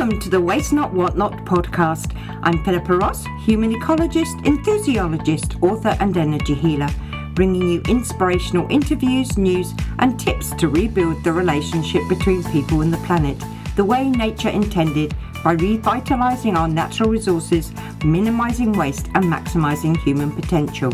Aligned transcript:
Welcome 0.00 0.18
to 0.20 0.30
the 0.30 0.40
Waste 0.40 0.72
Not 0.72 0.94
Want 0.94 1.18
Not 1.18 1.44
podcast. 1.44 2.16
I'm 2.42 2.64
Philippa 2.64 2.96
Ross, 2.96 3.26
human 3.44 3.74
ecologist, 3.74 4.46
enthusiologist, 4.46 5.56
author, 5.62 5.94
and 6.00 6.16
energy 6.16 6.54
healer, 6.54 6.88
bringing 7.34 7.68
you 7.68 7.82
inspirational 7.82 8.66
interviews, 8.70 9.36
news, 9.36 9.74
and 9.98 10.18
tips 10.18 10.54
to 10.54 10.68
rebuild 10.68 11.22
the 11.22 11.34
relationship 11.34 12.00
between 12.08 12.42
people 12.44 12.80
and 12.80 12.90
the 12.90 13.04
planet, 13.04 13.36
the 13.76 13.84
way 13.84 14.08
nature 14.08 14.48
intended, 14.48 15.14
by 15.44 15.54
revitalising 15.54 16.56
our 16.56 16.66
natural 16.66 17.10
resources, 17.10 17.70
minimising 18.02 18.72
waste, 18.72 19.08
and 19.14 19.24
maximising 19.24 19.94
human 19.98 20.32
potential. 20.32 20.90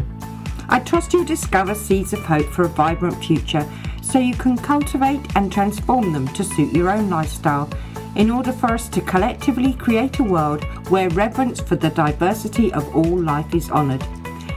I 0.68 0.80
trust 0.80 1.12
you'll 1.12 1.24
discover 1.24 1.76
seeds 1.76 2.12
of 2.12 2.24
hope 2.24 2.46
for 2.46 2.62
a 2.62 2.68
vibrant 2.68 3.24
future 3.24 3.64
so 4.02 4.18
you 4.18 4.34
can 4.34 4.58
cultivate 4.58 5.36
and 5.36 5.52
transform 5.52 6.12
them 6.12 6.26
to 6.28 6.42
suit 6.42 6.74
your 6.74 6.90
own 6.90 7.08
lifestyle 7.08 7.70
in 8.16 8.30
order 8.30 8.52
for 8.52 8.72
us 8.72 8.88
to 8.88 9.00
collectively 9.00 9.74
create 9.74 10.18
a 10.18 10.24
world 10.24 10.64
where 10.88 11.08
reverence 11.10 11.60
for 11.60 11.76
the 11.76 11.90
diversity 11.90 12.72
of 12.72 12.96
all 12.96 13.18
life 13.18 13.54
is 13.54 13.70
honoured. 13.70 14.04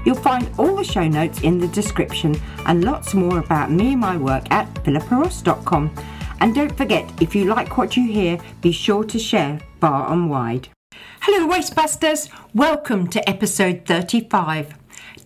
You'll 0.05 0.15
find 0.15 0.49
all 0.57 0.75
the 0.75 0.83
show 0.83 1.07
notes 1.07 1.41
in 1.41 1.59
the 1.59 1.67
description 1.67 2.39
and 2.65 2.83
lots 2.83 3.13
more 3.13 3.39
about 3.39 3.69
me 3.69 3.91
and 3.91 4.01
my 4.01 4.17
work 4.17 4.49
at 4.49 4.73
philippaross.com. 4.83 5.93
And 6.39 6.55
don't 6.55 6.75
forget, 6.75 7.11
if 7.21 7.35
you 7.35 7.45
like 7.45 7.77
what 7.77 7.97
you 7.97 8.07
hear, 8.07 8.39
be 8.61 8.71
sure 8.71 9.03
to 9.03 9.19
share 9.19 9.59
far 9.81 10.11
and 10.11 10.29
wide. 10.29 10.69
Hello, 11.21 11.53
Wastebusters! 11.53 12.29
Welcome 12.53 13.07
to 13.09 13.29
episode 13.29 13.83
35. 13.85 14.78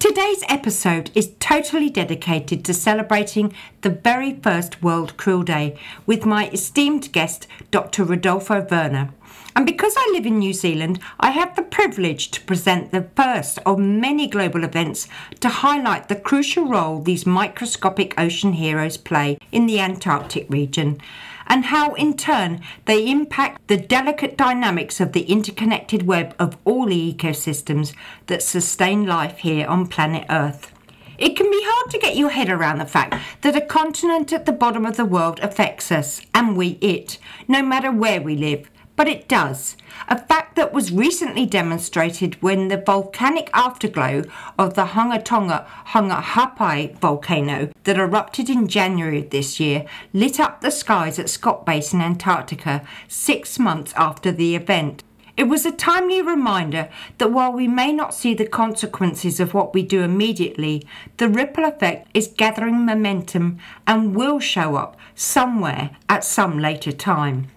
Today's 0.04 0.44
episode 0.50 1.12
is 1.16 1.32
totally 1.40 1.90
dedicated 1.90 2.66
to 2.66 2.74
celebrating 2.74 3.54
the 3.84 3.90
very 3.90 4.34
first 4.34 4.84
World 4.84 5.16
Krill 5.16 5.46
Day 5.46 5.80
with 6.06 6.26
my 6.26 6.50
esteemed 6.50 7.14
guest, 7.14 7.48
Dr. 7.72 8.04
Rodolfo 8.04 8.68
Werner. 8.70 9.14
And 9.56 9.66
because 9.66 9.94
I 9.96 10.12
live 10.12 10.26
in 10.26 10.40
New 10.40 10.52
Zealand, 10.52 11.00
I 11.22 11.30
have 11.30 11.56
the 11.56 11.62
privilege 11.62 12.32
to 12.32 12.42
present 12.42 12.92
the 12.92 13.08
first 13.16 13.60
of 13.66 13.80
many 13.80 14.28
global 14.28 14.66
events 14.66 15.08
to 15.40 15.48
highlight 15.48 16.10
the 16.10 16.18
crucial 16.18 16.66
role 16.66 17.00
these 17.00 17.26
microscopic 17.26 18.14
ocean 18.20 18.52
heroes 18.52 18.98
play 18.98 19.38
in 19.54 19.68
the 19.68 19.80
Antarctic 19.80 20.50
region 20.50 21.00
and 21.48 21.66
how 21.66 21.94
in 21.94 22.16
turn 22.16 22.62
they 22.86 23.10
impact 23.10 23.68
the 23.68 23.78
delicate 23.78 24.38
dynamics 24.38 25.00
of 25.00 25.14
the 25.14 25.24
interconnected 25.24 26.08
web 26.08 26.36
of 26.40 26.58
all 26.66 26.86
the 26.86 27.14
ecosystems 27.14 27.94
that 28.28 28.44
sustain 28.44 29.06
life 29.06 29.40
here 29.40 29.68
on 29.68 29.88
planet 29.88 30.26
Earth. 30.30 30.72
It 31.18 31.38
can 31.38 31.50
be 31.50 31.62
hard 31.64 31.92
to 31.92 32.00
get 32.00 32.18
your 32.18 32.32
head 32.32 32.50
around 32.50 32.80
the 32.80 32.86
fact 32.86 33.16
that 33.42 33.56
a 33.56 33.62
continent 33.62 34.34
at 34.34 34.46
the 34.46 34.52
bottom 34.52 34.86
of 34.86 34.98
the 34.98 35.06
world 35.06 35.40
affects 35.42 35.92
us, 35.92 36.22
and 36.34 36.58
we 36.58 36.80
it, 36.82 37.20
no 37.48 37.62
matter 37.62 37.92
where 37.92 38.22
we 38.22 38.36
live, 38.36 38.70
but 38.96 39.08
it 39.08 39.28
does. 39.28 39.76
A 40.08 40.18
fact 40.18 40.56
that 40.56 40.74
was 40.74 40.92
recently 40.92 41.46
demonstrated 41.46 42.42
when 42.42 42.68
the 42.68 42.78
volcanic 42.78 43.50
afterglow 43.54 44.24
of 44.58 44.76
the 44.76 44.86
Hunga 44.88 45.24
Tonga 45.24 45.66
Hunga 45.88 46.22
Ha'apai 46.22 46.96
volcano 47.00 47.70
that 47.84 47.98
erupted 47.98 48.50
in 48.50 48.68
January 48.68 49.20
of 49.20 49.30
this 49.30 49.60
year 49.60 49.86
lit 50.14 50.40
up 50.40 50.62
the 50.62 50.72
skies 50.72 51.18
at 51.20 51.30
Scott 51.30 51.66
Base 51.66 51.94
in 51.94 52.02
Antarctica 52.02 52.86
six 53.08 53.58
months 53.58 53.94
after 53.96 54.32
the 54.32 54.56
event. 54.56 55.04
It 55.36 55.46
was 55.46 55.66
a 55.66 55.72
timely 55.72 56.22
reminder 56.22 56.90
that 57.18 57.32
while 57.32 57.52
we 57.52 57.68
may 57.68 57.92
not 57.92 58.14
see 58.14 58.36
the 58.36 58.46
consequences 58.46 59.40
of 59.40 59.56
what 59.56 59.74
we 59.74 59.82
do 59.82 60.04
immediately, 60.04 60.86
the 61.18 61.28
ripple 61.28 61.66
effect 61.66 62.08
is 62.14 62.28
gathering 62.28 62.86
momentum 62.86 63.58
and 63.88 64.16
will 64.16 64.40
show 64.40 64.76
up 64.76 64.96
somewhere 65.16 65.98
at 66.08 66.24
some 66.24 66.60
later 66.60 66.92
time. 66.92 67.48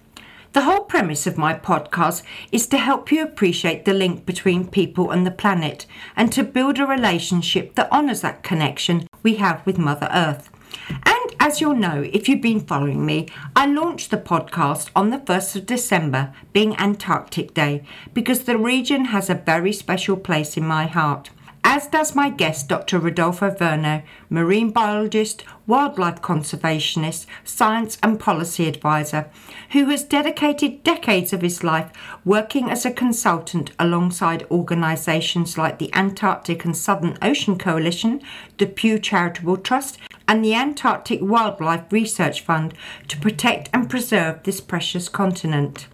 The 0.57 0.63
whole 0.63 0.85
premise 0.85 1.27
of 1.27 1.37
my 1.37 1.53
podcast 1.53 2.23
is 2.51 2.65
to 2.69 2.79
help 2.79 3.11
you 3.11 3.21
appreciate 3.21 3.85
the 3.85 3.93
link 3.93 4.25
between 4.25 4.67
people 4.67 5.11
and 5.11 5.23
the 5.23 5.29
planet 5.29 5.85
and 6.15 6.33
to 6.33 6.41
build 6.41 6.79
a 6.79 6.87
relationship 6.87 7.75
that 7.75 7.91
honours 7.91 8.21
that 8.21 8.41
connection 8.41 9.07
we 9.21 9.35
have 9.35 9.63
with 9.67 9.77
Mother 9.77 10.09
Earth. 10.11 10.49
And 10.89 11.35
as 11.39 11.61
you'll 11.61 11.75
know, 11.75 12.09
if 12.11 12.27
you've 12.27 12.41
been 12.41 12.61
following 12.61 13.05
me, 13.05 13.27
I 13.55 13.67
launched 13.67 14.09
the 14.09 14.17
podcast 14.17 14.89
on 14.95 15.11
the 15.11 15.19
1st 15.19 15.57
of 15.57 15.65
December, 15.67 16.33
being 16.53 16.75
Antarctic 16.77 17.53
Day, 17.53 17.83
because 18.15 18.45
the 18.45 18.57
region 18.57 19.05
has 19.05 19.29
a 19.29 19.35
very 19.35 19.71
special 19.71 20.17
place 20.17 20.57
in 20.57 20.65
my 20.65 20.87
heart 20.87 21.29
as 21.69 21.85
does 21.87 22.15
my 22.15 22.29
guest, 22.29 22.69
Dr. 22.69 22.97
Rodolfo 22.97 23.53
Werner, 23.59 24.03
marine 24.29 24.71
biologist, 24.71 25.43
wildlife 25.67 26.21
conservationist, 26.21 27.25
science 27.43 27.97
and 28.01 28.17
policy 28.17 28.69
advisor, 28.69 29.29
who 29.71 29.83
has 29.87 30.05
dedicated 30.05 30.81
decades 30.83 31.33
of 31.33 31.41
his 31.41 31.65
life 31.65 31.91
working 32.23 32.69
as 32.69 32.85
a 32.85 32.91
consultant 32.91 33.71
alongside 33.77 34.47
organisations 34.49 35.57
like 35.57 35.77
the 35.77 35.93
Antarctic 35.93 36.63
and 36.63 36.75
Southern 36.75 37.17
Ocean 37.21 37.57
Coalition, 37.57 38.21
the 38.59 38.65
Pew 38.65 38.97
Charitable 38.97 39.57
Trust, 39.57 39.99
and 40.25 40.45
the 40.45 40.55
Antarctic 40.55 41.19
Wildlife 41.21 41.91
Research 41.91 42.39
Fund 42.39 42.73
to 43.09 43.19
protect 43.19 43.69
and 43.73 43.89
preserve 43.89 44.41
this 44.43 44.61
precious 44.61 45.09
continent. 45.09 45.89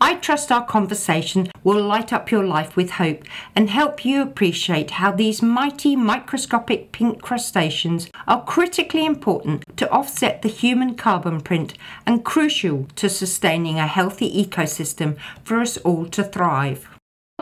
I 0.00 0.14
trust 0.16 0.52
our 0.52 0.64
conversation 0.64 1.48
will 1.62 1.82
light 1.82 2.12
up 2.12 2.30
your 2.30 2.44
life 2.44 2.76
with 2.76 2.92
hope 2.92 3.24
and 3.54 3.70
help 3.70 4.04
you 4.04 4.22
appreciate 4.22 4.92
how 4.92 5.12
these 5.12 5.42
mighty 5.42 5.96
microscopic 5.96 6.92
pink 6.92 7.22
crustaceans 7.22 8.10
are 8.26 8.44
critically 8.44 9.04
important 9.04 9.64
to 9.76 9.90
offset 9.90 10.42
the 10.42 10.48
human 10.48 10.94
carbon 10.94 11.40
print 11.40 11.74
and 12.06 12.24
crucial 12.24 12.86
to 12.96 13.08
sustaining 13.08 13.78
a 13.78 13.86
healthy 13.86 14.44
ecosystem 14.44 15.16
for 15.42 15.60
us 15.60 15.76
all 15.78 16.06
to 16.06 16.22
thrive. 16.22 16.93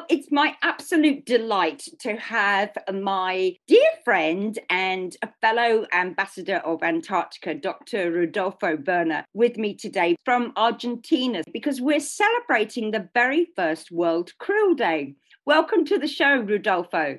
It's 0.09 0.31
my 0.31 0.55
absolute 0.63 1.27
delight 1.27 1.87
to 2.01 2.17
have 2.17 2.77
my 2.93 3.57
dear 3.67 3.91
friend 4.05 4.59
and 4.71 5.17
a 5.23 5.29
fellow 5.41 5.87
ambassador 5.93 6.57
of 6.57 6.83
Antarctica, 6.83 7.55
Dr. 7.55 8.11
Rodolfo 8.11 8.79
Werner, 8.87 9.25
with 9.35 9.57
me 9.57 9.75
today 9.75 10.17
from 10.25 10.53
Argentina 10.57 11.43
because 11.53 11.81
we're 11.81 12.01
celebrating 12.01 12.91
the 12.91 13.09
very 13.15 13.49
first 13.57 13.91
World 13.91 14.33
Krill 14.41 14.77
Day. 14.77 15.15
Welcome 15.47 15.85
to 15.87 15.99
the 15.99 16.09
show, 16.09 16.37
Rodolfo. 16.37 17.19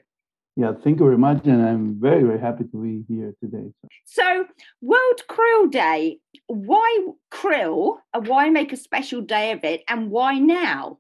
Yeah, 0.55 0.73
thank 0.83 0.99
you 0.99 1.05
very 1.05 1.17
much. 1.17 1.45
And 1.45 1.65
I'm 1.65 1.99
very, 1.99 2.23
very 2.23 2.39
happy 2.39 2.65
to 2.65 2.77
be 2.77 3.03
here 3.07 3.33
today. 3.39 3.71
So, 4.05 4.45
World 4.81 5.21
Krill 5.29 5.71
Day, 5.71 6.19
why 6.47 7.07
krill? 7.31 7.97
Why 8.13 8.49
make 8.49 8.71
a 8.71 8.77
special 8.77 9.21
day 9.21 9.51
of 9.51 9.63
it? 9.63 9.83
And 9.87 10.11
why 10.11 10.37
now? 10.37 10.99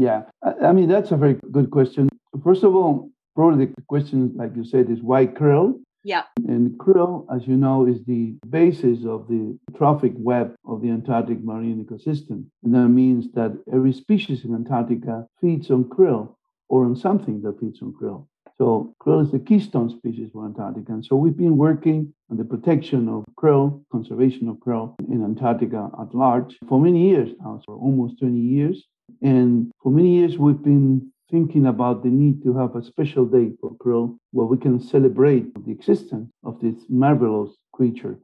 Yeah, 0.00 0.22
I 0.62 0.72
mean, 0.72 0.88
that's 0.88 1.10
a 1.10 1.16
very 1.18 1.36
good 1.52 1.70
question. 1.70 2.08
First 2.42 2.64
of 2.64 2.74
all, 2.74 3.10
probably 3.36 3.66
the 3.66 3.74
question, 3.86 4.32
like 4.34 4.56
you 4.56 4.64
said, 4.64 4.88
is 4.88 5.02
why 5.02 5.26
krill? 5.26 5.78
Yeah. 6.04 6.22
And 6.48 6.70
krill, 6.78 7.26
as 7.30 7.46
you 7.46 7.58
know, 7.58 7.86
is 7.86 8.02
the 8.06 8.34
basis 8.48 9.04
of 9.04 9.28
the 9.28 9.58
trophic 9.76 10.14
web 10.16 10.54
of 10.66 10.80
the 10.80 10.88
Antarctic 10.88 11.44
marine 11.44 11.84
ecosystem. 11.84 12.46
And 12.64 12.74
that 12.74 12.88
means 12.88 13.30
that 13.34 13.52
every 13.70 13.92
species 13.92 14.46
in 14.46 14.54
Antarctica 14.54 15.26
feeds 15.38 15.70
on 15.70 15.84
krill 15.84 16.34
or 16.70 16.86
on 16.86 16.96
something 16.96 17.42
that 17.42 17.60
feeds 17.60 17.82
on 17.82 17.92
krill. 17.92 18.26
So 18.56 18.94
krill 19.02 19.22
is 19.22 19.30
the 19.32 19.38
keystone 19.38 19.90
species 19.90 20.30
for 20.32 20.46
Antarctica. 20.46 20.92
And 20.92 21.04
so 21.04 21.14
we've 21.14 21.36
been 21.36 21.58
working 21.58 22.14
on 22.30 22.38
the 22.38 22.44
protection 22.44 23.06
of 23.10 23.24
krill, 23.38 23.82
conservation 23.92 24.48
of 24.48 24.56
krill 24.56 24.94
in 25.10 25.22
Antarctica 25.22 25.90
at 26.00 26.14
large 26.14 26.56
for 26.70 26.80
many 26.80 27.10
years 27.10 27.28
now, 27.38 27.60
for 27.66 27.74
almost 27.74 28.18
20 28.18 28.38
years. 28.38 28.86
And 29.22 29.70
for 29.82 29.90
many 29.90 30.16
years, 30.18 30.38
we've 30.38 30.62
been 30.62 31.10
thinking 31.30 31.66
about 31.66 32.02
the 32.02 32.08
need 32.08 32.42
to 32.42 32.56
have 32.56 32.74
a 32.74 32.82
special 32.82 33.24
day 33.24 33.52
for 33.60 33.70
krill 33.76 34.18
where 34.32 34.46
we 34.46 34.58
can 34.58 34.80
celebrate 34.80 35.46
the 35.64 35.70
existence 35.70 36.28
of 36.44 36.60
this 36.60 36.74
marvelous 36.88 37.50
creature. 37.72 38.18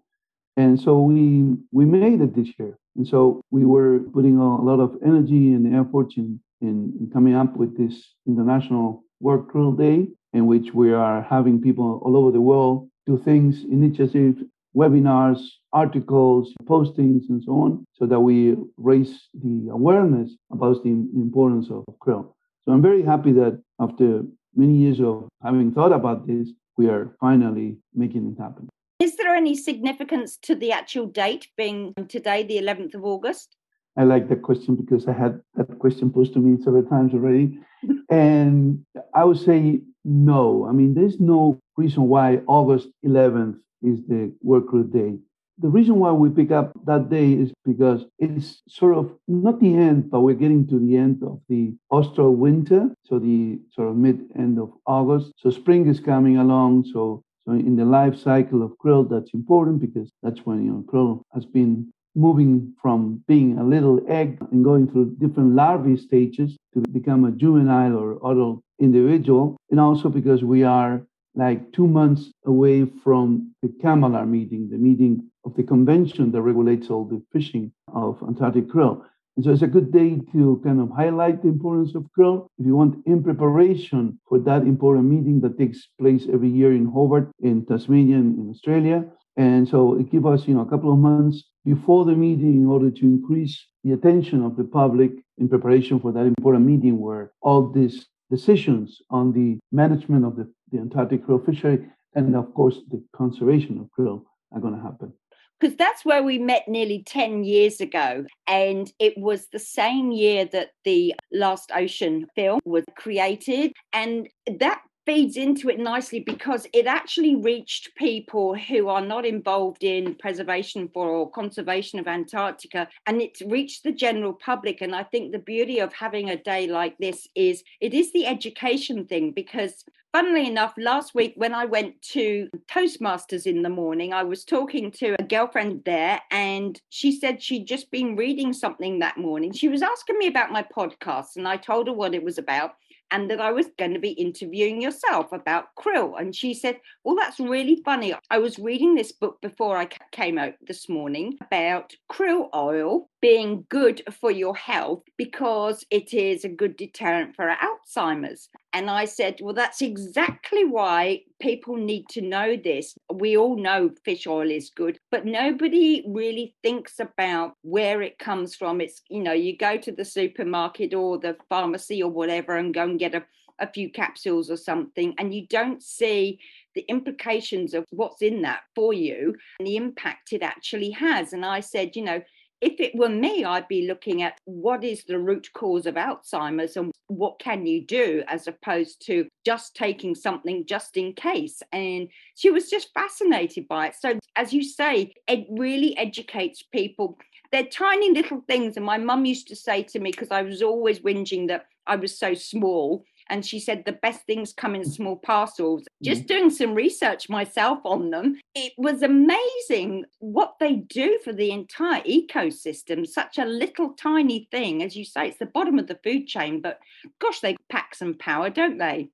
And 0.57 0.81
so 0.81 1.01
we 1.01 1.55
we 1.71 1.85
made 1.85 2.21
it 2.21 2.35
this 2.35 2.49
year. 2.59 2.77
And 2.97 3.07
so 3.07 3.43
we 3.51 3.65
were 3.65 4.01
putting 4.15 4.39
a 4.39 4.63
lot 4.63 4.81
of 4.81 4.97
energy 5.05 5.53
and 5.53 5.77
efforts 5.77 6.17
in, 6.17 6.41
in, 6.61 6.93
in 6.99 7.11
coming 7.13 7.35
up 7.35 7.57
with 7.57 7.77
this 7.77 8.15
International 8.27 9.05
World 9.21 9.49
Krill 9.49 9.77
Day, 9.77 10.09
in 10.33 10.47
which 10.47 10.73
we 10.73 10.93
are 10.93 11.23
having 11.23 11.61
people 11.61 12.01
all 12.05 12.17
over 12.17 12.33
the 12.33 12.41
world 12.41 12.89
do 13.07 13.17
things, 13.17 13.65
initiatives 13.65 14.43
webinars, 14.77 15.41
articles, 15.77 16.55
postings, 16.65 17.29
and 17.29 17.43
so 17.45 17.53
on, 17.53 17.85
so 17.93 18.07
that 18.07 18.19
we 18.19 18.57
raise 18.79 19.29
the 19.35 19.69
awareness 19.71 20.33
about 20.51 20.83
the 20.83 20.91
importance 21.25 21.67
of 21.71 21.85
krill. 22.03 22.33
So 22.65 22.73
I'm 22.73 22.81
very 22.81 23.03
happy 23.03 23.33
that 23.33 23.63
after 23.79 24.23
many 24.55 24.77
years 24.85 25.01
of 25.01 25.29
having 25.43 25.71
thought 25.73 25.93
about 25.93 26.27
this, 26.27 26.49
we 26.79 26.89
are 26.89 27.15
finally 27.21 27.77
making 27.95 28.27
it 28.33 28.41
happen. 28.43 28.69
Is 29.01 29.17
there 29.17 29.35
any 29.35 29.55
significance 29.55 30.39
to 30.49 30.55
the 30.55 30.73
actual 30.73 31.07
date 31.07 31.49
being 31.59 31.93
today, 32.09 32.43
the 32.43 32.57
11th 32.57 32.95
of 32.95 33.05
August? 33.05 33.57
I 33.99 34.05
like 34.05 34.29
that 34.31 34.43
question 34.43 34.77
because 34.77 35.07
I 35.07 35.13
had 35.13 35.41
that 35.57 35.79
question 35.79 36.11
posed 36.11 36.33
to 36.35 36.39
me 36.39 36.63
several 36.63 36.85
times 36.85 37.13
already. 37.13 37.59
and 38.11 38.83
I 39.15 39.25
would 39.25 39.39
say 39.39 39.81
no. 40.05 40.67
I 40.67 40.73
mean, 40.73 40.95
there's 40.95 41.21
no 41.21 41.59
reason 41.77 42.05
why 42.05 42.41
August 42.47 42.89
11th 43.05 43.57
is 43.83 43.99
the 44.09 44.33
World 44.43 44.67
Krill 44.69 44.91
Day. 44.91 45.19
The 45.59 45.69
reason 45.69 45.97
why 45.97 46.13
we 46.13 46.29
pick 46.29 46.51
up 46.51 46.73
that 46.85 47.09
day 47.09 47.33
is 47.33 47.51
because 47.65 48.05
it's 48.19 48.63
sort 48.69 48.97
of 48.97 49.13
not 49.27 49.59
the 49.59 49.75
end, 49.75 50.11
but 50.11 50.21
we're 50.21 50.35
getting 50.35 50.67
to 50.69 50.79
the 50.79 50.97
end 50.97 51.23
of 51.23 51.41
the 51.49 51.75
austral 51.91 52.35
winter. 52.35 52.91
So 53.05 53.19
the 53.19 53.59
sort 53.73 53.89
of 53.89 53.97
mid 53.97 54.21
end 54.39 54.59
of 54.59 54.73
August. 54.87 55.33
So 55.39 55.49
spring 55.51 55.89
is 55.89 55.99
coming 55.99 56.37
along. 56.37 56.85
So 56.93 57.23
so 57.47 57.53
in 57.53 57.77
the 57.77 57.85
life 57.85 58.17
cycle 58.19 58.63
of 58.63 58.77
krill, 58.85 59.09
that's 59.09 59.33
important 59.33 59.81
because 59.81 60.11
that's 60.23 60.45
when 60.45 60.65
you 60.65 60.73
know 60.73 60.85
krill 60.87 61.23
has 61.33 61.47
been 61.47 61.93
moving 62.17 62.75
from 62.83 63.23
being 63.29 63.59
a 63.59 63.65
little 63.65 64.01
egg 64.09 64.39
and 64.51 64.65
going 64.65 64.91
through 64.91 65.15
different 65.21 65.55
larvae 65.55 65.97
stages 65.97 66.57
to 66.75 66.81
become 66.93 67.25
a 67.25 67.31
juvenile 67.31 67.97
or 67.97 68.17
adult 68.31 68.63
individual, 68.81 69.57
and 69.71 69.79
also 69.79 70.09
because 70.09 70.43
we 70.43 70.65
are 70.65 71.07
like 71.37 71.71
two 71.73 71.87
months 71.87 72.33
away 72.47 72.87
from 73.05 73.53
the 73.63 73.69
CCAMLR 73.69 74.27
meeting, 74.27 74.69
the 74.71 74.79
meeting 74.79 75.31
of 75.47 75.55
the 75.55 75.63
convention 75.63 76.33
that 76.33 76.43
regulates 76.43 76.91
all 76.91 77.05
the 77.05 77.23
fishing 77.33 77.73
of 77.95 78.21
Antarctic 78.27 78.67
krill. 78.67 79.03
And 79.37 79.45
so 79.45 79.53
it's 79.53 79.63
a 79.63 79.67
good 79.77 79.93
day 79.93 80.19
to 80.33 80.61
kind 80.65 80.81
of 80.81 80.91
highlight 80.91 81.43
the 81.43 81.49
importance 81.49 81.95
of 81.95 82.07
krill. 82.19 82.49
If 82.59 82.67
you 82.67 82.75
want, 82.75 83.07
in 83.07 83.23
preparation 83.23 84.19
for 84.29 84.39
that 84.41 84.63
important 84.63 85.07
meeting 85.07 85.41
that 85.43 85.59
takes 85.59 85.89
place 86.01 86.27
every 86.33 86.49
year 86.49 86.73
in 86.75 86.87
Hobart, 86.87 87.31
in 87.41 87.65
Tasmania, 87.65 88.17
in 88.17 88.49
Australia. 88.51 89.05
And 89.37 89.69
so 89.69 89.99
it 90.01 90.11
gives 90.11 90.27
us, 90.27 90.49
you 90.49 90.55
know, 90.55 90.63
a 90.63 90.71
couple 90.71 90.93
of 90.93 90.99
months 90.99 91.45
before 91.65 92.07
the 92.07 92.17
meeting 92.17 92.55
in 92.63 92.67
order 92.67 92.91
to 92.91 93.05
increase 93.05 93.55
the 93.85 93.93
attention 93.93 94.43
of 94.43 94.57
the 94.57 94.65
public 94.65 95.13
in 95.39 95.49
preparation 95.49 96.01
for 96.01 96.13
that 96.13 96.27
important 96.27 96.65
meeting 96.65 96.99
where 96.99 97.33
all 97.43 97.71
these 97.71 98.07
decisions 98.31 98.99
on 99.11 99.33
the 99.33 99.59
management 99.71 100.25
of 100.25 100.35
the, 100.37 100.51
the 100.73 100.79
Antarctic 100.79 101.27
krill 101.27 101.45
fishery 101.45 101.87
and, 102.15 102.35
of 102.35 102.53
course, 102.55 102.79
the 102.91 103.05
conservation 103.15 103.79
of 103.79 103.87
krill 103.97 104.23
are 104.53 104.61
going 104.61 104.75
to 104.75 104.81
happen 104.81 105.13
because 105.61 105.77
that's 105.77 106.05
where 106.05 106.23
we 106.23 106.39
met 106.39 106.69
nearly 106.69 107.03
10 107.07 107.45
years 107.45 107.81
ago. 107.81 108.25
And 108.47 108.91
it 108.99 109.15
was 109.17 109.49
the 109.53 109.59
same 109.59 110.13
year 110.13 110.45
that 110.53 110.71
the 110.85 111.15
Last 111.33 111.71
Ocean 111.75 112.27
film 112.35 112.61
was 112.65 112.85
created. 112.97 113.73
And 113.93 114.29
that 114.59 114.81
feeds 115.07 115.37
into 115.37 115.69
it 115.69 115.79
nicely 115.79 116.19
because 116.19 116.67
it 116.75 116.87
actually 116.87 117.37
reached 117.37 117.95
people 117.97 118.57
who 118.57 118.89
are 118.89 119.01
not 119.01 119.25
involved 119.25 119.85
in 119.85 120.17
preservation 120.17 120.91
for 120.93 121.09
or 121.09 121.31
conservation 121.31 122.01
of 122.01 122.09
Antarctica 122.09 122.89
and 123.07 123.23
it's 123.23 123.41
reached 123.43 123.85
the 123.85 123.93
general 123.93 124.33
public. 124.33 124.81
And 124.81 124.95
I 124.95 125.05
think 125.05 125.31
the 125.31 125.39
beauty 125.39 125.79
of 125.79 125.93
having 125.93 126.29
a 126.29 126.43
day 126.43 126.67
like 126.67 126.99
this 126.99 127.29
is 127.37 127.63
it 127.81 127.95
is 127.95 128.13
the 128.13 128.27
education 128.27 129.07
thing 129.07 129.31
because 129.31 129.85
funnily 130.17 130.47
enough, 130.47 130.73
last 130.79 131.15
week 131.15 131.35
when 131.37 131.53
I 131.53 131.67
went 131.67 132.01
to 132.13 132.49
Toastmasters 132.71 133.45
in 133.45 133.61
the 133.61 133.69
morning, 133.69 134.15
I 134.15 134.23
was 134.23 134.47
talking 134.47 134.91
to 134.93 135.15
a 135.19 135.23
girlfriend 135.23 135.83
there, 135.85 136.23
and 136.31 136.81
she 136.89 137.13
said 137.13 137.43
she'd 137.43 137.67
just 137.67 137.91
been 137.91 138.17
reading 138.17 138.55
something 138.55 138.99
that 139.01 139.19
morning. 139.19 139.53
She 139.53 139.69
was 139.69 139.83
asking 139.83 140.17
me 140.17 140.27
about 140.27 140.53
my 140.53 140.63
podcast, 140.75 141.37
and 141.37 141.47
I 141.47 141.59
told 141.59 141.89
her 141.89 141.93
what 141.93 142.15
it 142.15 142.25
was 142.25 142.39
about 142.39 142.77
and 143.11 143.31
that 143.31 143.41
I 143.41 143.53
was 143.53 143.69
going 143.79 143.95
to 143.95 144.01
be 144.01 144.11
interviewing 144.11 144.81
yourself 144.81 145.33
about 145.33 145.75
krill. 145.79 146.21
And 146.21 146.35
she 146.35 146.55
said, 146.55 146.81
Well, 147.05 147.15
that's 147.15 147.39
really 147.39 147.81
funny. 147.85 148.15
I 148.31 148.39
was 148.39 148.59
reading 148.59 148.95
this 148.95 149.13
book 149.13 149.41
before 149.41 149.77
I 149.77 149.89
came 150.13 150.39
out 150.39 150.55
this 150.67 150.89
morning 150.89 151.39
about 151.41 151.95
krill 152.11 152.49
oil 152.55 153.09
being 153.21 153.65
good 153.69 154.03
for 154.21 154.31
your 154.31 154.57
health 154.57 155.03
because 155.17 155.85
it 155.91 156.15
is 156.15 156.45
a 156.45 156.49
good 156.49 156.77
deterrent 156.77 157.35
for 157.37 157.49
Alzheimer's. 157.49 158.49
And 158.77 158.91
I 158.91 159.07
said, 159.07 159.39
Well, 159.41 159.55
that's 159.55 159.81
exactly 159.81 160.67
why 160.67 161.23
people 161.41 161.77
need 161.77 162.11
to 162.11 162.21
know 162.21 162.59
this. 162.63 162.95
We 163.11 163.35
all 163.35 163.57
know 163.57 163.91
fish 164.05 164.27
oil 164.27 164.51
is 164.51 164.69
good, 164.69 164.99
but 165.11 165.25
nobody 165.25 166.05
really 166.07 166.55
thinks 166.63 167.01
about 167.01 167.55
where 167.63 168.03
it 168.03 168.19
comes 168.19 168.55
from. 168.55 168.83
It's, 168.83 169.01
you 169.09 169.23
know, 169.23 169.33
you 169.33 169.57
go 169.57 169.79
to 169.79 169.93
the 169.93 170.05
supermarket 170.05 170.93
or 170.93 171.17
the 171.17 171.39
pharmacy 171.49 172.03
or 172.03 172.11
whatever 172.11 172.57
and 172.57 172.75
go 172.75 172.83
and 172.83 172.99
get 172.99 173.15
a, 173.15 173.25
a 173.61 173.73
few 173.73 173.91
capsules 173.91 174.51
or 174.51 174.59
something, 174.59 175.15
and 175.17 175.33
you 175.33 175.47
don't 175.47 175.83
see 175.83 176.39
the 176.75 176.85
implications 176.91 177.73
of 177.73 177.87
what's 177.93 178.21
in 178.21 178.43
that 178.43 178.61
for 178.75 178.93
you 178.93 179.35
and 179.59 179.67
the 179.67 179.79
impact 179.79 180.35
it 180.35 180.43
actually 180.43 180.91
has. 180.91 181.33
And 181.33 181.47
I 181.47 181.61
said, 181.61 181.97
you 181.97 182.03
know, 182.05 182.21
if 182.61 182.81
it 182.81 182.95
were 182.95 183.09
me, 183.09 183.45
I'd 183.45 183.69
be 183.69 183.87
looking 183.87 184.23
at 184.23 184.39
what 184.45 184.83
is 184.83 185.05
the 185.05 185.19
root 185.19 185.49
cause 185.53 185.87
of 185.87 185.97
Alzheimer's 185.97 186.77
and 186.77 186.93
what 187.09 187.39
can 187.39 187.67
you 187.67 187.85
do 187.85 188.23
as 188.29 188.47
opposed 188.47 189.05
to 189.07 189.29
just 189.45 189.77
taking 189.77 190.15
something 190.15 190.65
just 190.67 190.97
in 190.97 191.13
case. 191.13 191.63
And 191.73 192.09
she 192.35 192.51
was 192.51 192.71
just 192.71 192.93
fascinated 192.95 193.69
by 193.69 193.89
it. 193.89 193.95
So, 193.95 194.19
as 194.37 194.53
you 194.53 194.63
say, 194.63 195.13
it 195.29 195.47
really 195.51 195.97
educates 195.99 196.63
people. 196.63 197.19
They're 197.53 197.65
tiny 197.65 198.11
little 198.13 198.43
things. 198.47 198.77
And 198.77 198.87
my 198.87 198.99
mum 198.99 199.25
used 199.25 199.49
to 199.49 199.57
say 199.57 199.83
to 199.85 200.01
me, 200.01 200.11
because 200.11 200.31
I 200.31 200.43
was 200.43 200.63
always 200.63 201.01
whinging 201.01 201.49
that 201.49 201.67
I 201.87 201.97
was 201.97 202.19
so 202.19 202.35
small, 202.35 203.05
and 203.29 203.45
she 203.45 203.59
said 203.59 203.85
the 203.85 203.93
best 203.93 204.25
things 204.27 204.53
come 204.53 204.75
in 204.75 204.85
small 204.85 205.17
parcels. 205.17 205.85
Just 206.03 206.23
mm-hmm. 206.23 206.27
doing 206.27 206.51
some 206.51 206.75
research 206.75 207.29
myself 207.29 207.81
on 207.85 208.11
them, 208.11 208.39
it 208.55 208.73
was 208.79 209.03
amazing 209.03 210.05
what 210.19 210.55
they 210.61 210.77
do 210.77 211.19
for 211.25 211.33
the 211.33 211.51
entire 211.51 212.03
ecosystem. 212.03 213.07
Such 213.07 213.39
a 213.39 213.45
little 213.45 213.91
tiny 213.91 214.49
thing, 214.51 214.83
as 214.83 214.97
you 214.97 215.05
say, 215.05 215.29
it's 215.29 215.39
the 215.39 215.47
bottom 215.47 215.79
of 215.79 215.87
the 215.87 215.99
food 216.03 216.27
chain, 216.27 216.61
but 216.61 216.79
gosh, 217.21 217.41
they 217.41 217.57
pack 217.71 217.95
some 217.95 218.15
power, 218.15 218.51
don't 218.51 218.79
they? 218.79 219.09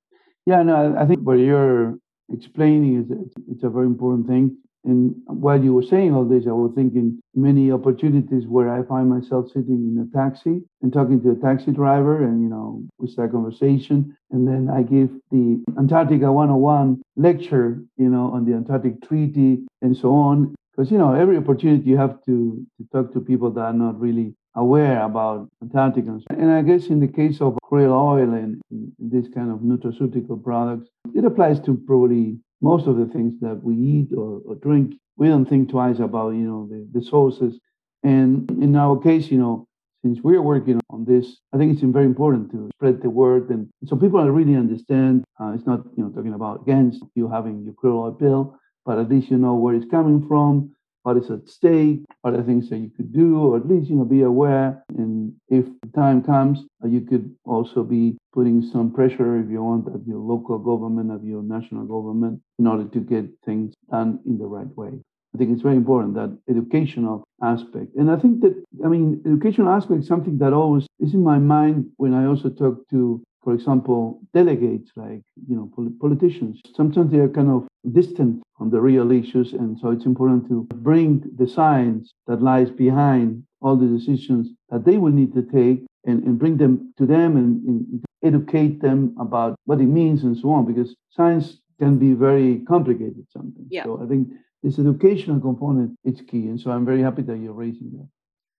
Yeah, 0.47 0.63
no, 0.63 0.97
I 0.99 1.07
think 1.07 1.21
what 1.21 1.39
you're 1.39 1.99
explaining 2.33 3.01
is 3.01 3.35
it's 3.51 3.63
a 3.63 3.71
very 3.71 3.87
important 3.87 4.27
thing. 4.27 4.57
And 4.85 5.15
while 5.27 5.63
you 5.63 5.75
were 5.75 5.83
saying 5.83 6.15
all 6.15 6.25
this, 6.25 6.47
I 6.47 6.53
was 6.53 6.73
thinking 6.75 7.21
many 7.35 7.71
opportunities 7.71 8.47
where 8.47 8.73
I 8.73 8.83
find 8.83 9.09
myself 9.09 9.47
sitting 9.49 9.87
in 9.89 9.97
a 10.03 10.17
taxi 10.17 10.63
and 10.83 10.93
talking 10.93 11.23
to 11.23 11.31
a 11.31 11.37
taxi 11.37 11.71
driver, 11.71 12.25
and 12.25 12.43
you 12.43 12.49
know, 12.49 12.83
we 12.99 13.07
start 13.09 13.31
a 13.31 13.33
conversation, 13.33 14.17
and 14.33 14.47
then 14.47 14.69
I 14.69 14.83
give 14.83 15.11
the 15.31 15.63
Antarctica 15.79 16.33
101 16.33 17.01
lecture, 17.17 17.83
you 17.97 18.09
know, 18.09 18.33
on 18.33 18.45
the 18.45 18.55
Antarctic 18.55 19.01
Treaty 19.03 19.65
and 19.83 19.97
so 19.97 20.13
on. 20.13 20.55
Because 20.73 20.91
you 20.91 20.99
know, 20.99 21.13
every 21.13 21.37
opportunity 21.37 21.89
you 21.89 21.99
have 21.99 22.23
to, 22.25 22.67
to 22.79 22.89
talk 22.93 23.13
to 23.13 23.21
people 23.21 23.51
that 23.53 23.61
are 23.61 23.73
not 23.73 24.01
really 24.01 24.35
aware 24.55 25.03
about 25.03 25.49
Antarctica. 25.63 26.19
And 26.31 26.51
I 26.51 26.63
guess 26.63 26.87
in 26.87 27.01
the 27.01 27.09
case 27.09 27.41
of 27.41 27.57
krill 27.71 27.93
oil 27.93 28.35
and, 28.35 28.61
and 28.71 28.93
this 28.99 29.29
kind 29.33 29.51
of 29.51 29.59
nutraceutical 29.61 30.43
products, 30.43 30.89
it 31.15 31.25
applies 31.25 31.61
to 31.61 31.75
probably 31.87 32.39
most 32.63 32.87
of 32.87 32.97
the 32.97 33.07
things 33.07 33.35
that 33.41 33.63
we 33.63 33.75
eat 33.75 34.09
or, 34.17 34.41
or 34.47 34.55
drink, 34.55 34.95
we 35.17 35.29
don't 35.29 35.49
think 35.49 35.71
twice 35.71 35.99
about, 35.99 36.31
you 36.31 36.47
know, 36.51 36.69
the, 36.71 36.87
the 36.99 37.05
sources. 37.05 37.59
And 38.03 38.51
in 38.51 38.77
our 38.77 38.99
case, 38.99 39.31
you 39.31 39.39
know, 39.39 39.67
since 40.05 40.21
we're 40.23 40.43
working 40.43 40.81
on 40.91 41.05
this, 41.05 41.39
I 41.53 41.59
think 41.59 41.73
it's 41.73 41.83
very 41.83 42.07
important 42.07 42.51
to 42.53 42.71
spread 42.75 43.03
the 43.03 43.11
word. 43.11 43.51
And 43.51 43.69
so 43.87 43.97
people 43.97 44.29
really 44.31 44.57
understand 44.57 45.25
uh, 45.41 45.53
it's 45.55 45.67
not, 45.67 45.85
you 45.97 46.05
know, 46.05 46.11
talking 46.11 46.35
about 46.35 46.63
against 46.63 47.03
you 47.15 47.29
having 47.29 47.65
your 47.65 47.75
krill 47.75 48.03
oil 48.03 48.13
pill, 48.13 48.57
but 48.85 48.99
at 48.99 49.09
least 49.09 49.31
you 49.31 49.39
know 49.39 49.55
where 49.55 49.75
it's 49.75 49.91
coming 49.91 50.27
from 50.27 50.75
what 51.03 51.17
is 51.17 51.31
at 51.31 51.49
stake, 51.49 52.01
what 52.23 52.35
are 52.35 52.43
things 52.43 52.69
that 52.71 52.79
you 52.79 52.91
could 52.97 53.13
do, 53.13 53.39
or 53.39 53.57
at 53.57 53.69
least 53.69 53.91
you 53.91 53.97
know 53.97 54.05
be 54.05 54.23
aware. 54.23 54.85
And 54.97 55.35
if 55.49 55.67
the 55.83 55.89
time 55.95 56.23
comes, 56.23 56.65
uh, 56.85 56.89
you 56.89 57.01
could 57.01 57.35
also 57.45 57.83
be 57.83 58.17
putting 58.33 58.63
some 58.63 58.93
pressure, 58.93 59.39
if 59.39 59.51
you 59.51 59.63
want, 59.63 59.89
at 59.89 60.07
your 60.07 60.19
local 60.19 60.59
government, 60.59 61.11
at 61.11 61.25
your 61.27 61.43
national 61.43 61.85
government, 61.85 62.41
in 62.59 62.67
order 62.67 62.85
to 62.85 63.01
get 63.01 63.27
things 63.45 63.75
done 63.91 64.21
in 64.27 64.39
the 64.39 64.47
right 64.47 64.75
way. 64.77 65.01
I 65.35 65.39
think 65.39 65.51
it's 65.51 65.63
very 65.63 65.77
important 65.77 66.15
that 66.15 66.37
educational 66.49 67.25
aspect. 67.43 67.95
And 67.97 68.11
I 68.11 68.17
think 68.17 68.43
that, 68.43 68.63
I 68.85 68.89
mean, 68.89 69.23
educational 69.25 69.71
aspect 69.71 70.01
is 70.01 70.07
something 70.07 70.37
that 70.39 70.53
always 70.53 70.87
is 71.01 71.15
in 71.15 71.23
my 71.23 71.39
mind 71.39 71.91
when 71.97 72.13
I 72.13 72.27
also 72.27 72.51
talk 72.51 72.87
to 72.91 73.23
for 73.43 73.55
example, 73.55 74.21
delegates 74.35 74.91
like 74.97 75.23
you 75.49 75.57
know 75.57 75.71
politicians. 76.01 76.61
Sometimes 76.77 77.11
they 77.11 77.19
are 77.19 77.29
kind 77.29 77.51
of 77.51 77.67
distant 77.93 78.43
from 78.57 78.71
the 78.71 78.81
real 78.81 79.11
issues, 79.11 79.53
and 79.53 79.79
so 79.79 79.91
it's 79.91 80.07
important 80.07 80.49
to 80.49 80.67
bring 80.77 81.23
the 81.37 81.49
science 81.49 82.13
that 82.27 82.43
lies 82.43 82.71
behind 82.71 83.43
all 83.61 83.77
the 83.77 83.87
decisions 83.87 84.49
that 84.71 84.85
they 84.85 84.99
will 84.99 85.13
need 85.13 85.33
to 85.35 85.43
take 85.43 85.85
and, 86.05 86.23
and 86.25 86.39
bring 86.39 86.57
them 86.57 86.93
to 86.99 87.07
them 87.07 87.37
and, 87.37 87.63
and 87.69 88.05
educate 88.25 88.81
them 88.81 89.15
about 89.21 89.57
what 89.67 89.81
it 89.81 89.87
means 89.87 90.25
and 90.25 90.37
so 90.37 90.51
on, 90.51 90.65
because 90.65 90.95
science 91.11 91.59
can 91.79 91.99
be 91.99 92.13
very 92.13 92.61
complicated 92.61 93.25
sometimes. 93.31 93.67
Yeah. 93.71 93.85
So 93.85 94.01
I 94.03 94.07
think 94.07 94.29
this 94.63 94.79
educational 94.79 95.41
component 95.41 95.97
is 96.05 96.21
key, 96.21 96.47
and 96.49 96.61
so 96.61 96.71
I'm 96.71 96.85
very 96.85 97.03
happy 97.03 97.23
that 97.23 97.39
you're 97.39 97.53
raising 97.53 97.91
that. 97.93 98.09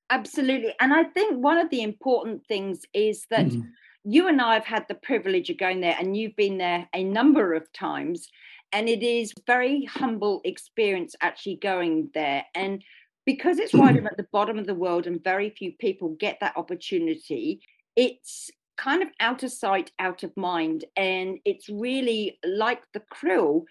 Absolutely, 0.09 0.73
and 0.79 0.93
I 0.93 1.03
think 1.03 1.37
one 1.37 1.57
of 1.57 1.69
the 1.69 1.81
important 1.81 2.45
things 2.47 2.81
is 2.93 3.25
that. 3.29 3.47
Mm-hmm 3.47 3.61
you 4.03 4.27
and 4.27 4.41
I 4.41 4.53
have 4.55 4.65
had 4.65 4.85
the 4.87 4.95
privilege 4.95 5.49
of 5.49 5.57
going 5.57 5.79
there, 5.79 5.95
and 5.97 6.15
you've 6.15 6.35
been 6.35 6.57
there 6.57 6.87
a 6.93 7.03
number 7.03 7.53
of 7.53 7.71
times. 7.71 8.27
And 8.71 8.89
it 8.89 9.03
is 9.03 9.33
very 9.45 9.85
humble 9.85 10.41
experience 10.43 11.15
actually 11.21 11.57
going 11.57 12.09
there. 12.13 12.43
And 12.55 12.83
because 13.25 13.59
it's 13.59 13.73
right 13.73 13.95
at 13.95 14.17
the 14.17 14.27
bottom 14.31 14.57
of 14.57 14.65
the 14.65 14.75
world 14.75 15.05
and 15.05 15.23
very 15.23 15.51
few 15.51 15.73
people 15.79 16.17
get 16.19 16.39
that 16.41 16.57
opportunity, 16.57 17.61
it's 17.95 18.49
kind 18.75 19.03
of 19.03 19.09
out 19.19 19.43
of 19.43 19.51
sight, 19.51 19.91
out 19.99 20.23
of 20.23 20.35
mind. 20.35 20.85
And 20.97 21.37
it's 21.45 21.69
really 21.69 22.39
like 22.43 22.81
the 22.93 23.03
krill, 23.13 23.61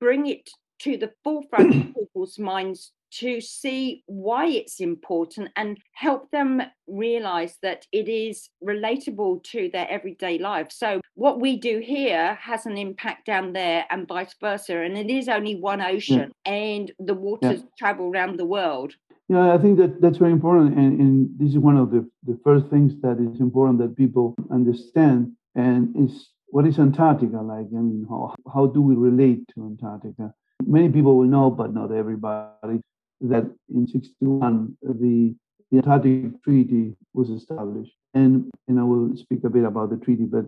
bring 0.00 0.28
it 0.28 0.48
to 0.82 0.96
the 0.96 1.10
forefront 1.24 1.74
of 1.74 1.94
people's 1.98 2.38
minds 2.38 2.92
to 3.18 3.40
see 3.40 4.02
why 4.06 4.46
it's 4.46 4.80
important 4.80 5.50
and 5.56 5.78
help 5.92 6.30
them 6.30 6.62
realize 6.86 7.58
that 7.62 7.86
it 7.92 8.08
is 8.08 8.48
relatable 8.64 9.42
to 9.44 9.70
their 9.72 9.88
everyday 9.90 10.38
life. 10.38 10.68
So, 10.70 11.00
what 11.14 11.40
we 11.40 11.58
do 11.58 11.78
here 11.78 12.34
has 12.34 12.66
an 12.66 12.78
impact 12.78 13.26
down 13.26 13.52
there 13.52 13.84
and 13.90 14.08
vice 14.08 14.34
versa. 14.40 14.80
And 14.80 14.96
it 14.96 15.10
is 15.10 15.28
only 15.28 15.56
one 15.56 15.80
ocean, 15.80 16.32
yeah. 16.46 16.52
and 16.52 16.92
the 16.98 17.14
waters 17.14 17.60
yeah. 17.60 17.66
travel 17.78 18.10
around 18.10 18.38
the 18.38 18.46
world. 18.46 18.94
Yeah, 19.28 19.54
I 19.54 19.58
think 19.58 19.78
that 19.78 20.00
that's 20.00 20.18
very 20.18 20.32
important. 20.32 20.76
And, 20.76 21.00
and 21.00 21.30
this 21.38 21.50
is 21.50 21.58
one 21.58 21.76
of 21.76 21.90
the, 21.90 22.08
the 22.24 22.38
first 22.44 22.66
things 22.66 22.92
that 23.02 23.18
is 23.18 23.40
important 23.40 23.78
that 23.78 23.96
people 23.96 24.34
understand. 24.50 25.32
And 25.54 25.94
is 25.96 26.28
what 26.48 26.66
is 26.66 26.78
Antarctica 26.78 27.38
like? 27.38 27.66
I 27.66 27.80
mean, 27.80 28.06
how, 28.08 28.34
how 28.52 28.66
do 28.66 28.82
we 28.82 28.94
relate 28.94 29.40
to 29.54 29.64
Antarctica? 29.64 30.34
Many 30.66 30.90
people 30.90 31.16
will 31.16 31.26
know, 31.26 31.50
but 31.50 31.72
not 31.72 31.92
everybody, 31.92 32.80
that 33.22 33.44
in 33.74 33.86
61, 33.86 34.76
the, 34.82 35.34
the 35.70 35.78
Antarctic 35.78 36.42
Treaty 36.42 36.96
was 37.14 37.30
established. 37.30 37.92
And, 38.14 38.50
and 38.68 38.78
I 38.78 38.82
will 38.82 39.16
speak 39.16 39.44
a 39.44 39.50
bit 39.50 39.64
about 39.64 39.90
the 39.90 39.96
treaty, 39.96 40.24
but 40.24 40.44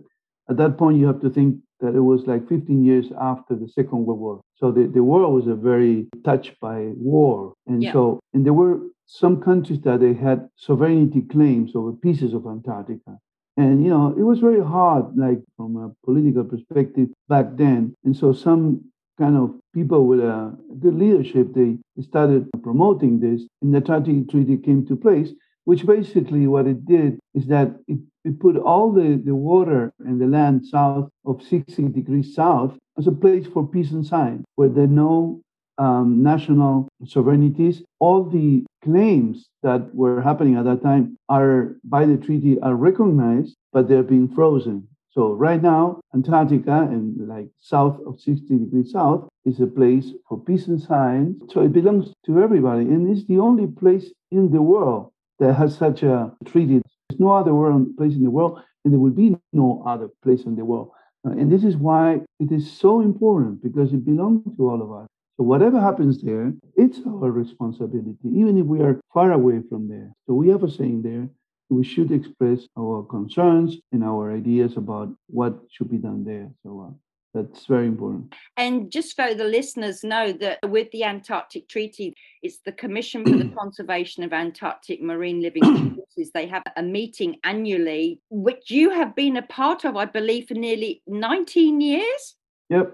at 0.49 0.57
that 0.57 0.77
point, 0.77 0.99
you 0.99 1.07
have 1.07 1.21
to 1.21 1.29
think 1.29 1.57
that 1.79 1.95
it 1.95 2.01
was 2.01 2.27
like 2.27 2.47
15 2.47 2.83
years 2.83 3.07
after 3.19 3.55
the 3.55 3.67
Second 3.67 4.05
World 4.05 4.19
War. 4.19 4.41
So 4.55 4.71
the, 4.71 4.87
the 4.87 5.03
world 5.03 5.33
was 5.33 5.47
a 5.47 5.55
very 5.55 6.07
touched 6.23 6.59
by 6.61 6.91
war. 6.95 7.53
And 7.67 7.83
yeah. 7.83 7.93
so, 7.93 8.19
and 8.33 8.45
there 8.45 8.53
were 8.53 8.79
some 9.07 9.41
countries 9.41 9.81
that 9.81 9.99
they 9.99 10.13
had 10.13 10.47
sovereignty 10.55 11.21
claims 11.21 11.75
over 11.75 11.93
pieces 11.93 12.33
of 12.33 12.45
Antarctica. 12.45 13.17
And, 13.57 13.83
you 13.83 13.89
know, 13.89 14.13
it 14.17 14.23
was 14.23 14.39
very 14.39 14.63
hard, 14.63 15.15
like 15.15 15.39
from 15.55 15.77
a 15.77 16.05
political 16.05 16.43
perspective 16.43 17.09
back 17.29 17.55
then. 17.55 17.95
And 18.03 18.15
so 18.15 18.33
some 18.33 18.91
kind 19.17 19.37
of 19.37 19.55
people 19.73 20.05
with 20.07 20.19
a 20.19 20.55
good 20.79 20.95
leadership, 20.95 21.53
they 21.53 21.77
started 22.01 22.49
promoting 22.63 23.19
this. 23.19 23.47
And 23.61 23.73
the 23.73 23.77
Antarctic 23.77 24.29
Treaty 24.29 24.57
came 24.57 24.85
to 24.87 24.95
place, 24.95 25.31
which 25.65 25.85
basically 25.85 26.47
what 26.47 26.67
it 26.67 26.85
did 26.85 27.19
is 27.33 27.47
that 27.47 27.75
it, 27.87 27.99
it 28.23 28.39
put 28.39 28.57
all 28.57 28.91
the, 28.91 29.21
the 29.23 29.35
water 29.35 29.93
and 29.99 30.19
the 30.19 30.27
land 30.27 30.65
south 30.65 31.09
of 31.25 31.41
60 31.41 31.89
degrees 31.89 32.33
south 32.35 32.77
as 32.97 33.07
a 33.07 33.11
place 33.11 33.45
for 33.47 33.67
peace 33.67 33.91
and 33.91 34.05
science, 34.05 34.43
where 34.55 34.69
there 34.69 34.85
are 34.85 34.87
no 34.87 35.41
um, 35.77 36.23
national 36.23 36.87
sovereignties. 37.05 37.83
All 37.99 38.23
the 38.23 38.65
claims 38.83 39.47
that 39.63 39.93
were 39.93 40.21
happening 40.21 40.55
at 40.55 40.65
that 40.65 40.81
time 40.81 41.17
are 41.27 41.75
by 41.83 42.05
the 42.05 42.17
treaty 42.17 42.59
are 42.61 42.75
recognized, 42.75 43.55
but 43.73 43.89
they're 43.89 44.03
being 44.03 44.27
frozen. 44.33 44.87
So 45.15 45.31
right 45.31 45.61
now, 45.61 46.01
Antarctica 46.13 46.81
and 46.91 47.27
like 47.27 47.47
south 47.61 48.01
of 48.05 48.19
60 48.19 48.59
degrees 48.59 48.91
south 48.91 49.29
is 49.45 49.61
a 49.61 49.67
place 49.67 50.11
for 50.27 50.37
peace 50.37 50.67
and 50.67 50.81
science. 50.81 51.41
So 51.53 51.61
it 51.61 51.71
belongs 51.71 52.13
to 52.25 52.43
everybody. 52.43 52.81
And 52.81 53.09
it's 53.09 53.25
the 53.25 53.39
only 53.39 53.65
place 53.65 54.11
in 54.31 54.51
the 54.51 54.61
world 54.61 55.11
that 55.39 55.53
has 55.53 55.77
such 55.77 56.03
a 56.03 56.33
treaty. 56.45 56.81
There's 57.09 57.19
no 57.19 57.31
other 57.31 57.53
world, 57.53 57.95
place 57.97 58.13
in 58.13 58.23
the 58.23 58.29
world, 58.29 58.61
and 58.83 58.93
there 58.93 58.99
will 58.99 59.11
be 59.11 59.37
no 59.53 59.83
other 59.87 60.09
place 60.21 60.43
in 60.43 60.57
the 60.57 60.65
world. 60.65 60.91
Uh, 61.25 61.31
and 61.31 61.49
this 61.49 61.63
is 61.63 61.77
why 61.77 62.19
it 62.41 62.51
is 62.51 62.69
so 62.69 62.99
important 62.99 63.63
because 63.63 63.93
it 63.93 64.05
belongs 64.05 64.43
to 64.57 64.69
all 64.69 64.81
of 64.81 64.91
us. 64.91 65.07
So 65.37 65.43
whatever 65.43 65.79
happens 65.79 66.21
there, 66.21 66.53
it's 66.75 66.99
our 67.07 67.31
responsibility, 67.31 68.17
even 68.33 68.57
if 68.57 68.65
we 68.65 68.81
are 68.81 68.99
far 69.13 69.31
away 69.31 69.61
from 69.69 69.87
there. 69.87 70.11
So 70.27 70.33
we 70.33 70.49
have 70.49 70.63
a 70.63 70.69
saying 70.69 71.03
there, 71.03 71.29
we 71.69 71.83
should 71.83 72.11
express 72.11 72.67
our 72.77 73.03
concerns 73.03 73.77
and 73.91 74.03
our 74.03 74.31
ideas 74.31 74.77
about 74.77 75.09
what 75.27 75.57
should 75.69 75.89
be 75.89 75.97
done 75.97 76.23
there. 76.23 76.49
So 76.63 76.87
uh, 76.89 76.93
that's 77.33 77.65
very 77.65 77.87
important. 77.87 78.33
And 78.55 78.91
just 78.91 79.15
so 79.15 79.33
the 79.33 79.45
listeners 79.45 80.03
know 80.03 80.31
that 80.33 80.59
with 80.69 80.91
the 80.91 81.03
Antarctic 81.03 81.67
Treaty, 81.67 82.13
it's 82.41 82.59
the 82.65 82.71
Commission 82.71 83.25
for 83.25 83.35
the 83.37 83.51
Conservation 83.59 84.23
of 84.23 84.31
Antarctic 84.31 85.01
Marine 85.01 85.41
Living 85.41 85.63
Resources. 85.63 86.31
They 86.33 86.47
have 86.47 86.63
a 86.77 86.83
meeting 86.83 87.37
annually, 87.43 88.21
which 88.29 88.69
you 88.69 88.91
have 88.91 89.15
been 89.15 89.35
a 89.37 89.41
part 89.41 89.85
of, 89.85 89.95
I 89.95 90.05
believe, 90.05 90.47
for 90.47 90.53
nearly 90.53 91.01
19 91.07 91.81
years. 91.81 92.35
Yep 92.69 92.93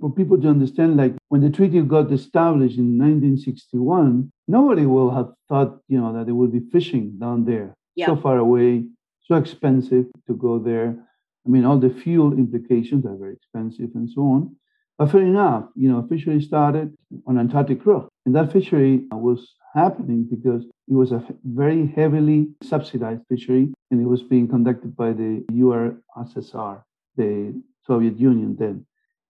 for 0.00 0.10
people 0.10 0.40
to 0.40 0.48
understand, 0.48 0.96
like 0.96 1.14
when 1.28 1.42
the 1.42 1.50
treaty 1.50 1.78
got 1.82 2.10
established 2.10 2.78
in 2.78 2.98
1961, 2.98 4.32
nobody 4.48 4.86
will 4.86 5.10
have 5.10 5.30
thought, 5.46 5.78
you 5.88 6.00
know, 6.00 6.10
that 6.14 6.24
there 6.24 6.34
would 6.34 6.52
be 6.52 6.62
fishing 6.72 7.18
down 7.18 7.44
there 7.44 7.74
yeah. 7.94 8.06
so 8.06 8.16
far 8.16 8.38
away, 8.38 8.84
so 9.22 9.36
expensive 9.36 10.06
to 10.26 10.34
go 10.34 10.58
there. 10.58 10.96
I 11.46 11.48
mean, 11.48 11.64
all 11.64 11.78
the 11.78 11.90
fuel 11.90 12.32
implications 12.32 13.04
are 13.06 13.16
very 13.16 13.34
expensive 13.34 13.90
and 13.94 14.08
so 14.10 14.22
on. 14.22 14.56
But 14.98 15.10
fair 15.10 15.22
enough, 15.22 15.64
you 15.74 15.90
know, 15.90 16.06
fishery 16.08 16.40
started 16.40 16.94
on 17.26 17.38
Antarctic 17.38 17.82
krill. 17.82 18.08
And 18.26 18.34
that 18.36 18.52
fishery 18.52 19.04
was 19.10 19.54
happening 19.74 20.26
because 20.30 20.64
it 20.64 20.94
was 20.94 21.12
a 21.12 21.24
very 21.44 21.86
heavily 21.86 22.48
subsidized 22.62 23.22
fishery 23.28 23.72
and 23.90 24.00
it 24.00 24.06
was 24.06 24.22
being 24.22 24.46
conducted 24.48 24.96
by 24.96 25.12
the 25.12 25.44
URSSR, 25.50 26.82
the 27.16 27.60
Soviet 27.86 28.18
Union 28.18 28.56
then. 28.58 28.86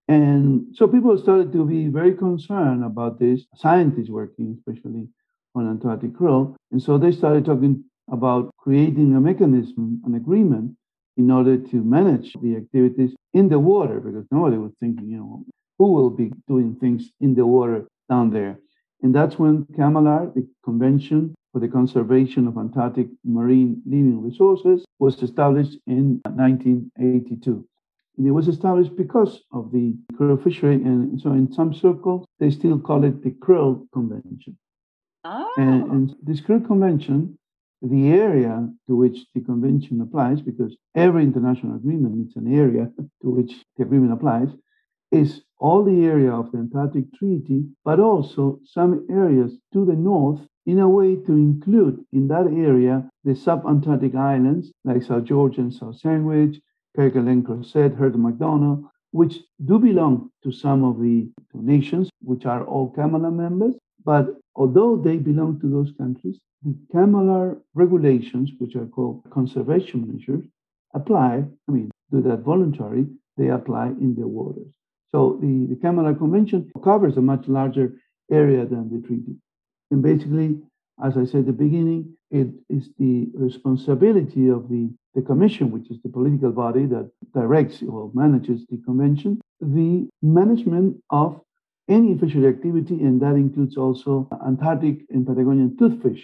And 0.06 0.66
so 0.75 0.87
people 0.87 1.16
started 1.16 1.50
to 1.52 1.64
be 1.64 1.88
very 1.88 2.14
concerned 2.14 2.85
about 2.85 3.18
this, 3.18 3.47
scientists 3.56 4.11
working 4.11 4.59
especially 4.59 5.09
on 5.54 5.71
Antarctic 5.71 6.12
krill. 6.12 6.54
And 6.73 6.83
so 6.83 6.99
they 6.99 7.11
started 7.11 7.47
talking 7.47 7.85
about 8.11 8.51
creating 8.59 9.15
a 9.15 9.21
mechanism, 9.21 10.03
an 10.05 10.15
agreement, 10.15 10.77
in 11.17 11.31
order 11.31 11.57
to 11.57 11.77
manage 11.83 12.33
the 12.43 12.57
activities 12.57 13.15
in 13.33 13.49
the 13.49 13.59
water, 13.59 14.01
because 14.01 14.27
nobody 14.31 14.57
was 14.57 14.73
thinking, 14.81 15.09
you 15.09 15.19
know, 15.19 15.45
who 15.79 15.93
will 15.93 16.11
be 16.11 16.33
doing 16.49 16.75
things 16.77 17.11
in 17.21 17.35
the 17.35 17.47
water 17.47 17.87
down 18.09 18.31
there. 18.31 18.59
And 19.03 19.15
that's 19.15 19.39
when 19.39 19.65
CCAMLR, 19.67 20.35
the 20.35 20.49
Convention 20.65 21.35
for 21.53 21.61
the 21.61 21.69
Conservation 21.69 22.49
of 22.49 22.57
Antarctic 22.57 23.09
Marine 23.25 23.83
Living 23.87 24.23
Resources, 24.23 24.85
was 24.99 25.23
established 25.23 25.79
in 25.87 26.21
1982. 26.25 27.67
And 28.17 28.27
it 28.27 28.31
was 28.31 28.49
established 28.49 28.97
because 28.97 29.43
of 29.53 29.73
the 29.73 29.95
krill 30.15 30.43
fishery. 30.43 30.77
And 30.77 31.21
so 31.21 31.33
in 31.33 31.53
some 31.53 31.75
circles, 31.75 32.25
they 32.39 32.51
still 32.51 32.79
call 32.79 33.05
it 33.05 33.23
the 33.23 33.33
Krill 33.33 33.87
Convention. 33.93 34.57
Oh. 35.25 35.53
And, 35.57 35.91
and 35.91 36.17
this 36.23 36.41
Krill 36.41 36.65
Convention, 36.65 37.39
the 37.91 38.09
area 38.09 38.69
to 38.88 38.97
which 38.97 39.19
the 39.35 39.41
convention 39.41 40.00
applies, 40.00 40.41
because 40.41 40.76
every 40.95 41.23
international 41.23 41.76
agreement 41.76 42.17
needs 42.17 42.37
an 42.37 42.53
area 42.53 42.91
to 43.23 43.31
which 43.31 43.53
the 43.76 43.85
agreement 43.85 44.12
applies, 44.12 44.49
is 45.12 45.43
all 45.59 45.85
the 45.85 46.05
area 46.05 46.33
of 46.33 46.50
the 46.50 46.59
Antarctic 46.59 47.12
Treaty, 47.14 47.64
but 47.85 48.00
also 48.00 48.61
some 48.64 49.07
areas 49.11 49.53
to 49.73 49.85
the 49.85 49.95
north 49.95 50.41
in 50.67 50.79
a 50.79 50.88
way 50.88 51.14
to 51.14 51.33
include 51.33 52.05
in 52.12 52.29
that 52.29 52.47
area 52.47 53.09
the 53.23 53.37
sub-Antarctic 53.37 54.14
islands 54.14 54.73
like 54.85 55.03
South 55.03 55.25
George 55.25 55.59
and 55.59 55.73
South 55.73 55.99
Sandwich, 55.99 56.61
Kerguelen 56.97 57.43
Crozet, 57.43 57.97
Heard 57.97 58.19
McDonald, 58.19 58.85
which 59.11 59.38
do 59.64 59.79
belong 59.79 60.31
to 60.43 60.50
some 60.50 60.85
of 60.85 61.00
the 61.00 61.29
nations, 61.53 62.11
which 62.21 62.47
are 62.47 62.64
all 62.64 62.93
CCAMLR 62.93 63.33
members. 63.33 63.75
But 64.05 64.37
although 64.55 64.97
they 64.97 65.17
belong 65.17 65.61
to 65.61 65.71
those 65.71 65.93
countries, 65.97 66.39
the 66.63 66.75
CCAMLR 66.93 67.61
regulations, 67.75 68.51
which 68.59 68.77
are 68.77 68.87
called 68.87 69.23
conservation 69.31 70.13
measures, 70.13 70.45
apply. 70.95 71.45
I 71.69 71.73
mean, 71.73 71.91
do 72.11 72.23
that 72.23 72.41
voluntary, 72.41 73.07
they 73.37 73.49
apply 73.49 73.89
in 73.89 74.15
their 74.15 74.27
waters. 74.27 74.73
So 75.11 75.39
the, 75.41 75.67
the 75.69 75.77
CCAMLR 75.77 76.19
Convention 76.19 76.71
covers 76.83 77.17
a 77.17 77.23
much 77.23 77.49
larger 77.49 77.95
area 78.31 78.65
than 78.67 78.91
the 78.91 79.07
treaty. 79.07 79.37
And 79.91 80.03
basically, 80.03 80.59
as 81.03 81.17
I 81.17 81.25
said 81.25 81.41
at 81.41 81.47
the 81.47 81.53
beginning, 81.53 82.17
it 82.31 82.49
is 82.69 82.91
the 82.99 83.29
responsibility 83.35 84.49
of 84.49 84.69
the, 84.69 84.91
the 85.15 85.23
commission, 85.23 85.71
which 85.71 85.91
is 85.91 85.99
the 86.03 86.09
political 86.09 86.51
body 86.51 86.87
that 86.87 87.11
directs 87.33 87.83
or 87.83 88.11
manages 88.15 88.65
the 88.71 88.79
convention, 88.79 89.41
the 89.61 90.09
management 90.23 90.97
of 91.11 91.41
any 91.88 92.17
fishery 92.19 92.47
activity, 92.47 93.03
and 93.03 93.21
that 93.21 93.35
includes 93.35 93.76
also 93.76 94.29
Antarctic 94.47 95.00
and 95.11 95.26
Patagonian 95.26 95.76
toothfish. 95.76 96.23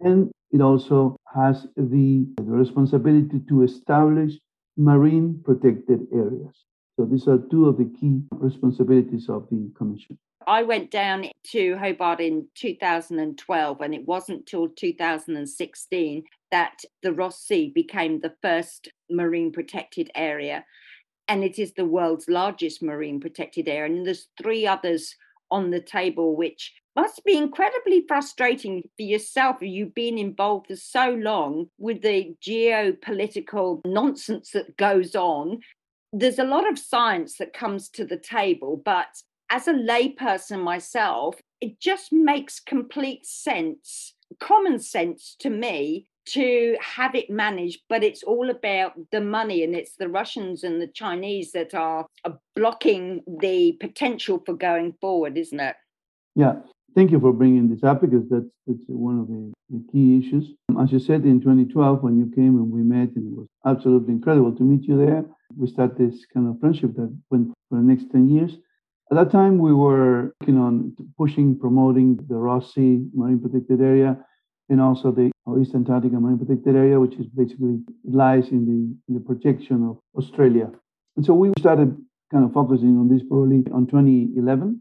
And 0.00 0.30
it 0.50 0.60
also 0.60 1.16
has 1.34 1.66
the, 1.76 2.26
the 2.36 2.42
responsibility 2.42 3.40
to 3.48 3.62
establish 3.62 4.32
marine 4.76 5.40
protected 5.44 6.06
areas. 6.12 6.64
So 6.96 7.04
these 7.04 7.28
are 7.28 7.38
two 7.50 7.68
of 7.68 7.78
the 7.78 7.92
key 8.00 8.22
responsibilities 8.32 9.28
of 9.28 9.46
the 9.50 9.70
commission. 9.76 10.18
I 10.46 10.62
went 10.62 10.92
down 10.92 11.26
to 11.50 11.76
Hobart 11.76 12.20
in 12.20 12.46
2012, 12.54 13.80
and 13.80 13.94
it 13.94 14.06
wasn't 14.06 14.46
till 14.46 14.68
2016 14.68 16.24
that 16.52 16.76
the 17.02 17.12
Ross 17.12 17.40
Sea 17.40 17.72
became 17.74 18.20
the 18.20 18.34
first 18.40 18.88
marine 19.10 19.50
protected 19.50 20.10
area. 20.14 20.64
And 21.28 21.42
it 21.42 21.58
is 21.58 21.72
the 21.72 21.84
world's 21.84 22.28
largest 22.28 22.82
marine 22.82 23.20
protected 23.20 23.68
area. 23.68 23.92
And 23.92 24.06
there's 24.06 24.28
three 24.40 24.66
others 24.66 25.14
on 25.50 25.70
the 25.70 25.80
table, 25.80 26.36
which 26.36 26.72
must 26.94 27.24
be 27.24 27.36
incredibly 27.36 28.04
frustrating 28.08 28.82
for 28.96 29.02
yourself. 29.02 29.56
You've 29.60 29.94
been 29.94 30.18
involved 30.18 30.68
for 30.68 30.76
so 30.76 31.10
long 31.10 31.68
with 31.78 32.02
the 32.02 32.34
geopolitical 32.42 33.80
nonsense 33.84 34.50
that 34.52 34.76
goes 34.76 35.14
on. 35.14 35.60
There's 36.12 36.38
a 36.38 36.44
lot 36.44 36.68
of 36.68 36.78
science 36.78 37.36
that 37.36 37.52
comes 37.52 37.88
to 37.90 38.04
the 38.04 38.16
table, 38.16 38.80
but 38.82 39.08
as 39.50 39.68
a 39.68 39.74
layperson 39.74 40.62
myself, 40.62 41.36
it 41.60 41.78
just 41.80 42.12
makes 42.12 42.60
complete 42.60 43.26
sense, 43.26 44.14
common 44.40 44.78
sense 44.78 45.36
to 45.40 45.50
me 45.50 46.06
to 46.26 46.76
have 46.80 47.14
it 47.14 47.30
managed, 47.30 47.80
but 47.88 48.02
it's 48.02 48.22
all 48.22 48.50
about 48.50 48.92
the 49.12 49.20
money, 49.20 49.62
and 49.62 49.74
it's 49.74 49.96
the 49.96 50.08
Russians 50.08 50.64
and 50.64 50.80
the 50.80 50.86
Chinese 50.88 51.52
that 51.52 51.74
are, 51.74 52.06
blocking 52.54 53.22
the 53.40 53.76
potential 53.80 54.42
for 54.46 54.54
going 54.54 54.94
forward, 55.00 55.36
isn't 55.36 55.60
it? 55.60 55.76
Yeah, 56.34 56.54
thank 56.94 57.10
you 57.10 57.20
for 57.20 57.32
bringing 57.32 57.68
this 57.68 57.84
up 57.84 58.00
because 58.00 58.28
that's 58.30 58.46
that's 58.66 58.80
one 58.88 59.20
of 59.20 59.28
the, 59.28 59.52
the, 59.70 59.84
key 59.92 60.18
issues. 60.18 60.54
As 60.80 60.90
you 60.90 60.98
said 60.98 61.24
in 61.24 61.40
2012, 61.40 62.02
when 62.02 62.18
you 62.18 62.32
came 62.34 62.56
and 62.56 62.70
we 62.70 62.80
met, 62.80 63.14
and 63.14 63.30
it 63.30 63.36
was 63.36 63.46
absolutely 63.66 64.14
incredible 64.14 64.52
to 64.56 64.62
meet 64.62 64.88
you 64.88 64.96
there. 64.96 65.24
We 65.56 65.68
started 65.68 65.98
this 65.98 66.24
kind 66.32 66.48
of 66.48 66.58
friendship 66.58 66.96
that 66.96 67.14
went 67.30 67.52
for 67.68 67.76
the 67.76 67.84
next 67.84 68.10
10 68.10 68.28
years. 68.28 68.56
At 69.10 69.16
that 69.16 69.30
time, 69.30 69.58
we 69.58 69.72
were 69.72 70.32
working 70.40 70.58
on 70.58 70.96
pushing, 71.16 71.58
promoting 71.58 72.16
the 72.28 72.34
Ross 72.34 72.74
Sea 72.74 73.06
Marine 73.14 73.38
Protected 73.38 73.80
Area 73.80 74.18
and 74.68 74.80
also 74.80 75.12
the 75.12 75.30
East 75.60 75.74
Antarctica 75.74 76.16
Marine 76.18 76.38
Protected 76.38 76.74
Area, 76.74 76.98
which 76.98 77.14
is 77.14 77.26
basically 77.26 77.78
lies 78.04 78.48
in 78.48 78.66
the, 78.66 78.80
in 79.08 79.14
the 79.14 79.20
protection 79.20 79.86
of 79.88 79.98
Australia. 80.18 80.70
And 81.16 81.24
so 81.24 81.34
we 81.34 81.52
started 81.58 81.96
kind 82.32 82.44
of 82.44 82.52
focusing 82.52 82.98
on 82.98 83.08
this 83.08 83.22
probably 83.22 83.64
on 83.72 83.86
2011. 83.86 84.80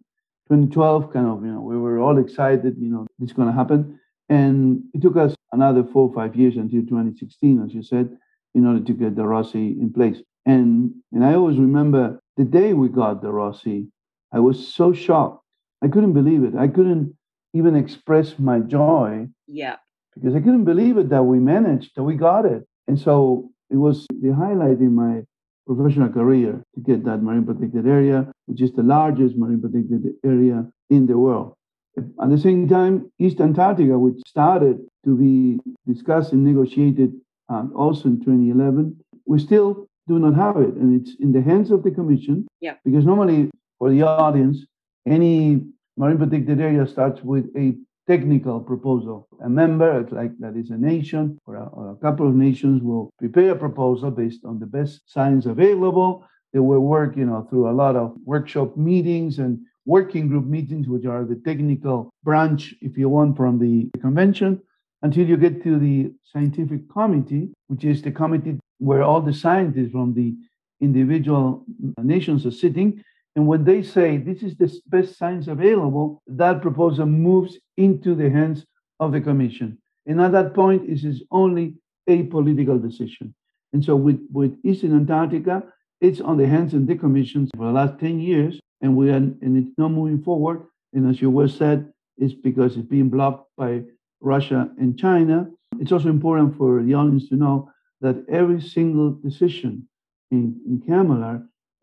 2012, 0.49 1.13
kind 1.13 1.27
of, 1.27 1.43
you 1.43 1.51
know, 1.51 1.61
we 1.61 1.77
were 1.77 1.99
all 1.99 2.17
excited, 2.19 2.75
you 2.79 2.89
know, 2.89 3.07
this 3.19 3.29
is 3.29 3.35
going 3.35 3.47
to 3.47 3.53
happen. 3.53 3.99
And 4.29 4.83
it 4.93 5.01
took 5.01 5.17
us 5.17 5.35
another 5.51 5.83
four 5.83 6.09
or 6.09 6.13
five 6.13 6.35
years 6.35 6.55
until 6.55 6.81
2016, 6.81 7.63
as 7.63 7.73
you 7.73 7.83
said, 7.83 8.15
in 8.53 8.65
order 8.65 8.83
to 8.83 8.93
get 8.93 9.15
the 9.15 9.25
Ross 9.25 9.53
Sea 9.53 9.75
in 9.79 9.91
place. 9.93 10.21
And 10.45 10.93
and 11.11 11.25
I 11.25 11.33
always 11.33 11.57
remember 11.57 12.19
the 12.37 12.43
day 12.43 12.73
we 12.73 12.89
got 12.89 13.21
the 13.21 13.31
Ross 13.31 13.63
Sea, 13.63 13.87
I 14.31 14.39
was 14.39 14.73
so 14.73 14.93
shocked. 14.93 15.43
I 15.83 15.87
couldn't 15.87 16.13
believe 16.13 16.43
it. 16.43 16.55
I 16.55 16.67
couldn't 16.67 17.15
even 17.53 17.75
express 17.75 18.37
my 18.37 18.59
joy. 18.59 19.27
Yeah. 19.47 19.77
Because 20.15 20.35
I 20.35 20.39
couldn't 20.39 20.65
believe 20.65 20.97
it 20.97 21.09
that 21.09 21.23
we 21.23 21.39
managed, 21.39 21.91
that 21.95 22.03
we 22.03 22.15
got 22.15 22.45
it. 22.45 22.65
And 22.87 22.99
so 22.99 23.49
it 23.69 23.77
was 23.77 24.07
the 24.21 24.33
highlight 24.33 24.79
in 24.79 24.95
my 24.95 25.23
professional 25.67 26.09
career 26.09 26.63
to 26.75 26.81
get 26.81 27.03
that 27.05 27.23
marine 27.23 27.45
protected 27.45 27.87
area, 27.87 28.31
which 28.45 28.61
is 28.61 28.71
the 28.73 28.83
largest 28.83 29.35
marine 29.35 29.61
protected 29.61 30.13
area 30.23 30.65
in 30.89 31.07
the 31.07 31.17
world. 31.17 31.55
At 31.97 32.29
the 32.29 32.37
same 32.37 32.67
time, 32.67 33.11
East 33.19 33.39
Antarctica, 33.39 33.97
which 33.97 34.19
started 34.27 34.79
to 35.05 35.15
be 35.15 35.59
discussed 35.91 36.33
and 36.33 36.43
negotiated 36.43 37.13
uh, 37.49 37.65
also 37.73 38.09
in 38.09 38.19
2011, 38.19 38.97
we 39.25 39.39
still 39.39 39.87
do 40.07 40.19
not 40.19 40.35
have 40.35 40.57
it. 40.57 40.73
And 40.75 41.01
it's 41.01 41.15
in 41.19 41.31
the 41.31 41.41
hands 41.41 41.71
of 41.71 41.83
the 41.83 41.91
Commission. 41.91 42.47
Yeah. 42.59 42.73
Because 42.83 43.05
normally, 43.05 43.49
for 43.79 43.89
the 43.89 44.01
audience, 44.03 44.65
any 45.07 45.61
marine 45.97 46.17
protected 46.17 46.59
area 46.59 46.85
starts 46.85 47.21
with 47.21 47.45
a 47.55 47.75
technical 48.07 48.59
proposal. 48.59 49.27
A 49.43 49.49
member, 49.49 50.07
like 50.11 50.37
that 50.39 50.55
is 50.55 50.69
a 50.69 50.77
nation 50.77 51.39
or 51.45 51.55
a, 51.55 51.65
or 51.67 51.91
a, 51.91 51.95
couple 51.95 52.27
of 52.27 52.35
nations, 52.35 52.81
will 52.83 53.11
prepare 53.17 53.51
a 53.51 53.55
proposal 53.55 54.11
based 54.11 54.45
on 54.45 54.59
the 54.59 54.65
best 54.65 55.01
science 55.05 55.45
available. 55.45 56.25
They 56.53 56.59
will 56.59 56.81
work, 56.81 57.17
you 57.17 57.25
know, 57.25 57.47
through 57.49 57.69
a 57.69 57.73
lot 57.73 57.95
of 57.95 58.15
workshop 58.23 58.77
meetings 58.77 59.39
and 59.39 59.59
working 59.85 60.27
group 60.27 60.45
meetings, 60.45 60.87
which 60.87 61.05
are 61.05 61.25
the 61.25 61.41
technical 61.45 62.09
branch, 62.23 62.75
if 62.81 62.97
you 62.97 63.09
want, 63.09 63.37
from 63.37 63.59
the 63.59 63.89
convention, 63.99 64.61
until 65.01 65.25
you 65.25 65.37
get 65.37 65.63
to 65.63 65.77
the 65.79 66.11
scientific 66.23 66.89
committee, 66.89 67.49
which 67.67 67.83
is 67.83 68.01
the 68.01 68.11
committee 68.11 68.59
where 68.79 69.03
all 69.03 69.21
the 69.21 69.33
scientists 69.33 69.91
from 69.91 70.13
the 70.13 70.35
individual 70.81 71.65
nations 72.01 72.45
are 72.45 72.51
sitting 72.51 73.03
and 73.35 73.47
when 73.47 73.65
they 73.65 73.83
say 73.83 74.17
this 74.17 74.41
is 74.43 74.55
the 74.55 74.73
best 74.87 75.17
science 75.17 75.47
available, 75.47 76.21
that 76.27 76.61
proposal 76.61 77.05
moves 77.05 77.57
into 77.75 78.15
the 78.15 78.29
hands 78.29 78.65
of 78.99 79.11
the 79.11 79.19
commission. 79.19 79.77
And 80.05 80.21
at 80.21 80.31
that 80.31 80.53
point, 80.53 80.89
it 80.89 81.03
is 81.03 81.23
only 81.31 81.75
a 82.07 82.23
political 82.23 82.79
decision. 82.79 83.33
And 83.73 83.83
so 83.83 83.95
with, 83.95 84.19
with 84.31 84.57
Eastern 84.63 84.95
Antarctica, 84.95 85.63
it's 85.99 86.21
on 86.21 86.37
the 86.37 86.47
hands 86.47 86.73
of 86.73 86.87
the 86.87 86.95
commission 86.95 87.49
for 87.55 87.65
the 87.65 87.71
last 87.71 87.99
10 87.99 88.19
years, 88.19 88.59
and 88.81 88.95
we 88.95 89.09
are, 89.09 89.15
and 89.15 89.57
it's 89.57 89.77
not 89.77 89.91
moving 89.91 90.23
forward. 90.23 90.63
And 90.93 91.09
as 91.09 91.21
you 91.21 91.29
well 91.29 91.49
said, 91.49 91.91
it's 92.17 92.33
because 92.33 92.77
it's 92.77 92.87
being 92.87 93.09
blocked 93.09 93.49
by 93.57 93.83
Russia 94.21 94.69
and 94.77 94.97
China. 94.97 95.49
It's 95.79 95.91
also 95.91 96.09
important 96.09 96.57
for 96.57 96.81
the 96.83 96.93
audience 96.93 97.27
to 97.29 97.35
know 97.35 97.69
that 97.99 98.23
every 98.29 98.61
single 98.61 99.11
decision 99.11 99.89
in, 100.31 100.55
in 100.65 100.81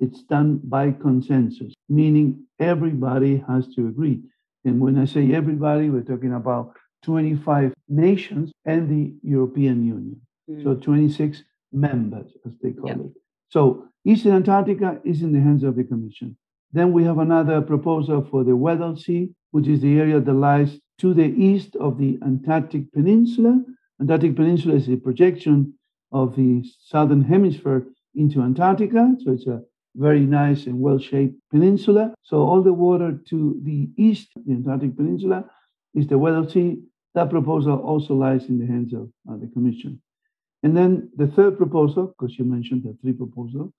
it's 0.02 0.22
done 0.24 0.60
by 0.64 0.90
consensus, 0.90 1.72
meaning 1.88 2.44
everybody 2.58 3.42
has 3.48 3.68
to 3.74 3.86
agree. 3.86 4.20
And 4.64 4.80
when 4.80 4.98
I 4.98 5.04
say 5.04 5.32
everybody, 5.32 5.90
we're 5.90 6.02
talking 6.02 6.34
about 6.34 6.74
25 7.04 7.72
nations 7.88 8.50
and 8.64 8.88
the 8.90 9.14
European 9.22 9.86
Union. 9.86 10.20
Mm. 10.50 10.64
So 10.64 10.74
26 10.74 11.44
members, 11.72 12.32
as 12.44 12.52
they 12.60 12.72
call 12.72 12.90
it. 12.90 13.12
So 13.48 13.84
Eastern 14.04 14.32
Antarctica 14.32 15.00
is 15.04 15.22
in 15.22 15.32
the 15.32 15.40
hands 15.40 15.62
of 15.62 15.76
the 15.76 15.84
Commission. 15.84 16.36
Then 16.72 16.92
we 16.92 17.04
have 17.04 17.18
another 17.18 17.60
proposal 17.60 18.26
for 18.28 18.42
the 18.42 18.56
Weddell 18.56 18.96
Sea, 18.96 19.30
which 19.52 19.68
is 19.68 19.82
the 19.82 19.98
area 20.00 20.18
that 20.18 20.32
lies 20.32 20.80
to 20.98 21.14
the 21.14 21.30
east 21.50 21.76
of 21.76 21.98
the 21.98 22.18
Antarctic 22.24 22.92
Peninsula. 22.92 23.62
Antarctic 24.00 24.34
Peninsula 24.34 24.74
is 24.74 24.88
a 24.88 24.96
projection 24.96 25.74
of 26.10 26.34
the 26.34 26.64
southern 26.80 27.22
hemisphere 27.22 27.86
into 28.16 28.42
Antarctica. 28.42 29.14
So 29.20 29.32
it's 29.32 29.46
a 29.46 29.62
very 29.94 30.20
nice 30.20 30.66
and 30.66 30.80
well 30.80 30.98
shaped 30.98 31.34
peninsula. 31.50 32.14
So, 32.22 32.38
all 32.38 32.62
the 32.62 32.72
water 32.72 33.18
to 33.30 33.60
the 33.62 33.88
east, 33.96 34.28
the 34.46 34.52
Antarctic 34.52 34.96
Peninsula, 34.96 35.44
is 35.94 36.06
the 36.06 36.18
Weddell 36.18 36.48
Sea. 36.48 36.82
That 37.14 37.30
proposal 37.30 37.78
also 37.78 38.14
lies 38.14 38.46
in 38.48 38.58
the 38.58 38.66
hands 38.66 38.94
of 38.94 39.10
uh, 39.30 39.36
the 39.36 39.48
Commission. 39.48 40.00
And 40.62 40.76
then 40.76 41.10
the 41.16 41.26
third 41.26 41.58
proposal, 41.58 42.14
because 42.18 42.38
you 42.38 42.44
mentioned 42.44 42.84
the 42.84 42.96
three 43.02 43.12
proposals, 43.12 43.72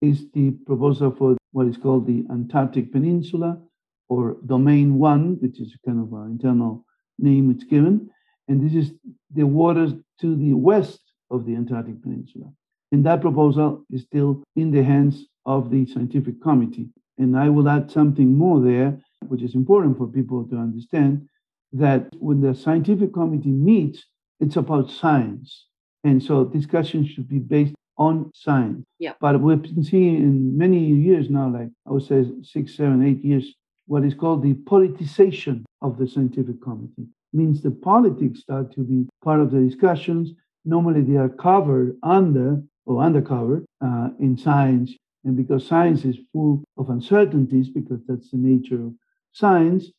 is 0.00 0.26
the 0.32 0.52
proposal 0.66 1.10
for 1.10 1.36
what 1.52 1.66
is 1.66 1.76
called 1.76 2.06
the 2.06 2.24
Antarctic 2.30 2.92
Peninsula 2.92 3.60
or 4.08 4.36
Domain 4.46 4.98
1, 4.98 5.38
which 5.40 5.60
is 5.60 5.76
kind 5.84 6.00
of 6.00 6.12
an 6.12 6.30
internal 6.30 6.84
name 7.18 7.50
it's 7.50 7.64
given. 7.64 8.08
And 8.46 8.64
this 8.64 8.74
is 8.74 8.94
the 9.34 9.44
waters 9.44 9.92
to 10.20 10.36
the 10.36 10.54
west 10.54 11.00
of 11.30 11.44
the 11.44 11.56
Antarctic 11.56 12.00
Peninsula. 12.02 12.46
And 12.92 13.04
that 13.04 13.20
proposal 13.20 13.84
is 13.90 14.02
still 14.02 14.42
in 14.56 14.70
the 14.70 14.82
hands 14.82 15.26
of 15.48 15.70
the 15.70 15.86
scientific 15.86 16.40
committee. 16.42 16.88
And 17.16 17.36
I 17.36 17.48
will 17.48 17.68
add 17.68 17.90
something 17.90 18.36
more 18.36 18.60
there, 18.60 19.00
which 19.28 19.42
is 19.42 19.54
important 19.54 19.96
for 19.96 20.06
people 20.06 20.44
to 20.50 20.56
understand 20.56 21.26
that 21.72 22.02
when 22.18 22.42
the 22.42 22.54
scientific 22.54 23.14
committee 23.14 23.56
meets, 23.70 24.04
it's 24.40 24.56
about 24.56 24.90
science. 24.90 25.66
And 26.04 26.22
so 26.22 26.44
discussion 26.44 27.04
should 27.06 27.28
be 27.28 27.38
based 27.38 27.74
on 27.96 28.30
science. 28.34 28.84
Yeah. 28.98 29.14
But 29.20 29.40
we've 29.40 29.62
been 29.62 29.82
seeing 29.82 30.16
in 30.16 30.56
many 30.56 30.80
years 30.84 31.30
now, 31.30 31.48
like 31.48 31.70
I 31.86 31.92
would 31.92 32.06
say 32.06 32.24
six, 32.42 32.76
seven, 32.76 33.04
eight 33.08 33.24
years, 33.24 33.54
what 33.86 34.04
is 34.04 34.14
called 34.14 34.42
the 34.42 34.54
politicization 34.54 35.64
of 35.80 35.98
the 35.98 36.06
scientific 36.06 36.62
committee. 36.62 37.08
Means 37.32 37.62
the 37.62 37.70
politics 37.70 38.40
start 38.40 38.72
to 38.74 38.80
be 38.80 39.08
part 39.24 39.40
of 39.40 39.50
the 39.50 39.60
discussions. 39.60 40.32
Normally 40.64 41.00
they 41.00 41.16
are 41.16 41.28
covered 41.28 41.96
under 42.02 42.62
or 42.86 43.02
undercover 43.02 43.64
uh, 43.84 44.08
in 44.20 44.36
science 44.36 44.94
and 45.24 45.36
because 45.36 45.66
science 45.66 46.04
is 46.04 46.16
full 46.32 46.64
of 46.76 46.90
uncertainties, 46.90 47.68
because 47.68 48.00
that's 48.06 48.30
the 48.30 48.38
nature 48.38 48.86
of 48.86 48.94
science, 49.32 49.90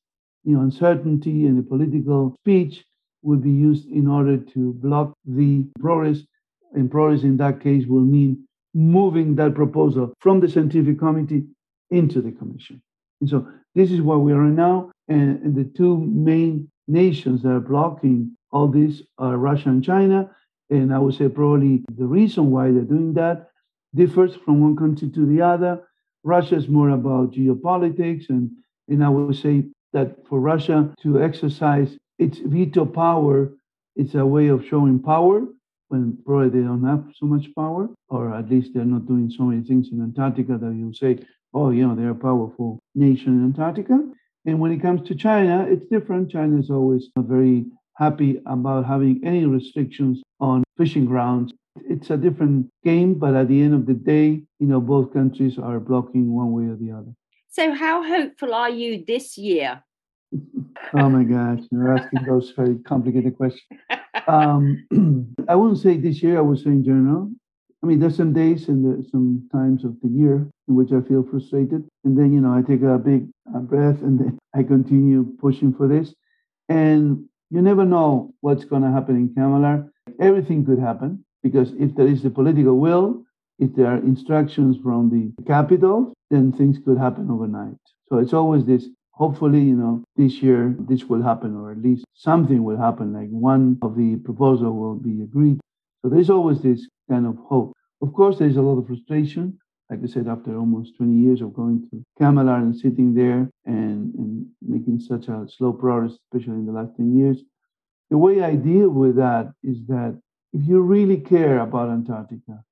you 0.43 0.53
know, 0.53 0.61
uncertainty 0.61 1.45
in 1.45 1.57
the 1.57 1.63
political 1.63 2.35
speech 2.41 2.85
would 3.21 3.43
be 3.43 3.51
used 3.51 3.87
in 3.89 4.07
order 4.07 4.37
to 4.37 4.73
block 4.73 5.13
the 5.25 5.65
progress. 5.79 6.19
And 6.73 6.89
progress 6.89 7.23
in 7.23 7.37
that 7.37 7.59
case 7.61 7.85
will 7.85 8.01
mean 8.01 8.47
moving 8.73 9.35
that 9.35 9.55
proposal 9.55 10.13
from 10.19 10.39
the 10.39 10.47
scientific 10.47 10.99
committee 10.99 11.43
into 11.89 12.21
the 12.21 12.31
commission. 12.31 12.81
And 13.19 13.29
so 13.29 13.47
this 13.75 13.91
is 13.91 14.01
where 14.01 14.19
we 14.19 14.31
are 14.31 14.43
now. 14.43 14.91
And, 15.07 15.41
and 15.43 15.55
the 15.55 15.65
two 15.65 15.97
main 15.97 16.69
nations 16.87 17.41
that 17.41 17.49
are 17.49 17.59
blocking 17.59 18.35
all 18.51 18.67
this 18.67 19.01
are 19.17 19.37
Russia 19.37 19.69
and 19.69 19.83
China. 19.83 20.29
And 20.69 20.93
I 20.93 20.99
would 20.99 21.15
say 21.15 21.27
probably 21.27 21.83
the 21.95 22.05
reason 22.05 22.51
why 22.51 22.71
they're 22.71 22.83
doing 22.83 23.13
that 23.13 23.48
differs 23.95 24.35
from 24.35 24.61
one 24.61 24.75
country 24.75 25.09
to 25.09 25.25
the 25.25 25.41
other. 25.41 25.81
Russia 26.23 26.55
is 26.55 26.67
more 26.67 26.89
about 26.89 27.31
geopolitics, 27.31 28.29
and, 28.29 28.51
and 28.87 29.03
I 29.03 29.09
would 29.09 29.35
say 29.35 29.65
that 29.93 30.27
for 30.27 30.39
Russia 30.39 30.93
to 31.03 31.21
exercise 31.23 31.97
its 32.17 32.39
veto 32.39 32.85
power, 32.85 33.51
it's 33.95 34.15
a 34.15 34.25
way 34.25 34.47
of 34.47 34.65
showing 34.65 34.99
power 34.99 35.47
when 35.87 36.17
probably 36.25 36.49
they 36.49 36.65
don't 36.65 36.83
have 36.83 37.03
so 37.15 37.25
much 37.25 37.47
power, 37.55 37.89
or 38.09 38.33
at 38.33 38.49
least 38.49 38.71
they're 38.73 38.85
not 38.85 39.07
doing 39.07 39.29
so 39.29 39.43
many 39.43 39.63
things 39.63 39.89
in 39.91 40.01
Antarctica 40.01 40.57
that 40.57 40.73
you 40.73 40.93
say, 40.93 41.19
oh, 41.53 41.71
you 41.71 41.87
know, 41.87 41.95
they're 41.95 42.11
a 42.11 42.15
powerful 42.15 42.79
nation 42.93 43.39
in 43.39 43.45
Antarctica. 43.45 43.99
And 44.45 44.59
when 44.59 44.71
it 44.71 44.81
comes 44.81 45.07
to 45.07 45.15
China, 45.15 45.65
it's 45.67 45.85
different. 45.87 46.31
China 46.31 46.59
is 46.59 46.69
always 46.69 47.09
not 47.15 47.25
very 47.25 47.65
happy 47.95 48.39
about 48.45 48.85
having 48.85 49.21
any 49.23 49.45
restrictions 49.45 50.21
on 50.39 50.63
fishing 50.79 51.05
grounds 51.05 51.53
it's 51.85 52.09
a 52.09 52.17
different 52.17 52.69
game, 52.83 53.13
but 53.13 53.35
at 53.35 53.47
the 53.47 53.61
end 53.61 53.73
of 53.73 53.85
the 53.85 53.93
day, 53.93 54.41
you 54.59 54.67
know, 54.67 54.81
both 54.81 55.13
countries 55.13 55.57
are 55.57 55.79
blocking 55.79 56.33
one 56.33 56.51
way 56.51 56.63
or 56.63 56.75
the 56.75 56.91
other. 56.91 57.13
So, 57.47 57.73
how 57.73 58.03
hopeful 58.03 58.53
are 58.53 58.69
you 58.69 59.03
this 59.05 59.37
year 59.37 59.81
oh 60.93 61.09
my 61.09 61.23
gosh, 61.23 61.59
you're 61.71 61.97
asking 61.97 62.23
those 62.25 62.51
very 62.51 62.75
complicated 62.79 63.35
questions. 63.35 63.79
Um, 64.27 64.85
I 65.49 65.55
wouldn't 65.55 65.79
say 65.79 65.97
this 65.97 66.21
year, 66.21 66.37
I 66.37 66.41
would 66.41 66.59
say 66.59 66.69
in 66.69 66.83
general. 66.83 67.31
I 67.81 67.87
mean, 67.87 67.99
there's 67.99 68.17
some 68.17 68.33
days 68.33 68.67
and 68.67 68.85
there's 68.85 69.09
some 69.09 69.47
times 69.53 69.85
of 69.85 69.95
the 70.03 70.09
year 70.09 70.47
in 70.67 70.75
which 70.75 70.91
I 70.91 71.01
feel 71.07 71.23
frustrated. 71.23 71.87
And 72.03 72.17
then, 72.17 72.33
you 72.33 72.41
know, 72.41 72.53
I 72.53 72.61
take 72.61 72.81
a 72.81 72.97
big 72.97 73.29
uh, 73.55 73.59
breath 73.59 74.01
and 74.01 74.19
then 74.19 74.37
I 74.53 74.63
continue 74.63 75.25
pushing 75.39 75.73
for 75.73 75.87
this. 75.87 76.13
And 76.67 77.28
you 77.49 77.61
never 77.61 77.85
know 77.85 78.33
what's 78.41 78.65
going 78.65 78.83
to 78.83 78.91
happen 78.91 79.15
in 79.15 79.29
CCAMLR. 79.29 79.89
Everything 80.19 80.65
could 80.65 80.79
happen 80.79 81.23
because 81.43 81.71
if 81.79 81.95
there 81.95 82.07
is 82.07 82.23
the 82.23 82.29
political 82.29 82.77
will, 82.77 83.23
if 83.57 83.75
there 83.75 83.87
are 83.87 83.97
instructions 83.97 84.77
from 84.83 85.09
the 85.09 85.43
capital, 85.45 86.13
then 86.29 86.51
things 86.51 86.77
could 86.85 86.97
happen 86.97 87.29
overnight. 87.29 87.75
So 88.09 88.17
it's 88.17 88.33
always 88.33 88.65
this 88.65 88.85
hopefully, 89.19 89.59
you 89.59 89.75
know, 89.75 90.01
this 90.15 90.41
year 90.41 90.75
this 90.79 91.03
will 91.03 91.21
happen, 91.21 91.55
or 91.55 91.71
at 91.71 91.81
least 91.81 92.05
something 92.13 92.63
will 92.63 92.77
happen, 92.77 93.13
like 93.13 93.29
one 93.29 93.77
of 93.81 93.97
the 93.97 94.15
proposal 94.23 94.73
will 94.73 94.95
be 94.95 95.21
agreed. 95.21 95.59
So 96.01 96.09
there's 96.09 96.29
always 96.29 96.61
this 96.61 96.87
kind 97.09 97.27
of 97.27 97.35
hope. 97.35 97.73
Of 98.01 98.13
course, 98.13 98.39
there's 98.39 98.55
a 98.55 98.61
lot 98.61 98.79
of 98.79 98.87
frustration. 98.87 99.59
Like 99.89 99.99
I 100.03 100.07
said, 100.07 100.27
after 100.27 100.55
almost 100.55 100.97
20 100.97 101.13
years 101.13 101.41
of 101.41 101.53
going 101.53 101.87
to 101.89 102.03
CCAMLR 102.19 102.57
and 102.57 102.75
sitting 102.75 103.13
there 103.15 103.49
and, 103.65 104.13
and 104.13 104.45
making 104.61 104.99
such 104.99 105.27
a 105.27 105.47
slow 105.49 105.73
progress, 105.73 106.13
especially 106.31 106.59
in 106.59 106.65
the 106.67 106.71
last 106.71 106.95
10 106.97 107.17
years, 107.17 107.41
the 108.09 108.17
way 108.17 108.43
I 108.43 108.55
deal 108.55 108.89
with 108.89 109.15
that 109.15 109.51
is 109.63 109.77
that 109.87 110.19
if 110.53 110.67
you 110.67 110.81
really 110.81 111.17
care 111.17 111.59
about 111.59 111.89
Antarctica, 111.89 112.63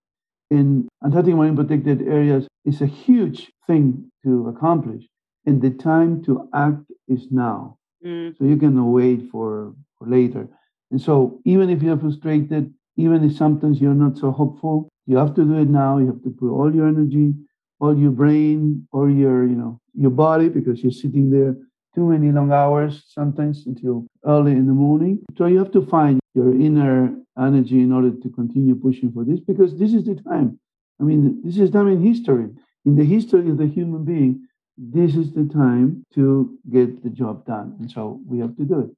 in 0.49 0.87
Antarctic 1.03 1.35
marine 1.35 1.55
protected 1.55 2.01
areas 2.07 2.47
is 2.65 2.81
a 2.81 2.85
huge 2.85 3.51
thing 3.67 4.09
to 4.23 4.47
accomplish, 4.47 5.03
and 5.45 5.61
the 5.61 5.71
time 5.71 6.23
to 6.23 6.49
act 6.53 6.83
is 7.07 7.27
now. 7.31 7.77
Mm. 8.05 8.37
So 8.37 8.45
you 8.45 8.57
cannot 8.57 8.85
wait 8.85 9.29
for, 9.31 9.73
for 9.97 10.07
later. 10.07 10.47
And 10.91 11.01
so 11.01 11.41
even 11.45 11.69
if 11.69 11.83
you're 11.83 11.97
frustrated, 11.97 12.73
even 12.95 13.23
if 13.23 13.35
sometimes 13.35 13.81
you're 13.81 13.93
not 13.93 14.17
so 14.17 14.31
hopeful, 14.31 14.89
you 15.07 15.17
have 15.17 15.33
to 15.35 15.43
do 15.43 15.57
it 15.59 15.69
now. 15.69 15.97
You 15.97 16.07
have 16.07 16.23
to 16.23 16.29
put 16.29 16.51
all 16.51 16.73
your 16.73 16.87
energy, 16.87 17.33
all 17.79 17.97
your 17.97 18.11
brain, 18.11 18.87
all 18.91 19.09
your, 19.09 19.47
you 19.47 19.55
know, 19.55 19.79
your 19.93 20.11
body, 20.11 20.49
because 20.49 20.83
you're 20.83 20.91
sitting 20.91 21.31
there 21.31 21.55
too 21.95 22.05
many 22.05 22.31
long 22.31 22.51
hours, 22.51 23.05
sometimes 23.07 23.65
until 23.65 24.05
early 24.25 24.51
in 24.51 24.67
the 24.67 24.73
morning. 24.73 25.19
So 25.37 25.45
you 25.47 25.57
have 25.57 25.71
to 25.71 25.85
find 25.85 26.19
your 26.35 26.53
inner 26.53 27.15
energy 27.39 27.79
in 27.79 27.91
order 27.91 28.11
to 28.11 28.29
continue 28.29 28.75
pushing 28.75 29.11
for 29.11 29.23
this 29.23 29.39
because 29.39 29.79
this 29.79 29.93
is 29.93 30.03
the 30.05 30.15
time. 30.15 30.59
I 30.99 31.03
mean, 31.03 31.41
this 31.43 31.57
is 31.57 31.71
time 31.71 31.87
in 31.87 32.03
history. 32.03 32.49
In 32.85 32.95
the 32.95 33.05
history 33.05 33.49
of 33.49 33.57
the 33.57 33.67
human 33.67 34.03
being, 34.03 34.47
this 34.77 35.15
is 35.15 35.33
the 35.33 35.45
time 35.45 36.03
to 36.13 36.57
get 36.71 37.03
the 37.03 37.09
job 37.09 37.45
done. 37.45 37.75
And 37.79 37.89
so 37.89 38.21
we 38.27 38.39
have 38.39 38.55
to 38.57 38.63
do 38.63 38.79
it. 38.81 38.89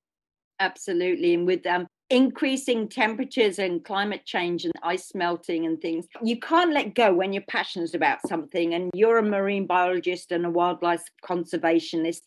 Absolutely. 0.60 1.34
And 1.34 1.48
with 1.48 1.66
um, 1.66 1.88
increasing 2.10 2.90
temperatures 2.90 3.60
and 3.60 3.84
climate 3.84 4.26
change 4.26 4.66
and 4.66 4.74
ice 4.82 5.12
melting 5.14 5.66
and 5.66 5.80
things, 5.80 6.08
you 6.24 6.40
can't 6.40 6.74
let 6.74 6.96
go 6.96 7.14
when 7.14 7.34
you're 7.34 7.44
passionate 7.48 7.94
about 7.94 8.28
something. 8.28 8.74
And 8.74 8.90
you're 8.94 9.18
a 9.18 9.24
marine 9.24 9.68
biologist 9.68 10.32
and 10.32 10.46
a 10.46 10.50
wildlife 10.50 11.04
conservationist 11.24 12.22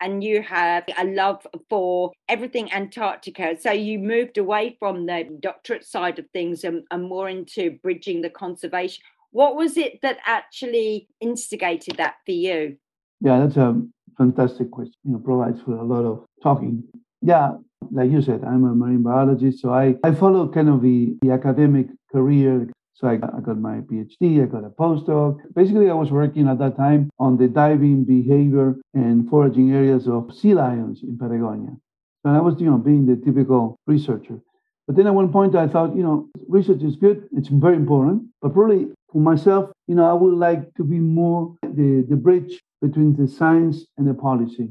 and 0.00 0.22
you 0.22 0.42
have 0.42 0.84
a 0.98 1.04
love 1.04 1.46
for 1.68 2.12
everything 2.28 2.72
Antarctica. 2.72 3.56
So 3.60 3.72
you 3.72 3.98
moved 3.98 4.38
away 4.38 4.76
from 4.78 5.06
the 5.06 5.28
doctorate 5.40 5.84
side 5.84 6.18
of 6.18 6.26
things 6.32 6.64
and, 6.64 6.84
and 6.90 7.08
more 7.08 7.28
into 7.28 7.78
bridging 7.82 8.22
the 8.22 8.30
conservation. 8.30 9.02
What 9.30 9.56
was 9.56 9.76
it 9.76 10.00
that 10.02 10.18
actually 10.24 11.08
instigated 11.20 11.96
that 11.96 12.16
for 12.24 12.32
you? 12.32 12.76
Yeah, 13.20 13.40
that's 13.40 13.56
a 13.56 13.82
fantastic 14.16 14.70
question. 14.70 14.94
You 15.04 15.12
know, 15.12 15.18
provides 15.18 15.60
for 15.62 15.72
a 15.72 15.84
lot 15.84 16.04
of 16.04 16.24
talking. 16.42 16.84
Yeah, 17.22 17.56
like 17.90 18.10
you 18.10 18.22
said, 18.22 18.44
I'm 18.44 18.64
a 18.64 18.74
marine 18.74 19.02
biologist, 19.02 19.60
so 19.60 19.70
I, 19.70 19.96
I 20.04 20.12
follow 20.12 20.48
kind 20.48 20.68
of 20.68 20.82
the, 20.82 21.16
the 21.22 21.30
academic 21.32 21.86
career 22.12 22.68
so 22.98 23.06
I 23.06 23.14
got, 23.14 23.32
I 23.32 23.40
got 23.40 23.60
my 23.60 23.76
PhD, 23.82 24.42
I 24.42 24.46
got 24.46 24.64
a 24.64 24.70
postdoc. 24.70 25.38
Basically, 25.54 25.88
I 25.88 25.94
was 25.94 26.10
working 26.10 26.48
at 26.48 26.58
that 26.58 26.76
time 26.76 27.10
on 27.20 27.36
the 27.36 27.46
diving 27.46 28.02
behavior 28.02 28.74
and 28.92 29.30
foraging 29.30 29.72
areas 29.72 30.08
of 30.08 30.34
sea 30.34 30.52
lions 30.52 31.04
in 31.04 31.16
Patagonia. 31.16 31.76
And 32.24 32.36
I 32.36 32.40
was, 32.40 32.60
you 32.60 32.68
know, 32.68 32.76
being 32.76 33.06
the 33.06 33.14
typical 33.14 33.78
researcher. 33.86 34.40
But 34.88 34.96
then 34.96 35.06
at 35.06 35.14
one 35.14 35.30
point 35.30 35.54
I 35.54 35.68
thought, 35.68 35.94
you 35.94 36.02
know, 36.02 36.28
research 36.48 36.82
is 36.82 36.96
good, 36.96 37.28
it's 37.36 37.46
very 37.46 37.76
important, 37.76 38.24
but 38.42 38.52
probably 38.52 38.88
for 39.12 39.20
myself, 39.20 39.70
you 39.86 39.94
know, 39.94 40.10
I 40.10 40.14
would 40.14 40.34
like 40.34 40.74
to 40.74 40.82
be 40.82 40.98
more 40.98 41.54
the, 41.62 42.04
the 42.08 42.16
bridge 42.16 42.60
between 42.82 43.14
the 43.14 43.28
science 43.28 43.86
and 43.96 44.08
the 44.08 44.14
policy. 44.14 44.70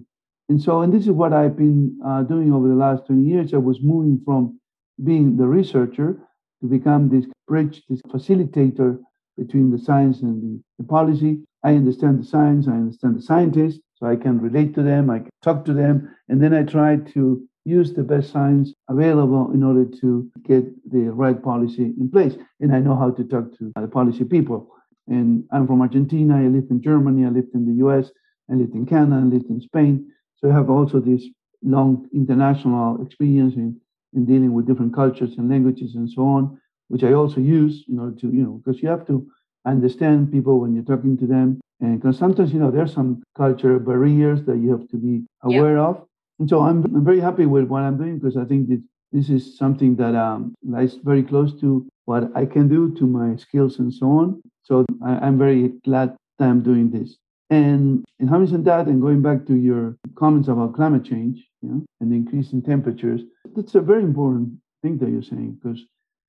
And 0.50 0.62
so, 0.62 0.82
and 0.82 0.94
this 0.94 1.04
is 1.04 1.12
what 1.12 1.34
I've 1.34 1.58
been 1.58 2.00
uh, 2.06 2.24
doing 2.24 2.54
over 2.54 2.68
the 2.68 2.76
last 2.76 3.06
20 3.08 3.24
years. 3.24 3.54
I 3.54 3.58
was 3.58 3.82
moving 3.82 4.22
from 4.24 4.60
being 5.04 5.38
the 5.38 5.46
researcher 5.46 6.20
to 6.62 6.68
become 6.68 7.10
this 7.10 7.26
bridge, 7.48 7.84
this 7.90 8.02
facilitator 8.04 9.00
between 9.38 9.72
the 9.72 9.78
science 9.78 10.22
and 10.22 10.42
the, 10.42 10.64
the 10.80 10.88
policy. 10.88 11.44
I 11.64 11.72
understand 11.72 12.22
the 12.22 12.26
science, 12.26 12.68
I 12.68 12.74
understand 12.74 13.18
the 13.18 13.22
scientists, 13.22 13.80
so 13.96 14.08
I 14.08 14.16
can 14.16 14.40
relate 14.40 14.74
to 14.76 14.84
them, 14.84 15.10
I 15.10 15.20
can 15.20 15.30
talk 15.44 15.66
to 15.66 15.74
them, 15.74 16.16
and 16.30 16.42
then 16.42 16.54
I 16.54 16.64
try 16.64 16.98
to 16.98 17.48
use 17.66 17.94
the 17.94 18.04
best 18.04 18.32
science 18.32 18.74
available 18.90 19.52
in 19.52 19.64
order 19.64 19.84
to 20.00 20.32
get 20.44 20.64
the 20.90 21.10
right 21.12 21.42
policy 21.44 21.94
in 22.00 22.10
place. 22.10 22.36
And 22.62 22.74
I 22.74 22.80
know 22.80 22.96
how 22.96 23.12
to 23.12 23.24
talk 23.26 23.58
to 23.58 23.72
the 23.76 23.88
policy 23.88 24.24
people. 24.24 24.70
And 25.08 25.44
I'm 25.52 25.68
from 25.68 25.82
Argentina, 25.82 26.38
I 26.38 26.48
lived 26.48 26.72
in 26.72 26.82
Germany, 26.82 27.26
I 27.26 27.30
lived 27.30 27.54
in 27.54 27.66
the 27.66 27.86
US, 27.86 28.10
I 28.50 28.54
lived 28.54 28.74
in 28.74 28.86
Canada, 28.86 29.18
I 29.18 29.26
lived 29.26 29.50
in 29.50 29.60
Spain. 29.60 30.10
So 30.38 30.50
I 30.50 30.54
have 30.54 30.70
also 30.70 31.00
this 31.00 31.24
long 31.64 32.08
international 32.14 33.04
experience 33.04 33.56
in 33.56 33.80
in 34.14 34.26
dealing 34.26 34.54
with 34.54 34.66
different 34.66 34.94
cultures 34.94 35.38
and 35.38 35.50
languages 35.50 35.96
and 35.96 36.10
so 36.10 36.24
on, 36.24 36.60
which 36.88 37.04
I 37.04 37.14
also 37.14 37.40
use, 37.40 37.84
in 37.88 38.00
order 38.00 38.16
to, 38.22 38.28
you 38.28 38.44
know, 38.44 38.62
because 38.64 38.82
you 38.82 38.90
have 38.90 39.06
to 39.08 39.28
understand 39.66 40.32
people 40.32 40.60
when 40.60 40.74
you're 40.74 40.84
talking 40.84 41.18
to 41.18 41.28
them. 41.28 41.60
And 41.80 42.02
because 42.02 42.18
sometimes, 42.18 42.52
you 42.54 42.60
know, 42.60 42.72
there's 42.72 42.94
some 42.94 43.22
culture 43.36 43.78
barriers 43.80 44.44
that 44.46 44.58
you 44.58 44.72
have 44.72 44.88
to 44.90 44.98
be 44.98 45.24
aware 45.44 45.78
yeah. 45.78 45.84
of. 45.84 46.06
And 46.40 46.50
so 46.50 46.62
I'm, 46.62 46.84
I'm 46.86 47.06
very 47.06 47.20
happy 47.20 47.46
with 47.46 47.66
what 47.66 47.84
I'm 47.84 47.98
doing 47.98 48.18
because 48.18 48.38
I 48.38 48.46
think 48.46 48.70
that 48.70 48.82
this 49.12 49.30
is 49.30 49.58
something 49.58 49.96
that 49.98 50.16
um, 50.16 50.56
lies 50.64 50.96
very 51.04 51.24
close 51.24 51.60
to 51.62 51.88
what 52.06 52.32
I 52.36 52.46
can 52.46 52.68
do 52.68 52.94
to 52.96 53.06
my 53.06 53.36
skills 53.36 53.80
and 53.80 53.94
so 53.94 54.08
on. 54.08 54.42
So 54.64 54.86
I, 55.06 55.18
I'm 55.18 55.38
very 55.38 55.70
glad 55.84 56.16
that 56.40 56.50
I'm 56.50 56.62
doing 56.62 56.90
this. 56.90 57.18
And 57.50 58.04
in 58.20 58.28
having 58.28 58.48
said 58.48 58.66
that, 58.66 58.88
and 58.88 59.02
going 59.02 59.22
back 59.22 59.46
to 59.48 59.56
your 59.56 59.98
comments 60.16 60.50
about 60.50 60.76
climate 60.76 61.06
change 61.06 61.48
you 61.62 61.70
know, 61.70 61.86
and 62.02 62.12
the 62.12 62.16
increase 62.16 62.52
in 62.52 62.62
temperatures, 62.62 63.22
that's 63.56 63.76
a 63.76 63.82
very 63.82 64.04
important 64.04 64.54
thing 64.82 64.98
that 64.98 65.10
you're 65.10 65.24
saying 65.24 65.58
because 65.62 65.82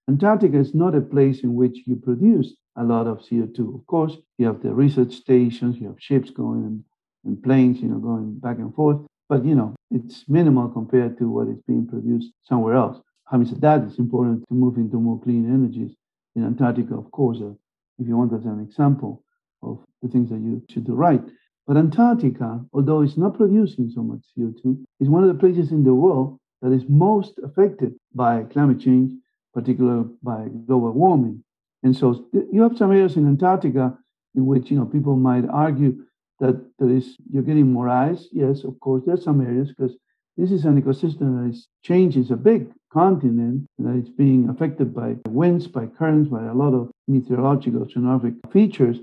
Antarctica 0.09 0.59
is 0.59 0.75
not 0.75 0.95
a 0.95 1.01
place 1.01 1.43
in 1.43 1.55
which 1.55 1.81
you 1.87 1.97
produce 1.97 2.55
a 2.77 2.85
lot 2.85 3.07
of 3.07 3.19
CO2. 3.19 3.75
Of 3.75 3.87
course, 3.87 4.17
you 4.39 4.47
have 4.47 4.63
the 4.63 4.73
research 4.73 5.13
stations, 5.13 5.77
you 5.79 5.89
have 5.89 6.01
ships 6.01 6.31
going 6.31 6.65
and, 6.65 6.85
and 7.25 7.43
planes, 7.43 7.81
you 7.81 7.89
know, 7.89 7.99
going 7.99 8.39
back 8.39 8.59
and 8.59 8.75
forth. 8.75 8.99
But 9.29 9.45
you 9.45 9.55
know, 9.55 9.75
it's 9.91 10.25
minimal 10.29 10.69
compared 10.69 11.19
to 11.19 11.29
what 11.29 11.49
is 11.49 11.61
being 11.67 11.87
produced 11.87 12.33
somewhere 12.45 12.75
else. 12.75 13.03
Having 13.31 13.47
said 13.49 13.61
that, 13.61 13.83
it's 13.83 13.99
important 13.99 14.45
to 14.49 14.55
move 14.55 14.77
into 14.77 14.97
more 14.97 15.21
clean 15.21 15.45
energies. 15.47 15.95
In 16.37 16.45
Antarctica, 16.45 16.95
of 16.95 17.11
course, 17.11 17.39
uh, 17.43 17.53
if 17.99 18.07
you 18.07 18.17
want 18.17 18.33
as 18.33 18.47
an 18.47 18.61
example 18.61 19.23
of 19.63 19.79
the 20.03 20.09
things 20.09 20.31
that 20.31 20.41
you 20.41 20.63
should 20.71 20.85
do 20.85 20.95
right. 20.95 21.23
But 21.67 21.77
Antarctica, 21.77 22.65
although 22.73 23.03
it's 23.03 23.19
not 23.19 23.37
producing 23.37 23.91
so 23.91 24.03
much 24.03 24.21
CO2, 24.37 24.85
is 25.01 25.09
one 25.09 25.23
of 25.23 25.29
the 25.29 25.39
places 25.39 25.71
in 25.71 25.85
the 25.85 25.95
world 25.95 26.39
that 26.63 26.73
is 26.73 26.85
most 26.89 27.39
affected 27.45 27.95
by 28.15 28.43
climate 28.45 28.81
change, 28.81 29.13
particularly 29.53 30.09
by 30.23 30.49
global 30.67 30.93
warming. 30.93 31.45
And 31.83 31.97
so 31.97 32.27
you 32.33 32.63
have 32.63 32.77
some 32.77 32.91
areas 32.91 33.17
in 33.17 33.27
Antarctica 33.27 33.97
in 34.35 34.47
which 34.47 34.71
you 34.71 34.79
know 34.79 34.87
people 34.87 35.17
might 35.17 35.49
argue 35.49 36.05
that 36.41 36.65
there 36.79 36.91
is 36.91 37.17
you're 37.31 37.43
getting 37.43 37.73
more 37.73 37.89
ice. 37.89 38.29
Yes, 38.33 38.65
of 38.65 38.79
course, 38.81 39.03
there's 39.05 39.25
some 39.25 39.41
areas 39.41 39.69
because 39.69 39.97
this 40.37 40.51
is 40.51 40.65
an 40.65 40.81
ecosystem 40.81 41.43
that 41.43 41.51
is 41.51 41.69
changing. 41.83 42.23
It's 42.23 42.31
a 42.31 42.37
big 42.37 42.71
continent 42.93 43.67
that 43.79 43.97
is 43.97 44.09
being 44.09 44.49
affected 44.49 44.95
by 44.95 45.17
winds, 45.29 45.67
by 45.67 45.87
currents, 45.87 46.31
by 46.31 46.47
a 46.47 46.55
lot 46.55 46.75
of 46.75 46.91
meteorological 47.07 47.85
oceanographic 47.85 48.37
features. 48.53 48.99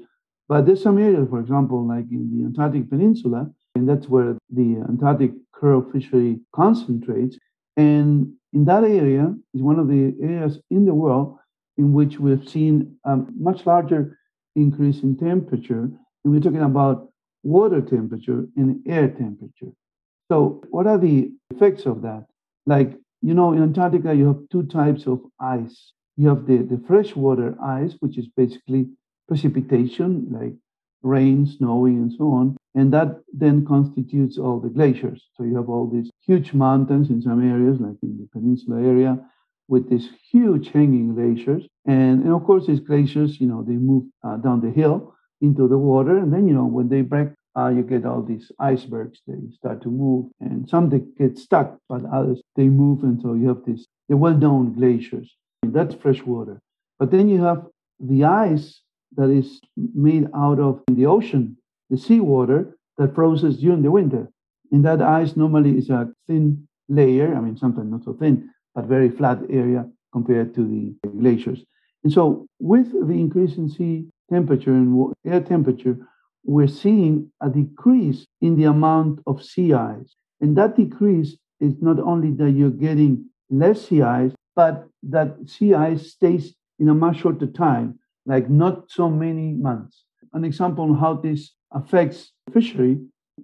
But 0.48 0.66
there's 0.66 0.84
some 0.84 0.98
areas, 0.98 1.28
for 1.30 1.40
example, 1.40 1.88
like 1.88 2.06
in 2.12 2.38
the 2.38 2.46
Antarctic 2.46 2.90
Peninsula, 2.90 3.50
and 3.74 3.90
that's 3.90 4.08
where 4.08 4.38
the 4.52 4.84
Antarctic 4.88 5.32
krill 5.54 5.92
fishery 5.92 6.40
concentrates. 6.54 7.38
And 7.78 8.34
in 8.54 8.66
that 8.66 8.84
area 8.84 9.34
is 9.54 9.62
one 9.62 9.80
of 9.80 9.88
the 9.88 10.16
areas 10.22 10.60
in 10.70 10.86
the 10.86 10.94
world 10.94 11.38
in 11.78 11.94
which 11.94 12.20
we've 12.20 12.48
seen 12.48 12.96
a 13.04 13.18
much 13.38 13.66
larger 13.66 14.18
increase 14.56 15.02
in 15.02 15.18
temperature. 15.18 15.90
And 16.24 16.34
we're 16.34 16.40
talking 16.40 16.62
about 16.62 17.10
water 17.44 17.82
temperature 17.82 18.46
and 18.56 18.82
air 18.88 19.10
temperature. 19.10 19.72
So, 20.32 20.64
what 20.70 20.88
are 20.88 20.98
the 20.98 21.32
effects 21.52 21.86
of 21.86 22.02
that? 22.04 22.26
Like, 22.66 22.94
you 23.22 23.34
know, 23.34 23.54
in 23.54 23.62
Antarctica, 23.62 24.14
you 24.14 24.28
have 24.28 24.50
two 24.52 24.64
types 24.64 25.06
of 25.06 25.22
ice. 25.40 25.92
You 26.18 26.30
have 26.30 26.48
the, 26.48 26.58
the 26.58 26.82
freshwater 26.88 27.56
ice, 27.62 27.96
which 28.00 28.18
is 28.18 28.28
basically 28.36 28.88
precipitation, 29.28 30.28
like 30.32 30.54
rain, 31.02 31.46
snowing, 31.46 31.98
and 31.98 32.12
so 32.12 32.32
on. 32.32 32.58
And 32.74 32.92
that 32.94 33.22
then 33.32 33.66
constitutes 33.66 34.38
all 34.38 34.60
the 34.60 34.70
glaciers. 34.70 35.24
So 35.36 35.44
you 35.44 35.56
have 35.56 35.70
all 35.70 35.88
these 35.88 36.10
huge 36.26 36.54
mountains 36.54 37.10
in 37.10 37.22
some 37.22 37.42
areas, 37.48 37.80
like 37.80 37.96
in 38.04 38.18
the 38.18 38.28
peninsula 38.34 38.82
area, 38.82 39.18
with 39.68 39.90
these 39.90 40.10
huge 40.32 40.70
hanging 40.72 41.16
glaciers. 41.16 41.64
And, 41.86 42.24
and 42.24 42.34
of 42.34 42.44
course, 42.44 42.68
these 42.68 42.82
glaciers, 42.82 43.40
you 43.40 43.48
know, 43.48 43.64
they 43.64 43.74
move 43.74 44.06
uh, 44.24 44.38
down 44.38 44.62
the 44.62 44.72
hill 44.72 45.16
into 45.42 45.68
the 45.68 45.78
water. 45.78 46.18
And 46.18 46.34
then, 46.34 46.48
you 46.48 46.54
know, 46.54 46.66
when 46.66 46.90
they 46.90 47.02
break, 47.02 47.30
uh, 47.58 47.70
you 47.70 47.84
get 47.84 48.06
all 48.06 48.22
these 48.22 48.52
icebergs. 48.60 49.22
They 49.26 49.36
start 49.54 49.82
to 49.84 49.90
move. 49.90 50.30
And 50.42 50.68
some 50.68 50.90
they 50.90 51.02
get 51.18 51.38
stuck, 51.38 51.78
but 51.88 52.02
others, 52.12 52.42
they 52.58 52.68
move. 52.68 53.04
And 53.04 53.22
so 53.22 53.34
you 53.34 53.48
have 53.48 53.64
these 53.66 53.88
the 54.10 54.18
well-known 54.18 54.74
glaciers. 54.74 55.36
That's 55.64 55.96
fresh 55.96 56.22
water. 56.24 56.60
But 57.00 57.12
then 57.12 57.28
you 57.28 57.44
have 57.44 57.66
the 58.00 58.26
ice 58.26 58.82
that 59.18 59.30
is 59.30 59.62
made 59.94 60.28
out 60.36 60.60
of 60.60 60.82
the 60.92 61.06
ocean, 61.06 61.58
the 61.90 61.98
seawater 61.98 62.76
that 62.98 63.16
freezes 63.16 63.58
during 63.58 63.82
the 63.82 63.92
winter. 63.92 64.30
And 64.72 64.84
that 64.86 65.02
ice 65.02 65.36
normally 65.36 65.78
is 65.78 65.90
a 65.90 66.10
thin 66.28 66.68
layer. 66.90 67.36
I 67.36 67.40
mean, 67.40 67.58
sometimes 67.58 67.92
not 67.92 68.04
so 68.04 68.14
thin, 68.14 68.50
but 68.74 68.86
very 68.86 69.10
flat 69.10 69.40
area 69.50 69.86
compared 70.12 70.54
to 70.56 70.62
the 70.64 71.10
glaciers. 71.10 71.64
And 72.04 72.12
so, 72.12 72.48
with 72.60 72.92
the 72.92 73.14
increase 73.14 73.58
in 73.58 73.70
sea 73.70 74.08
temperature 74.30 74.72
and 74.72 75.14
air 75.26 75.42
temperature, 75.42 75.98
we're 76.44 76.68
seeing 76.68 77.32
a 77.42 77.50
decrease 77.50 78.26
in 78.42 78.56
the 78.56 78.66
amount 78.66 79.20
of 79.26 79.44
sea 79.44 79.74
ice. 79.74 80.16
And 80.42 80.56
that 80.58 80.76
decrease 80.76 81.38
is 81.60 81.74
not 81.82 82.00
only 82.00 82.32
that 82.32 82.52
you're 82.52 82.70
getting 82.70 83.26
less 83.50 83.88
sea 83.88 84.04
ice, 84.04 84.34
but 84.56 84.88
that 85.04 85.36
sea 85.46 85.74
ice 85.74 86.12
stays 86.12 86.54
in 86.80 86.90
a 86.90 86.94
much 86.94 87.18
shorter 87.22 87.48
time 87.48 88.00
like 88.26 88.50
not 88.50 88.90
so 88.90 89.10
many 89.10 89.54
months. 89.54 90.04
An 90.34 90.44
example 90.44 90.86
on 90.86 90.98
how 90.98 91.14
this 91.16 91.52
affects 91.72 92.32
fishery, 92.54 93.00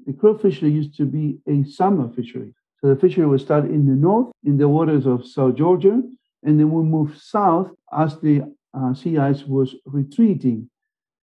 the 0.05 0.13
krill 0.13 0.41
fishery 0.41 0.71
used 0.71 0.95
to 0.97 1.05
be 1.05 1.39
a 1.47 1.63
summer 1.63 2.09
fishery. 2.09 2.53
So 2.79 2.87
the 2.87 2.95
fishery 2.95 3.25
would 3.25 3.41
start 3.41 3.65
in 3.65 3.85
the 3.85 3.93
north, 3.93 4.31
in 4.43 4.57
the 4.57 4.67
waters 4.67 5.05
of 5.05 5.25
South 5.25 5.55
Georgia, 5.55 6.01
and 6.43 6.59
then 6.59 6.71
we 6.71 6.83
move 6.83 7.17
south 7.17 7.69
as 7.95 8.19
the 8.19 8.43
uh, 8.73 8.93
sea 8.93 9.17
ice 9.17 9.43
was 9.43 9.75
retreating. 9.85 10.69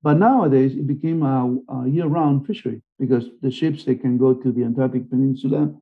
But 0.02 0.18
nowadays 0.18 0.76
it 0.76 0.86
became 0.86 1.22
a, 1.22 1.56
a 1.68 1.88
year-round 1.88 2.46
fishery 2.46 2.82
because 3.00 3.24
the 3.42 3.50
ships 3.50 3.84
they 3.84 3.96
can 3.96 4.16
go 4.16 4.32
to 4.34 4.52
the 4.52 4.62
Antarctic 4.62 5.10
Peninsula 5.10 5.74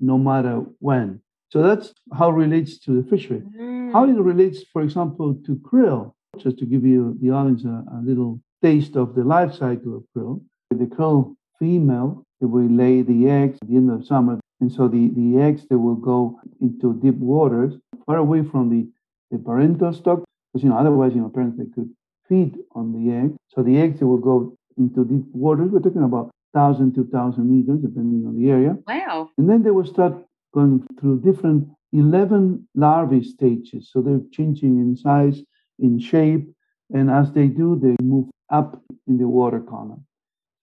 no 0.00 0.18
matter 0.18 0.64
when. 0.80 1.20
So 1.50 1.62
that's 1.62 1.92
how 2.12 2.30
it 2.30 2.34
relates 2.34 2.78
to 2.80 3.00
the 3.00 3.08
fishery. 3.08 3.42
Mm. 3.58 3.92
How 3.92 4.04
it 4.04 4.12
relates, 4.12 4.64
for 4.72 4.82
example, 4.82 5.34
to 5.46 5.56
krill 5.56 6.14
just 6.42 6.58
to 6.58 6.66
give 6.66 6.84
you 6.84 7.16
the 7.20 7.30
audience 7.30 7.64
a, 7.64 7.84
a 7.94 8.00
little 8.02 8.40
taste 8.62 8.96
of 8.96 9.14
the 9.14 9.24
life 9.24 9.54
cycle 9.54 9.96
of 9.96 10.04
krill. 10.14 10.42
The 10.70 10.86
krill 10.86 11.34
female, 11.58 12.24
will 12.40 12.68
lay 12.68 13.02
the 13.02 13.28
eggs 13.28 13.58
at 13.62 13.68
the 13.68 13.76
end 13.76 13.90
of 13.90 14.06
summer. 14.06 14.40
And 14.60 14.72
so 14.72 14.88
the, 14.88 15.10
the 15.14 15.40
eggs, 15.40 15.66
they 15.68 15.76
will 15.76 15.94
go 15.94 16.40
into 16.60 16.94
deep 16.94 17.16
waters, 17.16 17.74
far 18.06 18.16
away 18.16 18.42
from 18.42 18.70
the, 18.70 18.88
the 19.30 19.38
parental 19.42 19.92
stock, 19.92 20.24
because, 20.52 20.64
you 20.64 20.70
know, 20.70 20.78
otherwise, 20.78 21.14
you 21.14 21.20
know, 21.20 21.28
parents, 21.28 21.58
they 21.58 21.66
could 21.74 21.90
feed 22.28 22.56
on 22.74 22.92
the 22.92 23.12
egg. 23.12 23.36
So 23.48 23.62
the 23.62 23.78
eggs, 23.78 24.00
they 24.00 24.06
will 24.06 24.18
go 24.18 24.56
into 24.76 25.04
deep 25.04 25.24
waters. 25.32 25.70
We're 25.70 25.80
talking 25.80 26.02
about 26.02 26.30
1,000 26.52 26.94
to 26.94 27.02
1,000 27.02 27.50
meters, 27.50 27.80
depending 27.80 28.26
on 28.26 28.36
the 28.36 28.50
area. 28.50 28.76
Wow. 28.86 29.30
And 29.38 29.48
then 29.48 29.62
they 29.62 29.70
will 29.70 29.86
start 29.86 30.14
going 30.52 30.86
through 30.98 31.20
different 31.20 31.68
11 31.92 32.68
larvae 32.74 33.22
stages. 33.22 33.90
So 33.92 34.00
they're 34.00 34.20
changing 34.32 34.78
in 34.78 34.96
size 34.96 35.42
in 35.80 35.98
shape. 35.98 36.48
And 36.92 37.10
as 37.10 37.32
they 37.32 37.46
do, 37.46 37.78
they 37.78 37.96
move 38.02 38.28
up 38.50 38.82
in 39.06 39.18
the 39.18 39.28
water 39.28 39.60
column. 39.60 40.04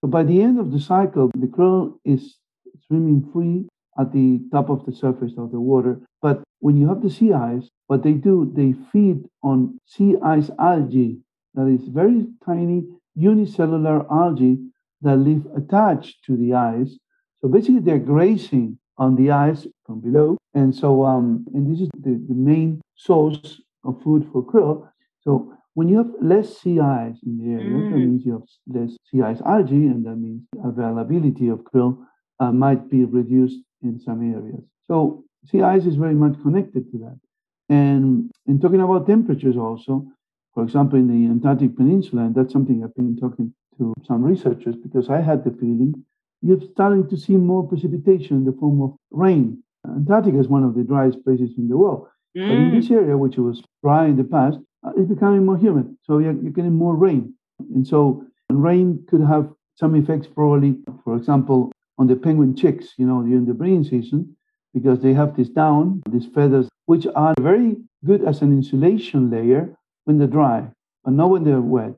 So 0.00 0.08
by 0.08 0.22
the 0.22 0.42
end 0.42 0.58
of 0.58 0.72
the 0.72 0.80
cycle, 0.80 1.30
the 1.34 1.46
krill 1.46 1.98
is 2.04 2.36
swimming 2.86 3.28
free 3.32 3.66
at 3.98 4.12
the 4.12 4.40
top 4.52 4.70
of 4.70 4.86
the 4.86 4.92
surface 4.92 5.32
of 5.36 5.50
the 5.50 5.60
water. 5.60 6.00
But 6.22 6.42
when 6.60 6.76
you 6.76 6.88
have 6.88 7.02
the 7.02 7.10
sea 7.10 7.32
ice, 7.32 7.68
what 7.86 8.02
they 8.02 8.12
do, 8.12 8.52
they 8.54 8.74
feed 8.92 9.24
on 9.42 9.78
sea 9.86 10.16
ice 10.22 10.50
algae 10.58 11.18
that 11.54 11.66
is 11.66 11.88
very 11.88 12.26
tiny 12.44 12.84
unicellular 13.14 14.06
algae 14.12 14.58
that 15.02 15.16
live 15.16 15.46
attached 15.56 16.24
to 16.26 16.36
the 16.36 16.54
ice. 16.54 16.96
So 17.40 17.48
basically, 17.48 17.80
they're 17.80 17.98
grazing 17.98 18.78
on 18.96 19.16
the 19.16 19.30
ice 19.30 19.66
from 19.86 20.00
below. 20.00 20.36
And 20.54 20.74
so, 20.74 21.04
um, 21.04 21.46
and 21.54 21.72
this 21.72 21.80
is 21.80 21.88
the, 21.94 22.20
the 22.28 22.34
main 22.34 22.80
source 22.96 23.60
of 23.84 24.02
food 24.02 24.28
for 24.32 24.44
krill. 24.44 24.88
So 25.20 25.52
when 25.74 25.88
you 25.88 25.98
have 25.98 26.10
less 26.20 26.58
sea 26.58 26.80
ice 26.80 27.18
in 27.24 27.38
the 27.38 27.52
area, 27.52 27.70
mm. 27.70 27.90
that 27.90 27.98
means 27.98 28.24
you 28.24 28.32
have 28.32 28.48
less 28.66 28.96
sea 29.10 29.22
ice 29.22 29.40
algae, 29.46 29.86
and 29.86 30.04
that 30.06 30.16
means 30.16 30.42
availability 30.64 31.48
of 31.48 31.60
krill 31.60 31.98
uh, 32.40 32.52
might 32.52 32.90
be 32.90 33.04
reduced 33.04 33.60
in 33.82 34.00
some 34.00 34.20
areas. 34.34 34.62
So 34.86 35.24
sea 35.46 35.62
ice 35.62 35.84
is 35.84 35.96
very 35.96 36.14
much 36.14 36.40
connected 36.42 36.90
to 36.92 36.98
that. 36.98 37.18
And 37.68 38.30
in 38.46 38.60
talking 38.60 38.80
about 38.80 39.06
temperatures 39.06 39.56
also, 39.56 40.06
for 40.54 40.62
example, 40.62 40.98
in 40.98 41.06
the 41.06 41.30
Antarctic 41.30 41.76
Peninsula, 41.76 42.22
and 42.22 42.34
that's 42.34 42.52
something 42.52 42.82
I've 42.82 42.94
been 42.94 43.16
talking 43.16 43.52
to 43.76 43.94
some 44.06 44.22
researchers 44.22 44.74
because 44.74 45.08
I 45.08 45.20
had 45.20 45.44
the 45.44 45.50
feeling 45.50 46.04
you're 46.42 46.60
starting 46.72 47.08
to 47.08 47.16
see 47.16 47.36
more 47.36 47.66
precipitation 47.66 48.36
in 48.38 48.44
the 48.44 48.52
form 48.52 48.80
of 48.82 48.94
rain. 49.10 49.62
Antarctica 49.86 50.38
is 50.38 50.48
one 50.48 50.64
of 50.64 50.74
the 50.74 50.84
driest 50.84 51.22
places 51.24 51.50
in 51.56 51.68
the 51.68 51.76
world. 51.76 52.06
Mm. 52.36 52.48
But 52.48 52.56
in 52.56 52.74
this 52.74 52.88
mm. 52.88 52.96
area, 52.96 53.16
which 53.16 53.36
was 53.36 53.62
dry 53.82 54.06
in 54.06 54.16
the 54.16 54.24
past, 54.24 54.58
it's 54.96 55.08
becoming 55.08 55.44
more 55.44 55.56
humid. 55.56 55.94
So 56.04 56.18
you're, 56.18 56.32
you're 56.32 56.52
getting 56.52 56.74
more 56.74 56.94
rain. 56.94 57.34
And 57.74 57.86
so 57.86 58.24
rain 58.50 59.04
could 59.08 59.22
have 59.22 59.50
some 59.74 59.94
effects 59.94 60.26
probably, 60.26 60.78
for 61.04 61.16
example, 61.16 61.72
on 61.98 62.06
the 62.06 62.16
penguin 62.16 62.54
chicks, 62.54 62.94
you 62.96 63.06
know, 63.06 63.22
during 63.22 63.46
the 63.46 63.54
breeding 63.54 63.84
season, 63.84 64.36
because 64.74 65.00
they 65.00 65.12
have 65.14 65.36
this 65.36 65.48
down, 65.48 66.02
these 66.10 66.26
feathers, 66.26 66.68
which 66.86 67.06
are 67.14 67.34
very 67.40 67.76
good 68.04 68.24
as 68.24 68.42
an 68.42 68.52
insulation 68.52 69.30
layer 69.30 69.74
when 70.04 70.18
they're 70.18 70.26
dry, 70.26 70.66
but 71.04 71.12
not 71.12 71.30
when 71.30 71.44
they're 71.44 71.60
wet. 71.60 71.94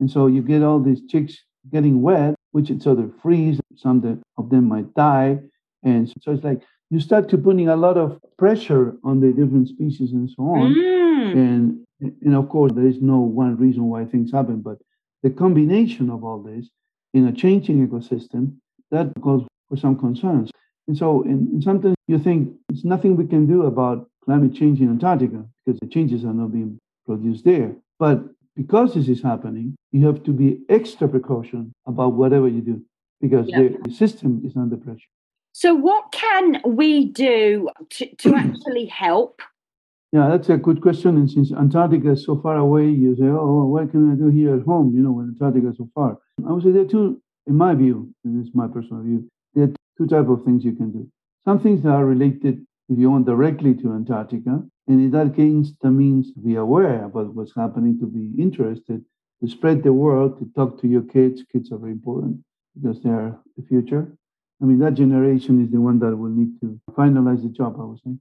And 0.00 0.10
so 0.10 0.26
you 0.26 0.42
get 0.42 0.62
all 0.62 0.80
these 0.80 1.02
chicks 1.08 1.36
getting 1.70 2.02
wet, 2.02 2.34
which 2.52 2.72
so 2.80 2.94
they 2.94 3.04
freeze. 3.22 3.60
Some 3.76 4.22
of 4.36 4.50
them 4.50 4.68
might 4.68 4.92
die. 4.94 5.38
And 5.82 6.12
so 6.20 6.32
it's 6.32 6.44
like 6.44 6.62
you 6.92 7.00
start 7.00 7.26
to 7.30 7.38
putting 7.38 7.68
a 7.68 7.76
lot 7.76 7.96
of 7.96 8.20
pressure 8.36 8.94
on 9.02 9.18
the 9.20 9.28
different 9.28 9.66
species 9.66 10.12
and 10.12 10.28
so 10.28 10.42
on. 10.42 10.74
Mm. 10.74 11.32
And 11.32 11.86
and 12.24 12.34
of 12.34 12.48
course, 12.50 12.72
there 12.74 12.86
is 12.86 13.00
no 13.00 13.20
one 13.20 13.56
reason 13.56 13.84
why 13.88 14.04
things 14.04 14.30
happen, 14.32 14.60
but 14.60 14.78
the 15.22 15.30
combination 15.30 16.10
of 16.10 16.22
all 16.24 16.42
this 16.42 16.68
in 17.14 17.28
a 17.28 17.32
changing 17.32 17.86
ecosystem 17.86 18.56
that 18.90 19.12
calls 19.22 19.44
for 19.68 19.76
some 19.76 19.96
concerns. 19.96 20.50
And 20.88 20.98
so, 20.98 21.22
in, 21.22 21.48
in 21.54 21.62
sometimes 21.62 21.94
you 22.08 22.18
think 22.18 22.52
it's 22.68 22.84
nothing 22.84 23.16
we 23.16 23.26
can 23.26 23.46
do 23.46 23.62
about 23.62 24.10
climate 24.24 24.54
change 24.54 24.80
in 24.80 24.90
Antarctica 24.90 25.44
because 25.64 25.78
the 25.80 25.86
changes 25.86 26.24
are 26.24 26.34
not 26.34 26.52
being 26.52 26.78
produced 27.06 27.44
there. 27.44 27.72
But 27.98 28.18
because 28.54 28.94
this 28.94 29.08
is 29.08 29.22
happening, 29.22 29.76
you 29.92 30.04
have 30.06 30.24
to 30.24 30.32
be 30.32 30.58
extra 30.68 31.08
precaution 31.08 31.72
about 31.86 32.12
whatever 32.12 32.48
you 32.48 32.60
do 32.60 32.82
because 33.20 33.46
the, 33.46 33.78
the 33.84 33.92
system 33.92 34.42
is 34.44 34.56
under 34.56 34.76
pressure. 34.76 35.08
So, 35.52 35.74
what 35.74 36.12
can 36.12 36.60
we 36.66 37.06
do 37.06 37.68
to, 37.90 38.14
to 38.16 38.34
actually 38.36 38.86
help 38.86 39.42
yeah, 40.12 40.28
that's 40.28 40.50
a 40.50 40.58
good 40.58 40.82
question. 40.82 41.16
And 41.16 41.30
since 41.30 41.52
Antarctica 41.52 42.10
is 42.10 42.26
so 42.26 42.38
far 42.38 42.58
away, 42.58 42.86
you 42.90 43.16
say, 43.16 43.24
oh, 43.24 43.64
what 43.64 43.90
can 43.90 44.12
I 44.12 44.14
do 44.14 44.28
here 44.28 44.54
at 44.54 44.62
home, 44.62 44.94
you 44.94 45.02
know, 45.02 45.12
when 45.12 45.28
Antarctica 45.28 45.70
is 45.70 45.78
so 45.78 45.88
far? 45.94 46.18
I 46.46 46.52
would 46.52 46.62
say 46.62 46.70
there 46.70 46.82
are 46.82 46.86
two, 46.86 47.22
in 47.46 47.56
my 47.56 47.74
view, 47.74 48.14
and 48.22 48.38
this 48.38 48.48
is 48.48 48.54
my 48.54 48.68
personal 48.68 49.02
view, 49.02 49.26
there 49.54 49.64
are 49.64 49.72
two 49.96 50.06
types 50.06 50.28
of 50.28 50.44
things 50.44 50.64
you 50.64 50.74
can 50.74 50.92
do. 50.92 51.10
Some 51.46 51.60
things 51.60 51.82
that 51.84 51.92
are 51.92 52.04
related, 52.04 52.66
if 52.90 52.98
you 52.98 53.10
want, 53.10 53.24
directly 53.24 53.74
to 53.76 53.94
Antarctica. 53.94 54.62
And 54.86 55.00
in 55.00 55.10
that 55.12 55.34
case, 55.34 55.72
that 55.80 55.90
means 55.90 56.30
be 56.32 56.56
aware 56.56 57.04
about 57.04 57.34
what's 57.34 57.54
happening, 57.56 57.98
to 58.00 58.06
be 58.06 58.32
interested, 58.38 59.02
to 59.40 59.48
spread 59.48 59.82
the 59.82 59.94
word, 59.94 60.38
to 60.40 60.50
talk 60.54 60.78
to 60.82 60.88
your 60.88 61.02
kids. 61.02 61.42
Kids 61.50 61.72
are 61.72 61.78
very 61.78 61.92
important 61.92 62.44
because 62.74 63.02
they 63.02 63.10
are 63.10 63.40
the 63.56 63.62
future. 63.66 64.12
I 64.62 64.64
mean, 64.64 64.78
that 64.78 64.94
generation 64.94 65.62
is 65.64 65.72
the 65.72 65.80
one 65.80 65.98
that 65.98 66.16
will 66.16 66.30
need 66.30 66.60
to 66.60 66.80
finalize 66.92 67.42
the 67.42 67.48
job, 67.48 67.76
I 67.80 67.84
would 67.84 67.98
say. 67.98 68.16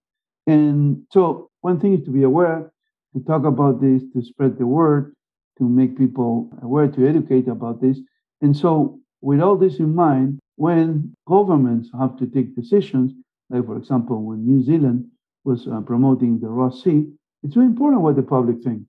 And 0.48 1.04
so, 1.12 1.50
one 1.62 1.80
thing 1.80 1.94
is 1.94 2.04
to 2.06 2.12
be 2.12 2.24
aware, 2.24 2.72
to 3.14 3.24
talk 3.24 3.46
about 3.46 3.80
this, 3.80 4.02
to 4.14 4.24
spread 4.24 4.58
the 4.58 4.66
word, 4.66 5.14
to 5.60 5.64
make 5.64 5.98
people 5.98 6.50
aware, 6.64 6.88
to 6.88 7.08
educate 7.08 7.48
about 7.48 7.80
this. 7.80 8.00
And 8.42 8.58
so, 8.58 9.00
with 9.22 9.40
all 9.40 9.56
this 9.56 9.78
in 9.78 9.94
mind, 9.94 10.40
when 10.56 11.14
governments 11.28 11.90
have 12.00 12.18
to 12.18 12.26
take 12.26 12.56
decisions, 12.56 13.12
like 13.52 13.66
for 13.66 13.78
example, 13.78 14.24
when 14.24 14.46
New 14.46 14.64
Zealand 14.64 15.06
was 15.44 15.68
uh, 15.68 15.82
promoting 15.82 16.40
the 16.40 16.48
Ross 16.50 16.84
Sea, 16.84 17.06
it's 17.44 17.54
very 17.54 17.68
important 17.68 18.02
what 18.02 18.16
the 18.16 18.24
public 18.24 18.64
thinks 18.64 18.86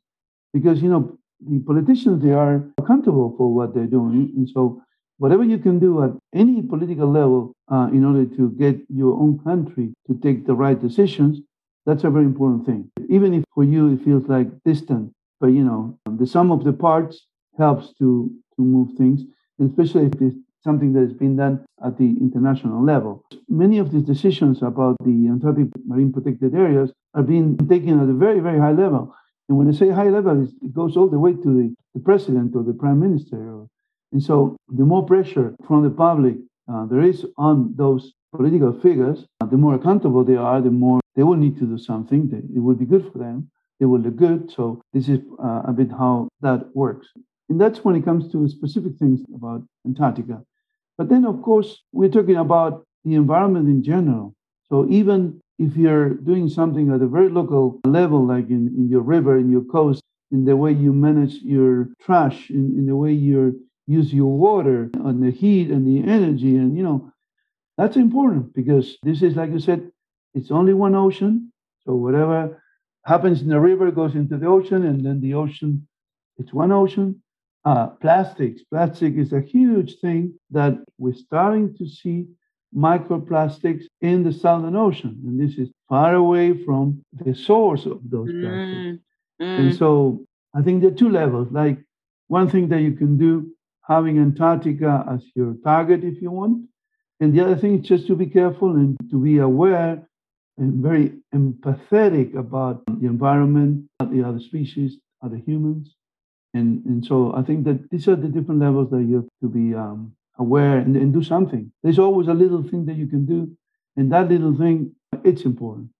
because 0.53 0.83
you 0.83 0.88
know 0.88 1.19
the 1.41 1.59
politicians 1.61 2.23
they 2.23 2.33
are 2.33 2.65
accountable 2.79 3.35
for 3.37 3.53
what 3.53 3.75
they're 3.75 3.87
doing, 3.87 4.33
and 4.37 4.49
so 4.49 4.83
whatever 5.22 5.44
you 5.44 5.58
can 5.66 5.78
do 5.78 6.02
at 6.02 6.11
any 6.35 6.61
political 6.61 7.08
level 7.20 7.54
uh, 7.70 7.88
in 7.92 8.04
order 8.04 8.24
to 8.37 8.50
get 8.62 8.76
your 8.88 9.14
own 9.22 9.38
country 9.44 9.94
to 10.08 10.18
take 10.24 10.46
the 10.48 10.56
right 10.64 10.78
decisions, 10.82 11.38
that's 11.87 12.02
a 12.02 12.11
very 12.11 12.24
important 12.24 12.66
thing. 12.66 12.90
Even 13.08 13.32
if 13.32 13.44
for 13.54 13.62
you 13.62 13.92
it 13.92 14.02
feels 14.04 14.26
like 14.26 14.48
distant, 14.64 15.12
but 15.40 15.50
you 15.56 15.62
know, 15.62 15.96
the 16.20 16.26
sum 16.26 16.50
of 16.50 16.64
the 16.64 16.72
parts 16.72 17.14
helps 17.56 17.87
to, 18.00 18.08
to 18.56 18.61
move 18.74 18.88
things. 18.98 19.20
especially 19.61 20.06
if 20.06 20.14
it's 20.20 20.40
something 20.66 20.92
that 20.92 21.04
has 21.06 21.16
been 21.24 21.37
done 21.37 21.64
at 21.87 21.96
the 21.98 22.11
international 22.26 22.82
level. 22.92 23.24
Many 23.48 23.78
of 23.78 23.92
these 23.92 24.06
decisions 24.14 24.56
about 24.70 24.96
the 25.04 25.16
Antarctic 25.35 25.68
marine 25.87 26.12
protected 26.12 26.52
areas 26.64 26.90
are 27.14 27.22
being 27.22 27.46
taken 27.72 28.00
at 28.02 28.08
a 28.08 28.18
very, 28.24 28.40
very 28.40 28.58
high 28.58 28.76
level. 28.85 29.14
And 29.48 29.56
when 29.56 29.68
I 29.68 29.72
say 29.72 29.90
high 29.90 30.12
level, 30.18 30.37
it 30.66 30.72
goes 30.80 30.96
all 30.96 31.08
the 31.08 31.22
way 31.24 31.32
to 31.44 31.50
the, 31.58 31.66
the 31.94 32.00
president 32.00 32.56
or 32.56 32.64
the 32.64 32.74
prime 32.82 32.98
minister. 33.06 33.38
And 34.12 34.22
so 34.22 34.57
the 34.68 34.85
more 34.85 35.05
pressure 35.05 35.55
from 35.66 35.83
the 35.83 35.90
public 35.90 36.37
uh, 36.72 36.87
there 36.87 37.03
is 37.03 37.27
on 37.37 37.75
those 37.77 38.12
political 38.35 38.72
figures, 38.72 39.27
uh, 39.40 39.46
the 39.46 39.57
more 39.57 39.75
accountable 39.75 40.25
they 40.25 40.37
are, 40.37 40.61
the 40.61 40.70
more 40.70 41.01
they 41.16 41.22
will 41.22 41.37
need 41.37 41.59
to 41.59 41.66
do 41.66 41.79
something. 41.79 42.31
It 42.55 42.61
will 42.61 42.75
be 42.75 42.87
good 42.87 43.11
for 43.12 43.18
them. 43.18 43.51
They 43.81 43.87
will 43.87 44.01
look 44.01 44.16
good. 44.16 44.51
So 44.51 44.81
this 44.92 45.09
is 45.09 45.20
uh, 45.42 45.62
a 45.66 45.72
bit 45.72 45.90
how 45.90 46.29
that 46.40 46.75
works. 46.75 47.09
And 47.48 47.61
that's 47.61 47.85
when 47.85 47.96
it 47.96 48.05
comes 48.05 48.31
to 48.33 48.48
specific 48.48 48.96
things 48.98 49.20
about 49.35 49.62
Antarctica. 49.85 50.42
But 50.96 51.09
then, 51.09 51.27
of 51.27 51.42
course, 51.42 51.83
we're 51.92 52.09
talking 52.09 52.37
about 52.37 52.85
the 53.05 53.14
environment 53.14 53.68
in 53.68 53.83
general. 53.83 54.35
So 54.68 54.87
even 54.88 55.40
if 55.59 55.77
you're 55.77 56.11
doing 56.11 56.48
something 56.48 56.90
at 56.90 57.03
a 57.03 57.07
very 57.07 57.29
local 57.29 57.81
level, 57.85 58.25
like 58.25 58.48
in, 58.48 58.68
in 58.68 58.88
your 58.88 59.03
river, 59.03 59.38
in 59.38 59.51
your 59.51 59.64
coast, 59.64 60.03
in 60.31 60.44
the 60.44 60.57
way 60.57 60.72
you 60.72 60.92
manage 60.92 61.35
your 61.42 61.88
trash, 62.01 62.48
in, 62.48 62.79
in 62.79 62.87
the 62.87 62.96
way 62.96 63.12
you 63.12 63.61
use 63.87 64.12
your 64.12 64.37
water, 64.37 64.90
and 64.95 65.23
the 65.23 65.31
heat 65.31 65.71
and 65.71 65.87
the 65.87 66.09
energy, 66.11 66.57
and 66.57 66.77
you 66.77 66.83
know, 66.83 67.12
that's 67.79 67.97
important 67.97 68.55
because 68.55 68.99
this 69.03 69.23
is, 69.23 69.37
like 69.37 69.51
you 69.51 69.61
said, 69.61 69.90
it's 70.35 70.51
only 70.51 70.75
one 70.75 70.95
ocean. 70.95 71.53
So 71.85 71.95
whatever 71.95 72.62
happens 73.05 73.42
in 73.42 73.49
the 73.49 73.61
river 73.61 73.90
goes 73.90 74.14
into 74.14 74.37
the 74.38 74.47
ocean, 74.47 74.85
and 74.87 75.05
then 75.05 75.21
the 75.21 75.35
ocean, 75.35 75.87
it's 76.38 76.53
one 76.53 76.73
ocean. 76.73 77.23
Uh, 77.64 77.87
plastics. 77.87 78.62
Plastic 78.64 79.16
is 79.16 79.33
a 79.33 79.40
huge 79.40 80.01
thing 80.01 80.35
that 80.51 80.75
we're 80.99 81.14
starting 81.14 81.77
to 81.77 81.87
see 81.88 82.27
microplastics 82.75 83.85
in 84.01 84.25
the 84.25 84.33
Southern 84.33 84.75
Ocean. 84.75 85.21
And 85.27 85.40
this 85.40 85.59
is 85.59 85.68
far 85.88 86.14
away 86.14 86.64
from 86.64 87.05
the 87.12 87.35
source 87.35 87.87
of 87.87 88.01
those 88.05 88.31
mm, 88.31 88.40
plastics. 88.42 89.05
Mm. 89.40 89.59
And 89.59 89.77
so 89.77 90.25
I 90.55 90.62
think 90.62 90.83
there 90.83 90.90
are 90.90 90.95
two 90.95 91.11
levels. 91.11 91.49
Like 91.53 91.79
one 92.29 92.49
thing 92.49 92.68
that 92.68 92.81
you 92.81 92.92
can 92.92 93.16
do, 93.16 93.53
having 93.87 94.18
Antarctica 94.18 95.05
as 95.11 95.25
your 95.35 95.55
target 95.64 96.05
if 96.05 96.21
you 96.23 96.31
want. 96.31 96.66
And 97.21 97.37
the 97.37 97.45
other 97.45 97.57
thing 97.57 97.79
is 97.81 97.87
just 97.87 98.07
to 98.09 98.16
be 98.16 98.27
careful 98.27 98.71
and 98.71 98.97
to 99.11 99.23
be 99.23 99.38
aware 99.38 100.09
and 100.59 100.83
very 100.83 101.12
empathetic 101.35 102.37
about 102.37 102.83
the 102.87 103.07
environment, 103.07 103.88
the 104.01 104.23
other 104.23 104.40
species, 104.40 104.99
other 105.25 105.37
humans. 105.37 105.95
And, 106.55 106.85
and 106.85 107.05
so 107.05 107.35
I 107.35 107.42
think 107.42 107.64
that 107.64 107.90
these 107.90 108.09
are 108.09 108.16
the 108.16 108.29
different 108.29 108.61
levels 108.61 108.90
that 108.90 109.03
you 109.03 109.16
have 109.16 109.29
to 109.42 109.49
be 109.49 109.75
um, 109.75 110.12
aware 110.38 110.79
and, 110.79 110.97
and 110.97 111.12
do 111.12 111.23
something. 111.23 111.73
There's 111.83 111.99
always 111.99 112.29
a 112.29 112.35
little 112.35 112.62
thing 112.62 112.87
that 112.87 112.97
you 112.97 113.07
can 113.07 113.25
do. 113.25 113.57
And 113.97 114.12
that 114.12 114.29
little 114.29 114.55
thing, 114.57 114.95
it's 115.25 115.42
important 115.42 115.91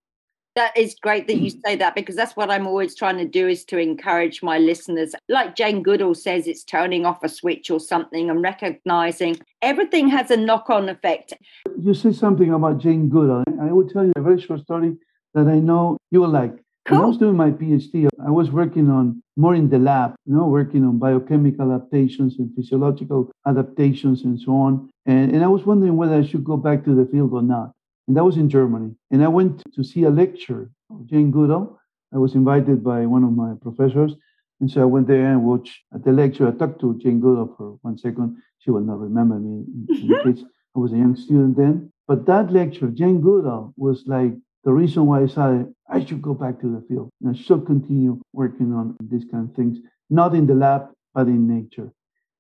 that 0.55 0.77
is 0.77 0.95
great 1.01 1.27
that 1.29 1.37
you 1.37 1.51
mm. 1.51 1.61
say 1.65 1.77
that 1.77 1.95
because 1.95 2.17
that's 2.17 2.37
what 2.37 2.51
I'm 2.51 2.67
always 2.67 2.95
trying 2.95 3.19
to 3.19 3.25
do 3.25 3.49
is 3.49 3.65
to 3.67 3.79
encourage 3.79 4.43
my 4.43 4.59
listeners. 4.59 5.15
Like 5.29 5.57
Jane 5.57 5.83
Goodall 5.83 6.15
says, 6.15 6.47
it's 6.47 6.65
turning 6.65 7.07
off 7.07 7.23
a 7.23 7.29
switch 7.29 7.71
or 7.71 7.81
something 7.81 8.31
and 8.31 8.43
recognizing 8.43 9.39
everything 9.63 10.09
has 10.09 10.31
a 10.31 10.37
knock 10.37 10.69
on 10.71 10.89
effect. 10.89 11.35
You 11.79 11.95
say 11.95 12.13
something 12.13 12.53
about 12.53 12.79
Jane 12.79 13.09
Goodall. 13.09 13.45
I 13.61 13.73
will 13.73 13.89
tell 13.89 14.05
you 14.05 14.13
a 14.17 14.23
very 14.23 14.41
short 14.41 14.61
story 14.61 14.97
that 15.35 15.47
I 15.47 15.59
know 15.59 15.97
you 16.11 16.21
will 16.21 16.29
like. 16.29 16.55
Cool. 16.85 16.99
When 16.99 17.05
I 17.05 17.09
was 17.09 17.19
doing 17.19 17.37
my 17.37 17.51
PhD, 17.53 18.09
I 18.27 18.31
was 18.31 18.51
working 18.51 18.91
on 18.91 19.23
more 19.37 19.55
in 19.55 19.71
the 19.71 19.79
lab, 19.79 20.17
you 20.27 20.35
know, 20.35 20.47
working 20.49 20.85
on 20.85 20.99
biochemical 20.99 21.73
adaptations 21.73 22.39
and 22.39 22.53
physiological 22.57 23.31
adaptations 23.47 24.25
and 24.25 24.39
so 24.41 24.53
on. 24.53 24.91
And, 25.07 25.33
and 25.33 25.45
I 25.45 25.47
was 25.47 25.65
wondering 25.65 25.97
whether 25.97 26.17
I 26.17 26.27
should 26.27 26.43
go 26.43 26.57
back 26.57 26.85
to 26.85 26.95
the 26.95 27.07
field 27.07 27.33
or 27.33 27.43
not. 27.43 27.73
And 28.13 28.19
that 28.19 28.25
was 28.25 28.37
in 28.37 28.51
Germany. 28.51 28.95
And 29.11 29.25
I 29.25 29.29
went 29.29 29.63
to 29.75 29.83
see 29.83 30.03
a 30.05 30.11
lecture 30.11 30.71
of 30.91 31.07
Jane 31.07 31.31
Goodall. 31.31 31.81
I 32.13 32.19
was 32.19 32.35
invited 32.35 32.85
by 32.85 33.07
one 33.07 33.25
of 33.25 33.33
my 33.33 33.55
professors. 33.63 34.13
And 34.61 34.71
so 34.71 34.83
I 34.83 34.85
went 34.85 35.07
there 35.07 35.33
and 35.33 35.43
watched 35.43 35.81
at 35.95 36.05
the 36.05 36.13
lecture. 36.13 36.47
I 36.47 36.51
talked 36.51 36.79
to 36.83 36.99
Jane 36.99 37.21
Goodall 37.23 37.55
for 37.57 37.79
one 37.81 37.97
second. 37.97 38.37
She 38.59 38.71
will 38.71 38.83
not 38.83 38.99
remember 38.99 39.37
me 39.37 39.65
in, 39.89 40.11
in 40.11 40.25
case 40.25 40.45
I 40.77 40.79
was 40.79 40.93
a 40.93 40.99
young 40.99 41.17
student 41.17 41.57
then. 41.57 41.91
But 42.07 42.27
that 42.27 42.53
lecture, 42.53 42.89
Jane 42.89 43.23
Goodall, 43.23 43.73
was 43.79 44.05
like 44.07 44.35
the 44.65 44.75
reason 44.75 45.07
why 45.07 45.21
I 45.21 45.27
decided 45.29 45.73
I 45.89 46.05
should 46.05 46.21
go 46.21 46.35
back 46.35 46.61
to 46.61 46.69
the 46.71 46.87
field 46.87 47.09
and 47.23 47.35
I 47.35 47.39
should 47.41 47.65
continue 47.65 48.21
working 48.35 48.75
on 48.75 48.95
these 49.01 49.25
kind 49.25 49.49
of 49.49 49.57
things, 49.57 49.79
not 50.11 50.35
in 50.35 50.47
the 50.47 50.55
lab, 50.55 50.91
but 51.15 51.29
in 51.29 51.49
nature. 51.49 51.91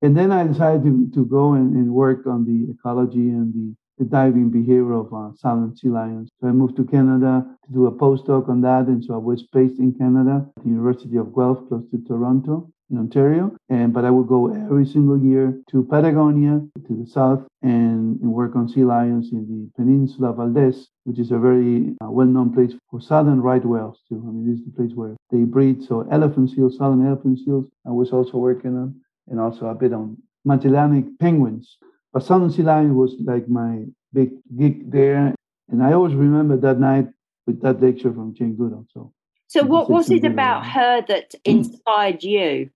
And 0.03 0.15
then 0.15 0.33
I 0.33 0.47
decided 0.47 0.83
to, 0.85 1.11
to 1.15 1.25
go 1.25 1.55
and, 1.55 1.75
and 1.77 1.95
work 1.95 2.27
on 2.27 2.45
the 2.45 2.71
ecology 2.71 3.31
and 3.31 3.55
the, 3.55 3.75
the 3.99 4.05
diving 4.05 4.51
behavior 4.51 4.93
of 4.93 5.13
uh, 5.13 5.31
southern 5.37 5.77
sea 5.77 5.89
lions. 5.89 6.31
So 6.41 6.49
I 6.49 6.53
moved 6.53 6.77
to 6.77 6.85
Canada 6.85 7.45
to 7.67 7.73
do 7.73 7.87
a 7.87 7.93
postdoc 7.93 8.49
on 8.49 8.61
that. 8.63 8.87
And 8.87 9.05
so 9.05 9.15
I 9.15 9.19
was 9.19 9.43
based 9.53 9.79
in 9.79 9.95
Canada 9.95 10.47
at 10.57 10.63
the 10.63 10.71
University 10.71 11.17
of 11.17 11.35
Guelph, 11.35 11.69
close 11.69 11.85
to 11.91 11.99
Toronto 12.07 12.71
in 12.91 12.99
Ontario. 12.99 13.57
And 13.69 13.93
but 13.93 14.05
I 14.05 14.11
would 14.11 14.29
go 14.29 14.53
every 14.53 14.87
single 14.87 15.19
year 15.19 15.61
to 15.71 15.85
Patagonia, 15.85 16.61
to 16.87 16.93
the 16.95 17.07
south, 17.07 17.47
and, 17.63 18.21
and 18.21 18.33
work 18.33 18.57
on 18.57 18.69
sea 18.69 18.85
lions 18.85 19.31
in 19.33 19.47
the 19.47 19.71
Peninsula 19.77 20.33
Valdés, 20.33 20.87
which 21.05 21.19
is 21.19 21.31
a 21.31 21.39
very 21.39 21.95
uh, 22.03 22.11
well-known 22.11 22.53
place 22.53 22.75
for 22.91 23.01
southern 23.01 23.41
right 23.41 23.65
whales 23.65 24.01
too. 24.09 24.23
I 24.27 24.31
mean, 24.31 24.51
this 24.51 24.59
is 24.61 24.67
the 24.67 24.73
place 24.73 24.95
where 24.95 25.17
they 25.31 25.45
breed. 25.45 25.83
So 25.83 26.07
elephant 26.11 26.51
seals, 26.51 26.77
southern 26.77 27.07
elephant 27.07 27.39
seals, 27.45 27.67
I 27.87 27.91
was 27.91 28.11
also 28.13 28.39
working 28.39 28.77
on, 28.77 28.95
and 29.29 29.39
also 29.41 29.67
a 29.67 29.75
bit 29.75 29.93
on 29.93 30.17
Magellanic 30.45 31.05
penguins. 31.21 31.79
But 32.13 32.25
southern 32.25 32.51
sea 32.51 32.63
was 32.63 33.15
like 33.25 33.49
my 33.49 33.85
big 34.13 34.33
gig 34.57 34.91
there, 34.91 35.35
and 35.71 35.83
I 35.83 35.93
always 35.93 36.15
remember 36.15 36.57
that 36.59 36.79
night 36.79 37.09
with 37.47 37.63
that 37.63 37.81
lecture 37.81 38.13
from 38.13 38.35
Jane 38.35 38.55
Goodall. 38.57 38.87
So. 38.93 39.13
So, 39.49 39.65
what 39.65 39.91
was 39.91 40.11
it 40.11 40.25
about 40.25 40.65
her 40.65 41.03
that 41.09 41.35
inspired 41.45 42.23
you? 42.23 42.71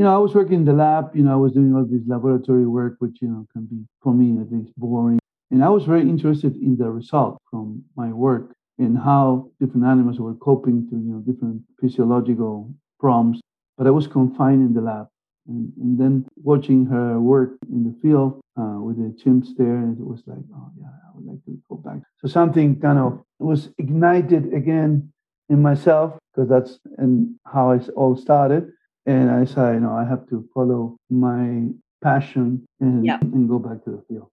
you 0.00 0.04
know, 0.04 0.14
I 0.14 0.18
was 0.18 0.34
working 0.34 0.54
in 0.54 0.64
the 0.64 0.72
lab, 0.72 1.14
you 1.14 1.22
know, 1.22 1.32
I 1.32 1.36
was 1.36 1.52
doing 1.52 1.74
all 1.74 1.84
this 1.84 2.00
laboratory 2.06 2.66
work, 2.66 2.96
which, 3.00 3.18
you 3.20 3.28
know, 3.28 3.46
can 3.52 3.66
be, 3.66 3.84
for 4.02 4.14
me 4.14 4.40
at 4.40 4.50
least, 4.50 4.72
boring. 4.78 5.18
And 5.50 5.62
I 5.62 5.68
was 5.68 5.84
very 5.84 6.00
interested 6.02 6.56
in 6.56 6.78
the 6.78 6.90
result 6.90 7.36
from 7.50 7.84
my 7.96 8.10
work 8.10 8.54
and 8.78 8.96
how 8.96 9.50
different 9.60 9.84
animals 9.84 10.18
were 10.18 10.34
coping 10.34 10.88
to, 10.88 10.96
you 10.96 11.12
know, 11.12 11.18
different 11.18 11.62
physiological 11.78 12.72
problems. 12.98 13.42
But 13.76 13.88
I 13.88 13.90
was 13.90 14.06
confined 14.06 14.62
in 14.66 14.72
the 14.72 14.80
lab. 14.80 15.08
And, 15.50 15.72
and 15.76 15.98
then 15.98 16.26
watching 16.42 16.86
her 16.86 17.20
work 17.20 17.58
in 17.70 17.84
the 17.84 17.94
field 18.00 18.40
uh, 18.58 18.78
with 18.80 18.96
the 18.96 19.10
chimps 19.22 19.48
there, 19.58 19.82
it 19.82 20.06
was 20.12 20.22
like, 20.26 20.44
oh, 20.54 20.70
yeah, 20.80 20.86
I 20.86 21.10
would 21.14 21.26
like 21.26 21.44
to 21.44 21.58
go 21.68 21.76
back. 21.76 22.00
So 22.18 22.28
something 22.28 22.80
kind 22.80 22.98
of 22.98 23.20
was 23.38 23.70
ignited 23.78 24.54
again 24.54 25.12
in 25.48 25.60
myself 25.60 26.18
because 26.32 26.48
that's 26.48 26.78
and 26.96 27.34
how 27.44 27.72
it 27.72 27.88
all 27.96 28.16
started 28.16 28.72
and 29.06 29.30
I 29.30 29.44
said, 29.44 29.74
you 29.74 29.80
know, 29.80 29.92
I 29.92 30.04
have 30.04 30.28
to 30.28 30.48
follow 30.54 30.96
my 31.08 31.66
passion 32.02 32.66
and, 32.80 33.08
and 33.08 33.48
go 33.48 33.58
back 33.58 33.84
to 33.84 33.90
the 33.90 34.02
field. 34.08 34.28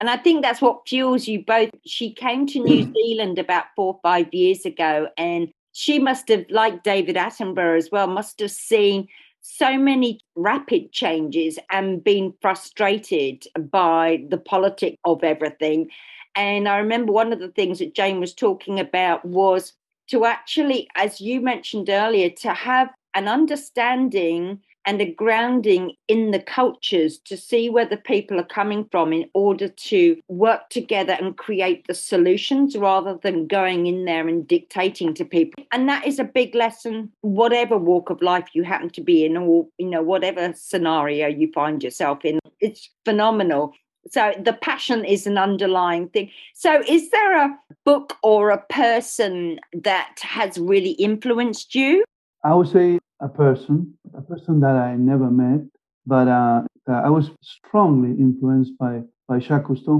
And 0.00 0.10
I 0.10 0.16
think 0.16 0.42
that's 0.42 0.60
what 0.60 0.88
fuels 0.88 1.26
you 1.26 1.44
both. 1.44 1.70
She 1.86 2.12
came 2.12 2.46
to 2.48 2.58
New 2.62 2.92
Zealand 2.96 3.38
about 3.38 3.66
four 3.76 3.94
or 3.94 4.00
five 4.02 4.32
years 4.32 4.64
ago, 4.64 5.08
and 5.16 5.48
she 5.72 5.98
must 5.98 6.28
have, 6.28 6.44
like 6.50 6.82
David 6.82 7.16
Attenborough 7.16 7.76
as 7.76 7.90
well, 7.90 8.06
must 8.06 8.40
have 8.40 8.50
seen 8.50 9.08
so 9.46 9.76
many 9.76 10.18
rapid 10.36 10.90
changes 10.90 11.58
and 11.70 12.02
been 12.02 12.32
frustrated 12.40 13.46
by 13.70 14.24
the 14.30 14.38
politic 14.38 14.98
of 15.04 15.22
everything. 15.22 15.90
And 16.34 16.66
I 16.66 16.78
remember 16.78 17.12
one 17.12 17.30
of 17.30 17.40
the 17.40 17.50
things 17.50 17.78
that 17.78 17.94
Jane 17.94 18.20
was 18.20 18.32
talking 18.32 18.80
about 18.80 19.22
was 19.22 19.74
to 20.08 20.24
actually, 20.24 20.88
as 20.96 21.20
you 21.20 21.42
mentioned 21.42 21.90
earlier, 21.90 22.30
to 22.30 22.54
have 22.54 22.88
an 23.14 23.28
understanding 23.28 24.60
and 24.86 25.00
a 25.00 25.10
grounding 25.10 25.92
in 26.08 26.30
the 26.30 26.40
cultures 26.40 27.18
to 27.18 27.36
see 27.36 27.70
where 27.70 27.86
the 27.86 27.96
people 27.96 28.38
are 28.38 28.44
coming 28.44 28.86
from 28.90 29.12
in 29.12 29.28
order 29.34 29.68
to 29.68 30.20
work 30.28 30.68
together 30.70 31.16
and 31.20 31.36
create 31.36 31.86
the 31.86 31.94
solutions 31.94 32.76
rather 32.76 33.18
than 33.22 33.46
going 33.46 33.86
in 33.86 34.04
there 34.04 34.28
and 34.28 34.46
dictating 34.46 35.14
to 35.14 35.24
people. 35.24 35.64
And 35.72 35.88
that 35.88 36.06
is 36.06 36.18
a 36.18 36.24
big 36.24 36.54
lesson, 36.54 37.10
whatever 37.22 37.76
walk 37.76 38.10
of 38.10 38.22
life 38.22 38.48
you 38.52 38.62
happen 38.62 38.90
to 38.90 39.00
be 39.00 39.24
in, 39.24 39.36
or 39.36 39.66
you 39.78 39.88
know, 39.88 40.02
whatever 40.02 40.52
scenario 40.54 41.28
you 41.28 41.50
find 41.52 41.82
yourself 41.82 42.24
in. 42.24 42.38
It's 42.60 42.90
phenomenal. 43.04 43.72
So 44.10 44.34
the 44.38 44.52
passion 44.52 45.04
is 45.04 45.26
an 45.26 45.38
underlying 45.38 46.08
thing. 46.10 46.30
So 46.52 46.82
is 46.86 47.10
there 47.10 47.46
a 47.46 47.58
book 47.84 48.18
or 48.22 48.50
a 48.50 48.62
person 48.68 49.58
that 49.72 50.18
has 50.20 50.58
really 50.58 50.92
influenced 50.92 51.74
you? 51.74 52.04
I 52.42 52.54
would 52.54 52.68
say 52.68 52.98
a 53.24 53.28
person, 53.28 53.76
a 54.20 54.22
person 54.30 54.54
that 54.60 54.76
I 54.88 54.90
never 54.96 55.28
met, 55.30 55.62
but 56.06 56.26
uh, 56.28 56.62
I 57.08 57.10
was 57.18 57.26
strongly 57.40 58.10
influenced 58.26 58.72
by, 58.78 58.94
by 59.28 59.38
Jacques 59.38 59.66
Cousteau. 59.68 59.98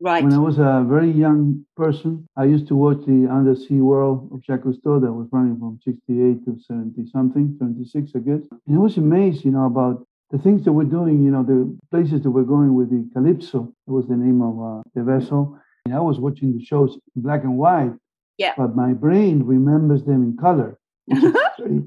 Right. 0.00 0.22
When 0.24 0.32
I 0.32 0.38
was 0.38 0.58
a 0.58 0.84
very 0.94 1.10
young 1.10 1.64
person, 1.76 2.26
I 2.36 2.44
used 2.54 2.66
to 2.68 2.74
watch 2.84 2.98
the 3.06 3.20
Undersea 3.38 3.80
World 3.80 4.28
of 4.32 4.42
Jacques 4.44 4.64
Cousteau 4.66 5.00
that 5.00 5.12
was 5.20 5.28
running 5.30 5.56
from 5.58 5.78
68 5.84 6.44
to 6.46 6.58
70 6.66 7.06
something, 7.10 7.56
76, 7.58 8.10
I 8.16 8.18
guess. 8.18 8.42
And 8.66 8.76
I 8.76 8.80
was 8.80 8.96
amazed, 8.96 9.44
you 9.44 9.52
know, 9.52 9.66
about 9.66 10.04
the 10.32 10.38
things 10.38 10.64
that 10.64 10.72
we're 10.72 10.92
doing, 10.98 11.22
you 11.22 11.30
know, 11.30 11.44
the 11.44 11.60
places 11.92 12.22
that 12.24 12.30
we're 12.30 12.42
going 12.56 12.74
with 12.74 12.90
the 12.90 13.08
Calypso, 13.14 13.72
that 13.86 13.92
was 13.92 14.06
the 14.08 14.16
name 14.16 14.42
of 14.42 14.54
uh, 14.60 14.82
the 14.96 15.04
vessel. 15.04 15.56
And 15.84 15.94
I 15.94 16.00
was 16.00 16.18
watching 16.18 16.58
the 16.58 16.64
shows 16.64 16.98
in 17.14 17.22
black 17.22 17.44
and 17.44 17.56
white, 17.56 17.92
Yeah. 18.36 18.54
but 18.56 18.74
my 18.74 18.92
brain 18.94 19.44
remembers 19.44 20.02
them 20.04 20.20
in 20.24 20.36
color, 20.36 20.70
which 21.06 21.22
is 21.22 21.32
very, 21.58 21.82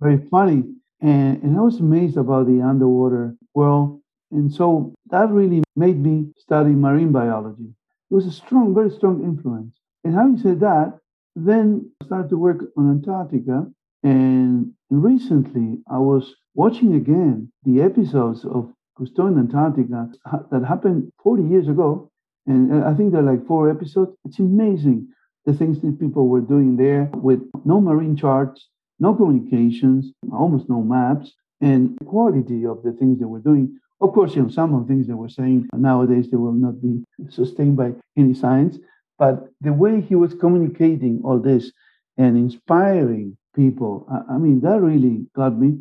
very 0.00 0.18
funny. 0.30 0.64
And, 1.00 1.42
and 1.42 1.56
I 1.56 1.60
was 1.60 1.80
amazed 1.80 2.16
about 2.16 2.46
the 2.46 2.62
underwater 2.62 3.36
world. 3.54 4.00
And 4.30 4.52
so 4.52 4.94
that 5.10 5.28
really 5.30 5.62
made 5.76 5.98
me 5.98 6.32
study 6.38 6.70
marine 6.70 7.12
biology. 7.12 7.68
It 8.10 8.14
was 8.14 8.26
a 8.26 8.32
strong, 8.32 8.74
very 8.74 8.90
strong 8.90 9.22
influence. 9.22 9.76
And 10.04 10.14
having 10.14 10.38
said 10.38 10.60
that, 10.60 10.98
then 11.34 11.90
I 12.00 12.06
started 12.06 12.30
to 12.30 12.38
work 12.38 12.64
on 12.76 12.90
Antarctica. 12.90 13.66
And 14.02 14.72
recently 14.90 15.78
I 15.90 15.98
was 15.98 16.34
watching 16.54 16.94
again 16.94 17.52
the 17.64 17.82
episodes 17.82 18.44
of 18.44 18.72
Cousteau 18.98 19.28
in 19.28 19.38
Antarctica 19.38 20.10
that 20.50 20.64
happened 20.64 21.12
40 21.22 21.42
years 21.44 21.68
ago. 21.68 22.10
And 22.46 22.84
I 22.84 22.94
think 22.94 23.12
there 23.12 23.20
are 23.20 23.32
like 23.32 23.46
four 23.46 23.68
episodes. 23.70 24.12
It's 24.24 24.38
amazing 24.38 25.08
the 25.44 25.52
things 25.52 25.80
that 25.80 26.00
people 26.00 26.28
were 26.28 26.40
doing 26.40 26.76
there 26.76 27.10
with 27.14 27.40
no 27.64 27.80
marine 27.80 28.16
charts, 28.16 28.68
no 28.98 29.14
communications, 29.14 30.12
almost 30.32 30.68
no 30.68 30.82
maps, 30.82 31.32
and 31.60 31.96
the 31.98 32.04
quality 32.04 32.66
of 32.66 32.82
the 32.82 32.92
things 32.92 33.18
they 33.18 33.24
we're 33.24 33.40
doing. 33.40 33.78
Of 34.00 34.12
course, 34.12 34.34
you 34.36 34.42
know, 34.42 34.48
some 34.48 34.74
of 34.74 34.86
the 34.86 34.92
things 34.92 35.06
they 35.06 35.14
we're 35.14 35.28
saying 35.28 35.68
nowadays 35.74 36.30
they 36.30 36.36
will 36.36 36.52
not 36.52 36.80
be 36.82 37.02
sustained 37.30 37.76
by 37.76 37.94
any 38.16 38.34
science, 38.34 38.78
but 39.18 39.48
the 39.60 39.72
way 39.72 40.00
he 40.00 40.14
was 40.14 40.34
communicating 40.34 41.22
all 41.24 41.38
this 41.38 41.72
and 42.18 42.36
inspiring 42.36 43.36
people, 43.54 44.06
I, 44.10 44.34
I 44.34 44.38
mean, 44.38 44.60
that 44.60 44.80
really 44.80 45.26
got 45.34 45.58
me. 45.58 45.78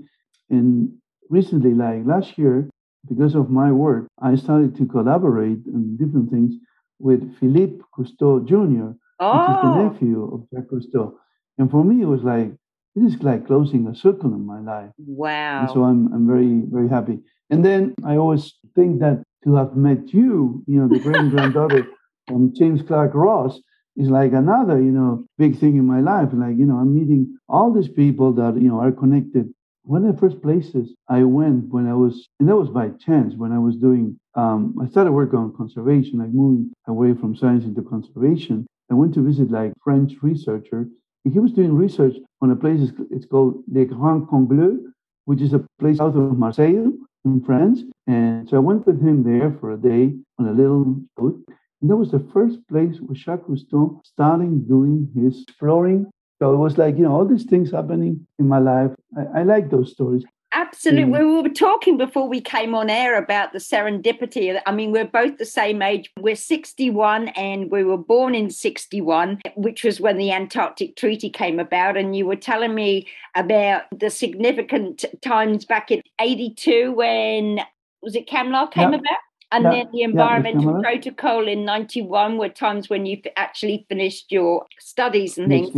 And 0.49 0.93
recently, 1.29 1.73
like 1.73 2.05
last 2.05 2.37
year, 2.37 2.69
because 3.07 3.35
of 3.35 3.49
my 3.49 3.71
work, 3.71 4.07
I 4.21 4.35
started 4.35 4.75
to 4.77 4.85
collaborate 4.85 5.59
on 5.73 5.97
different 5.97 6.31
things 6.31 6.55
with 6.99 7.37
Philippe 7.39 7.81
Cousteau 7.97 8.45
Jr., 8.47 8.97
which 9.29 9.47
is 9.49 9.59
the 9.61 9.67
Oh, 9.67 9.69
nephew 9.69 10.23
of 10.33 10.47
Jacques 10.53 10.69
Cousteau. 10.71 11.15
And 11.57 11.69
for 11.69 11.83
me, 11.83 12.01
it 12.01 12.05
was 12.05 12.23
like, 12.23 12.51
this 12.95 13.13
is 13.13 13.23
like 13.23 13.45
closing 13.45 13.87
a 13.87 13.95
circle 13.95 14.33
in 14.33 14.45
my 14.45 14.59
life. 14.59 14.91
Wow. 14.97 15.61
And 15.61 15.69
so. 15.69 15.83
I'm, 15.83 16.13
I'm 16.13 16.27
very, 16.27 16.63
very 16.65 16.89
happy. 16.89 17.19
And 17.49 17.63
then 17.63 17.93
I 18.05 18.15
always 18.17 18.53
think 18.75 18.99
that 18.99 19.23
to 19.43 19.55
have 19.55 19.75
met 19.75 20.13
you, 20.13 20.63
you 20.65 20.79
know, 20.79 20.87
the 20.87 20.99
great 20.99 21.29
granddaughter 21.29 21.87
from 22.27 22.53
James 22.55 22.81
Clark 22.81 23.11
Ross, 23.13 23.59
is 23.97 24.09
like 24.09 24.33
another, 24.33 24.81
you 24.81 24.91
know, 24.91 25.25
big 25.37 25.57
thing 25.57 25.77
in 25.77 25.85
my 25.85 26.01
life. 26.01 26.29
Like, 26.33 26.57
you 26.57 26.65
know, 26.65 26.75
I'm 26.75 26.93
meeting 26.93 27.37
all 27.47 27.71
these 27.71 27.87
people 27.87 28.33
that, 28.33 28.55
you 28.55 28.67
know, 28.67 28.79
are 28.79 28.91
connected. 28.91 29.53
One 29.83 30.03
of 30.03 30.13
the 30.13 30.19
first 30.19 30.41
places 30.41 30.93
I 31.07 31.23
went 31.23 31.69
when 31.69 31.87
I 31.87 31.93
was, 31.93 32.27
and 32.39 32.49
that 32.49 32.55
was 32.55 32.69
by 32.69 32.89
chance, 32.89 33.35
when 33.35 33.51
I 33.51 33.59
was 33.59 33.75
doing, 33.77 34.19
um, 34.35 34.75
I 34.81 34.89
started 34.89 35.11
working 35.11 35.39
on 35.39 35.55
conservation, 35.55 36.19
like 36.19 36.33
moving 36.33 36.71
away 36.87 37.13
from 37.13 37.35
science 37.35 37.63
into 37.63 37.83
conservation. 37.83 38.65
I 38.91 38.95
went 38.95 39.13
to 39.13 39.25
visit 39.25 39.51
like 39.51 39.73
French 39.83 40.13
researcher. 40.21 40.87
and 41.23 41.33
He 41.33 41.39
was 41.39 41.53
doing 41.53 41.73
research 41.73 42.15
on 42.45 42.51
a 42.51 42.61
place, 42.63 42.81
it's- 43.15 43.25
called 43.31 43.53
Les 43.75 43.85
Grand 43.85 44.21
Congloué, 44.31 44.71
which 45.29 45.41
is 45.41 45.53
a 45.53 45.61
place 45.79 45.97
south 45.97 46.15
of 46.15 46.37
Marseille 46.37 46.91
in 47.27 47.41
France. 47.47 47.77
And 48.07 48.47
so 48.47 48.57
I 48.57 48.63
went 48.69 48.85
with 48.87 48.99
him 49.07 49.17
there 49.23 49.49
for 49.59 49.67
a 49.71 49.77
day 49.91 50.03
on 50.37 50.43
a 50.47 50.53
little 50.61 50.83
boat. 51.17 51.37
And 51.79 51.89
that 51.89 51.97
was 52.03 52.11
the 52.11 52.23
first 52.35 52.57
place 52.71 52.95
where 53.01 53.15
Jacques 53.23 53.47
Cousteau 53.47 53.83
starting 54.13 54.53
doing 54.75 54.97
his 55.15 55.33
exploring. 55.43 56.01
So 56.39 56.53
it 56.53 56.57
was 56.65 56.77
like, 56.77 56.97
you 56.97 57.03
know, 57.05 57.15
all 57.15 57.27
these 57.33 57.47
things 57.51 57.71
happening 57.71 58.13
in 58.39 58.47
my 58.47 58.59
life. 58.73 58.91
I, 59.19 59.23
I 59.39 59.43
like 59.43 59.69
those 59.69 59.91
stories. 59.91 60.23
Absolutely. 60.55 61.03
Mm. 61.03 61.19
We 61.19 61.41
were 61.41 61.49
talking 61.49 61.97
before 61.97 62.29
we 62.29 62.39
came 62.39 62.73
on 62.73 62.89
air 62.89 63.17
about 63.17 63.51
the 63.51 63.59
serendipity. 63.59 64.57
I 64.65 64.71
mean, 64.71 64.91
we're 64.93 65.03
both 65.03 65.37
the 65.37 65.45
same 65.45 65.81
age. 65.81 66.09
We're 66.17 66.37
61 66.37 67.27
and 67.29 67.69
we 67.69 67.83
were 67.83 67.97
born 67.97 68.33
in 68.33 68.49
61, 68.49 69.41
which 69.57 69.83
was 69.83 69.99
when 69.99 70.17
the 70.17 70.31
Antarctic 70.31 70.95
Treaty 70.95 71.29
came 71.29 71.59
about. 71.59 71.97
And 71.97 72.15
you 72.15 72.25
were 72.25 72.37
telling 72.37 72.73
me 72.73 73.05
about 73.35 73.83
the 73.93 74.09
significant 74.09 75.03
times 75.21 75.65
back 75.65 75.91
in 75.91 76.01
82 76.21 76.93
when, 76.93 77.59
was 78.01 78.15
it 78.15 78.25
CCAMLR 78.25 78.71
came 78.71 78.93
Yeah. 78.93 78.99
about? 78.99 79.17
And 79.51 79.63
Yeah. 79.65 79.69
then 79.71 79.87
the 79.91 79.99
Yeah, 79.99 80.05
environmental 80.05 80.61
Camelot. 80.61 80.83
protocol 80.83 81.47
in 81.49 81.65
91 81.65 82.37
were 82.37 82.49
times 82.49 82.89
when 82.89 83.05
you 83.05 83.21
actually 83.35 83.85
finished 83.89 84.31
your 84.31 84.65
studies 84.79 85.37
and 85.37 85.49
things. 85.49 85.75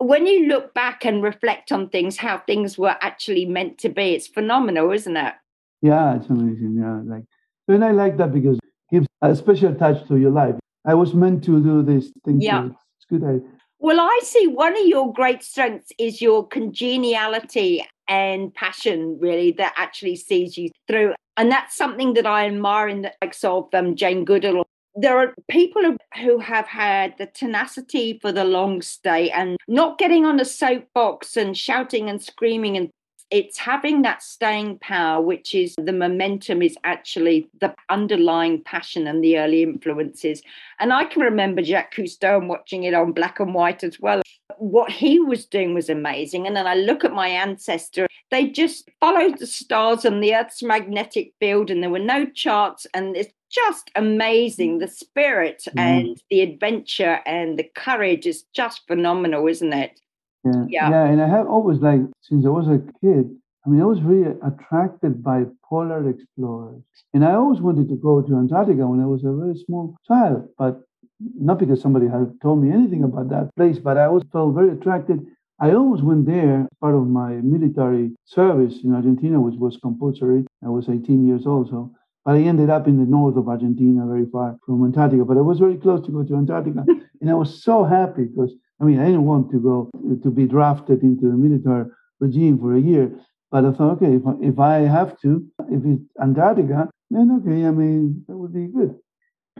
When 0.00 0.26
you 0.26 0.46
look 0.46 0.72
back 0.72 1.04
and 1.04 1.22
reflect 1.22 1.70
on 1.70 1.90
things, 1.90 2.16
how 2.16 2.38
things 2.38 2.78
were 2.78 2.96
actually 3.02 3.44
meant 3.44 3.76
to 3.78 3.90
be, 3.90 4.14
it's 4.14 4.26
phenomenal, 4.26 4.92
isn't 4.92 5.16
it? 5.16 5.34
Yeah, 5.82 6.16
it's 6.16 6.28
amazing. 6.28 6.76
Yeah, 6.80 7.00
like, 7.04 7.24
and 7.68 7.84
I 7.84 7.90
like 7.90 8.16
that 8.16 8.32
because 8.32 8.56
it 8.56 8.94
gives 8.94 9.06
a 9.20 9.36
special 9.36 9.74
touch 9.74 10.06
to 10.08 10.16
your 10.16 10.30
life. 10.30 10.54
I 10.86 10.94
was 10.94 11.12
meant 11.14 11.44
to 11.44 11.62
do 11.62 11.82
this 11.82 12.10
thing. 12.24 12.40
Yeah. 12.40 12.62
too. 12.62 12.76
It's 12.96 13.06
good. 13.10 13.24
I, 13.24 13.46
Well, 13.78 14.00
I 14.00 14.20
see 14.22 14.46
one 14.46 14.74
of 14.74 14.86
your 14.86 15.12
great 15.12 15.42
strengths 15.42 15.92
is 15.98 16.22
your 16.22 16.48
congeniality 16.48 17.86
and 18.08 18.54
passion, 18.54 19.18
really, 19.20 19.52
that 19.52 19.74
actually 19.76 20.16
sees 20.16 20.56
you 20.56 20.70
through. 20.88 21.12
And 21.36 21.52
that's 21.52 21.76
something 21.76 22.14
that 22.14 22.26
I 22.26 22.46
admire 22.46 22.88
in 22.88 23.02
the 23.02 23.12
likes 23.22 23.44
of 23.44 23.68
um, 23.74 23.96
Jane 23.96 24.24
Goodall. 24.24 24.64
There 24.94 25.18
are 25.18 25.34
people 25.48 25.82
who- 26.22 26.38
have 26.40 26.66
had 26.66 27.14
the 27.18 27.26
tenacity 27.26 28.18
for 28.20 28.32
the 28.32 28.44
long 28.44 28.82
stay 28.82 29.30
and 29.30 29.56
not 29.68 29.98
getting 29.98 30.24
on 30.24 30.40
a 30.40 30.44
soapbox 30.44 31.36
and 31.36 31.56
shouting 31.56 32.08
and 32.10 32.20
screaming 32.22 32.76
and 32.76 32.90
it's 33.30 33.58
having 33.58 34.02
that 34.02 34.22
staying 34.22 34.78
power, 34.78 35.22
which 35.22 35.54
is 35.54 35.74
the 35.76 35.92
momentum, 35.92 36.62
is 36.62 36.76
actually 36.84 37.48
the 37.60 37.74
underlying 37.88 38.62
passion 38.62 39.06
and 39.06 39.22
the 39.22 39.38
early 39.38 39.62
influences. 39.62 40.42
And 40.78 40.92
I 40.92 41.04
can 41.04 41.22
remember 41.22 41.62
Jacques 41.62 41.94
Cousteau 41.94 42.38
and 42.38 42.48
watching 42.48 42.84
it 42.84 42.94
on 42.94 43.12
black 43.12 43.38
and 43.38 43.54
white 43.54 43.84
as 43.84 44.00
well. 44.00 44.22
What 44.58 44.90
he 44.90 45.20
was 45.20 45.46
doing 45.46 45.74
was 45.74 45.88
amazing. 45.88 46.46
And 46.46 46.56
then 46.56 46.66
I 46.66 46.74
look 46.74 47.04
at 47.04 47.12
my 47.12 47.28
ancestor, 47.28 48.08
they 48.30 48.48
just 48.48 48.88
followed 49.00 49.38
the 49.38 49.46
stars 49.46 50.04
and 50.04 50.22
the 50.22 50.34
Earth's 50.34 50.62
magnetic 50.62 51.32
field, 51.40 51.70
and 51.70 51.82
there 51.82 51.90
were 51.90 51.98
no 51.98 52.26
charts. 52.26 52.86
And 52.94 53.16
it's 53.16 53.32
just 53.50 53.90
amazing. 53.96 54.78
The 54.78 54.88
spirit 54.88 55.64
Mhm. 55.70 55.80
and 55.80 56.22
the 56.30 56.40
adventure 56.40 57.20
and 57.26 57.58
the 57.58 57.68
courage 57.74 58.26
is 58.26 58.44
just 58.52 58.86
phenomenal, 58.86 59.46
isn't 59.48 59.72
it? 59.72 60.00
Yeah, 60.44 60.64
Yeah. 60.68 60.90
yeah. 60.90 61.04
And 61.06 61.20
I 61.22 61.28
have 61.28 61.46
always 61.46 61.78
like 61.78 62.00
since 62.22 62.44
I 62.46 62.48
was 62.50 62.68
a 62.68 62.78
kid. 63.00 63.30
I 63.66 63.68
mean, 63.68 63.82
I 63.82 63.84
was 63.84 64.00
really 64.00 64.34
attracted 64.42 65.22
by 65.22 65.44
polar 65.68 66.08
explorers, 66.08 66.82
and 67.12 67.24
I 67.24 67.34
always 67.34 67.60
wanted 67.60 67.88
to 67.90 67.96
go 67.96 68.22
to 68.22 68.36
Antarctica 68.36 68.86
when 68.86 69.00
I 69.00 69.06
was 69.06 69.22
a 69.22 69.32
very 69.32 69.54
small 69.66 69.96
child, 70.08 70.48
but 70.56 70.80
not 71.20 71.58
because 71.58 71.80
somebody 71.82 72.08
had 72.08 72.40
told 72.40 72.62
me 72.62 72.72
anything 72.72 73.04
about 73.04 73.28
that 73.28 73.54
place, 73.56 73.78
but 73.78 73.98
I 73.98 74.04
always 74.06 74.24
felt 74.32 74.54
very 74.54 74.70
attracted. 74.70 75.26
I 75.58 75.72
always 75.72 76.00
went 76.02 76.24
there 76.24 76.66
part 76.80 76.94
of 76.94 77.06
my 77.06 77.32
military 77.42 78.12
service 78.24 78.82
in 78.82 78.94
Argentina, 78.94 79.38
which 79.38 79.56
was 79.56 79.76
compulsory. 79.76 80.46
I 80.64 80.70
was 80.70 80.88
18 80.88 81.26
years 81.26 81.46
old, 81.46 81.68
so 81.68 81.90
but 82.24 82.34
I 82.36 82.40
ended 82.40 82.70
up 82.70 82.88
in 82.88 82.96
the 82.98 83.04
north 83.04 83.36
of 83.36 83.48
Argentina, 83.48 84.06
very 84.06 84.26
far 84.26 84.58
from 84.64 84.84
Antarctica. 84.84 85.24
But 85.24 85.36
I 85.36 85.42
was 85.42 85.58
very 85.58 85.76
close 85.76 86.04
to 86.06 86.12
go 86.12 86.22
to 86.24 86.36
Antarctica, 86.36 86.84
and 87.20 87.30
I 87.30 87.34
was 87.34 87.62
so 87.62 87.84
happy 87.84 88.24
because 88.24 88.54
I 88.80 88.84
mean 88.84 89.00
I 89.00 89.06
didn't 89.06 89.26
want 89.26 89.50
to 89.52 89.58
go 89.58 89.90
to 90.22 90.30
be 90.30 90.46
drafted 90.46 91.02
into 91.02 91.30
the 91.30 91.36
military 91.36 91.86
regime 92.18 92.58
for 92.58 92.74
a 92.74 92.80
year. 92.80 93.10
But 93.50 93.64
I 93.64 93.72
thought, 93.72 93.92
okay, 93.94 94.14
if 94.14 94.26
I, 94.26 94.32
if 94.40 94.58
I 94.58 94.74
have 94.80 95.18
to, 95.22 95.44
if 95.70 95.82
it's 95.84 96.04
Antarctica, 96.22 96.88
then 97.10 97.40
okay, 97.40 97.66
I 97.66 97.72
mean 97.72 98.24
that 98.28 98.36
would 98.36 98.54
be 98.54 98.68
good. 98.68 98.94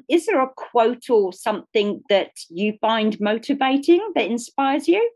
Is 0.09 0.27
there 0.27 0.41
a 0.41 0.49
quote 0.49 1.11
or 1.11 1.33
something 1.33 2.03
that 2.09 2.31
you 2.49 2.75
find 2.81 3.21
motivating 3.21 4.01
that 4.14 4.27
inspires 4.27 4.87
you? 4.89 5.11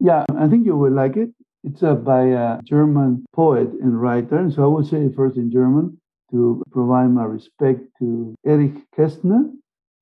Yeah, 0.00 0.24
I 0.36 0.48
think 0.48 0.66
you 0.66 0.76
will 0.76 0.92
like 0.92 1.16
it. 1.16 1.30
It's 1.62 1.82
uh, 1.82 1.94
by 1.94 2.22
a 2.24 2.62
German 2.62 3.26
poet 3.32 3.68
and 3.68 4.00
writer. 4.00 4.38
And 4.38 4.52
so 4.52 4.64
I 4.64 4.66
will 4.66 4.84
say 4.84 4.98
it 4.98 5.14
first 5.14 5.36
in 5.36 5.50
German 5.52 6.00
to 6.30 6.62
provide 6.70 7.10
my 7.10 7.24
respect 7.24 7.80
to 7.98 8.34
Erich 8.46 8.78
Kästner. 8.96 9.52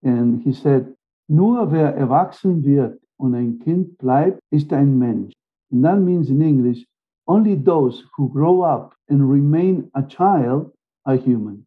And 0.02 0.42
he 0.42 0.52
said, 0.52 0.94
Nur 1.28 1.66
wer 1.66 1.94
erwachsen 1.96 2.62
wird 2.62 2.98
und 3.18 3.34
ein 3.34 3.58
Kind 3.60 3.98
bleibt, 3.98 4.40
ist 4.50 4.72
ein 4.72 4.98
Mensch. 4.98 5.32
And 5.70 5.84
that 5.84 6.00
means 6.00 6.30
in 6.30 6.40
English, 6.40 6.84
only 7.26 7.54
those 7.54 8.02
who 8.16 8.30
grow 8.30 8.62
up 8.62 8.94
and 9.08 9.28
remain 9.28 9.90
a 9.94 10.02
child 10.02 10.72
are 11.04 11.16
human. 11.16 11.66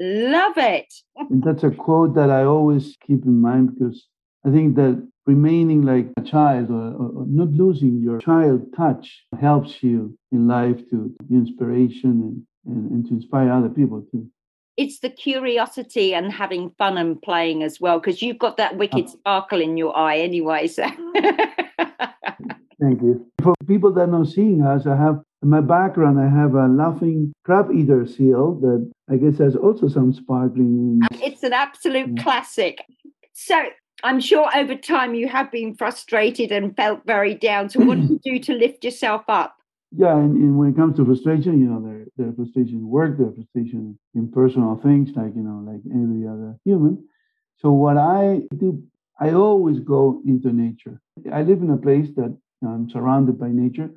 Love 0.00 0.56
it. 0.56 0.92
And 1.30 1.42
that's 1.42 1.64
a 1.64 1.70
quote 1.70 2.14
that 2.14 2.30
I 2.30 2.44
always 2.44 2.96
keep 3.06 3.24
in 3.24 3.40
mind 3.40 3.74
because 3.74 4.08
I 4.44 4.50
think 4.50 4.74
that 4.76 5.06
remaining 5.26 5.82
like 5.82 6.08
a 6.16 6.22
child 6.22 6.70
or, 6.70 6.94
or, 6.94 7.26
not 7.26 7.50
losing 7.50 8.00
your 8.00 8.18
child 8.18 8.72
touch 8.76 9.24
helps 9.40 9.82
you 9.82 10.18
in 10.32 10.48
life 10.48 10.78
to 10.90 11.14
be 11.28 11.36
inspiration 11.36 12.10
and, 12.10 12.46
and, 12.66 12.90
and 12.90 13.06
to 13.06 13.14
inspire 13.14 13.52
other 13.52 13.68
people 13.68 14.04
too. 14.10 14.28
It's 14.76 15.00
the 15.00 15.10
curiosity 15.10 16.14
and 16.14 16.32
having 16.32 16.70
fun 16.78 16.96
and 16.96 17.20
playing 17.20 17.62
as 17.62 17.80
well, 17.80 18.00
because 18.00 18.22
you've 18.22 18.38
got 18.38 18.56
that 18.56 18.76
wicked 18.76 19.04
uh-huh. 19.04 19.12
sparkle 19.12 19.60
in 19.60 19.76
your 19.76 19.96
eye 19.96 20.18
anyway. 20.18 20.66
So 20.66 20.84
Thank 22.82 23.00
you. 23.00 23.24
For 23.42 23.54
people 23.68 23.92
that 23.92 24.00
are 24.02 24.06
not 24.06 24.26
seeing 24.26 24.62
us, 24.62 24.86
I 24.86 24.96
have 24.96 25.22
In 25.42 25.50
my 25.50 25.60
background, 25.60 26.18
I 26.20 26.28
have 26.28 26.54
a 26.54 26.66
laughing 26.66 27.32
crab 27.44 27.70
eater 27.72 28.06
seal 28.06 28.54
that 28.60 28.90
I 29.10 29.16
guess 29.16 29.38
has 29.38 29.56
also 29.56 29.88
some 29.88 30.12
sparkling. 30.12 31.00
Oh, 31.02 31.18
it's 31.22 31.42
an 31.42 31.52
absolute 31.52 32.10
yeah. 32.16 32.22
classic. 32.22 32.84
So 33.32 33.60
I'm 34.04 34.20
sure 34.20 34.48
over 34.56 34.74
time 34.74 35.14
you 35.14 35.28
have 35.28 35.50
been 35.50 35.74
frustrated 35.74 36.50
and 36.52 36.76
felt 36.76 37.00
very 37.06 37.34
down. 37.34 37.70
So 37.70 37.80
what 37.84 37.96
do 38.00 38.08
you 38.08 38.18
do 38.24 38.38
to 38.40 38.54
lift 38.54 38.84
yourself 38.84 39.22
up? 39.28 39.56
Yeah, 39.94 40.16
and, 40.16 40.36
and, 40.36 40.58
when 40.58 40.70
it 40.70 40.76
comes 40.76 40.96
to 40.96 41.04
frustration, 41.04 41.60
you 41.60 41.66
know, 41.66 41.80
their 41.80 42.06
there 42.16 42.28
are 42.28 42.32
frustration 42.32 42.88
work, 42.88 43.18
their 43.18 43.32
frustration 43.32 43.98
in 44.14 44.30
personal 44.30 44.80
things, 44.82 45.10
like, 45.14 45.34
you 45.36 45.42
know, 45.42 45.62
like 45.70 45.80
every 45.90 46.26
other 46.26 46.56
human. 46.64 47.06
So 47.58 47.72
what 47.72 47.98
I 47.98 48.42
do, 48.56 48.82
I 49.20 49.32
always 49.32 49.80
go 49.80 50.22
into 50.26 50.52
nature. 50.52 51.00
I 51.30 51.42
live 51.42 51.60
in 51.62 51.70
a 51.70 51.76
place 51.76 52.08
that 52.16 52.34
I'm 52.64 52.88
surrounded 52.88 53.38
by 53.38 53.48
nature, 53.48 53.90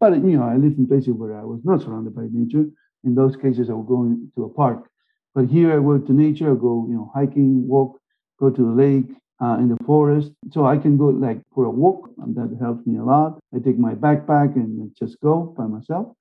but, 0.00 0.14
you 0.14 0.36
know, 0.36 0.42
I 0.42 0.56
live 0.56 0.74
in 0.78 0.86
places 0.88 1.10
where 1.10 1.38
I 1.38 1.44
was 1.44 1.60
not 1.64 1.80
surrounded 1.80 2.14
by 2.14 2.26
nature. 2.30 2.66
In 3.04 3.14
those 3.14 3.36
cases, 3.36 3.70
I 3.70 3.74
would 3.74 3.86
go 3.86 4.02
into 4.02 4.44
a 4.44 4.48
park. 4.48 4.90
But 5.34 5.46
here 5.46 5.72
I 5.72 5.82
go 5.82 5.98
to 5.98 6.12
nature, 6.12 6.50
I 6.52 6.56
go, 6.56 6.86
you 6.88 6.94
know, 6.96 7.10
hiking, 7.14 7.68
walk, 7.68 8.00
go 8.40 8.50
to 8.50 8.62
the 8.62 8.72
lake, 8.72 9.10
uh, 9.42 9.56
in 9.58 9.68
the 9.68 9.76
forest. 9.84 10.32
So 10.52 10.66
I 10.66 10.76
can 10.76 10.96
go 10.96 11.06
like 11.06 11.40
for 11.54 11.64
a 11.64 11.70
walk, 11.70 12.10
and 12.18 12.34
that 12.36 12.56
helps 12.60 12.86
me 12.86 12.98
a 12.98 13.04
lot. 13.04 13.38
I 13.54 13.58
take 13.58 13.78
my 13.78 13.94
backpack 13.94 14.56
and 14.56 14.90
just 14.98 15.20
go 15.20 15.54
by 15.56 15.66
myself. 15.66 16.14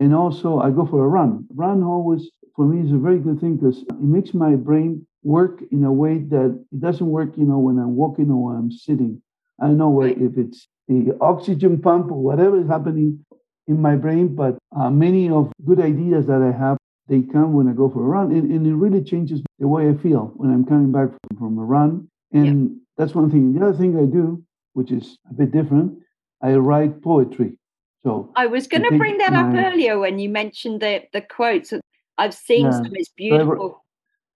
And 0.00 0.14
also 0.14 0.60
I 0.60 0.70
go 0.70 0.86
for 0.86 1.04
a 1.04 1.08
run. 1.08 1.46
Run 1.54 1.82
always 1.82 2.30
for 2.54 2.66
me 2.66 2.86
is 2.86 2.92
a 2.92 2.98
very 2.98 3.18
good 3.18 3.40
thing 3.40 3.56
because 3.56 3.82
it 3.82 4.00
makes 4.00 4.32
my 4.34 4.54
brain 4.54 5.06
work 5.22 5.62
in 5.72 5.84
a 5.84 5.92
way 5.92 6.18
that 6.18 6.58
it 6.72 6.80
doesn't 6.80 7.06
work, 7.06 7.36
you 7.36 7.44
know, 7.44 7.58
when 7.58 7.78
I'm 7.78 7.96
walking 7.96 8.30
or 8.30 8.48
when 8.48 8.56
I'm 8.56 8.70
sitting. 8.70 9.20
I 9.60 9.66
don't 9.66 9.78
know 9.78 9.88
what, 9.88 10.10
if 10.10 10.36
it's 10.36 10.68
the 10.88 11.16
oxygen 11.20 11.80
pump 11.80 12.10
or 12.10 12.22
whatever 12.22 12.60
is 12.60 12.68
happening 12.68 13.24
in 13.66 13.80
my 13.80 13.96
brain, 13.96 14.34
but 14.34 14.58
uh, 14.76 14.90
many 14.90 15.30
of 15.30 15.50
good 15.64 15.80
ideas 15.80 16.26
that 16.26 16.42
I 16.42 16.56
have, 16.56 16.76
they 17.08 17.22
come 17.22 17.54
when 17.54 17.68
I 17.68 17.72
go 17.72 17.88
for 17.88 18.00
a 18.00 18.06
run. 18.06 18.32
And, 18.32 18.50
and 18.50 18.66
it 18.66 18.74
really 18.74 19.02
changes 19.02 19.40
the 19.58 19.68
way 19.68 19.88
I 19.88 19.94
feel 19.94 20.32
when 20.36 20.50
I'm 20.52 20.64
coming 20.64 20.92
back 20.92 21.08
from, 21.08 21.38
from 21.38 21.58
a 21.58 21.64
run 21.64 22.08
and 22.34 22.62
yep. 22.62 22.70
that's 22.98 23.14
one 23.14 23.30
thing. 23.30 23.54
The 23.54 23.64
other 23.64 23.78
thing 23.78 23.96
I 23.96 24.04
do, 24.04 24.42
which 24.74 24.90
is 24.90 25.18
a 25.30 25.34
bit 25.34 25.52
different, 25.52 25.98
I 26.42 26.54
write 26.54 27.02
poetry. 27.02 27.58
So 28.02 28.30
I 28.36 28.46
was 28.46 28.66
going 28.66 28.82
to 28.82 28.98
bring 28.98 29.16
that 29.18 29.32
my, 29.32 29.40
up 29.40 29.54
earlier 29.54 29.98
when 29.98 30.18
you 30.18 30.28
mentioned 30.28 30.82
the 30.82 31.04
the 31.12 31.22
quotes. 31.22 31.72
I've 32.18 32.34
seen 32.34 32.66
yeah, 32.66 32.72
some. 32.72 32.90
It's 32.92 33.08
beautiful. 33.08 33.82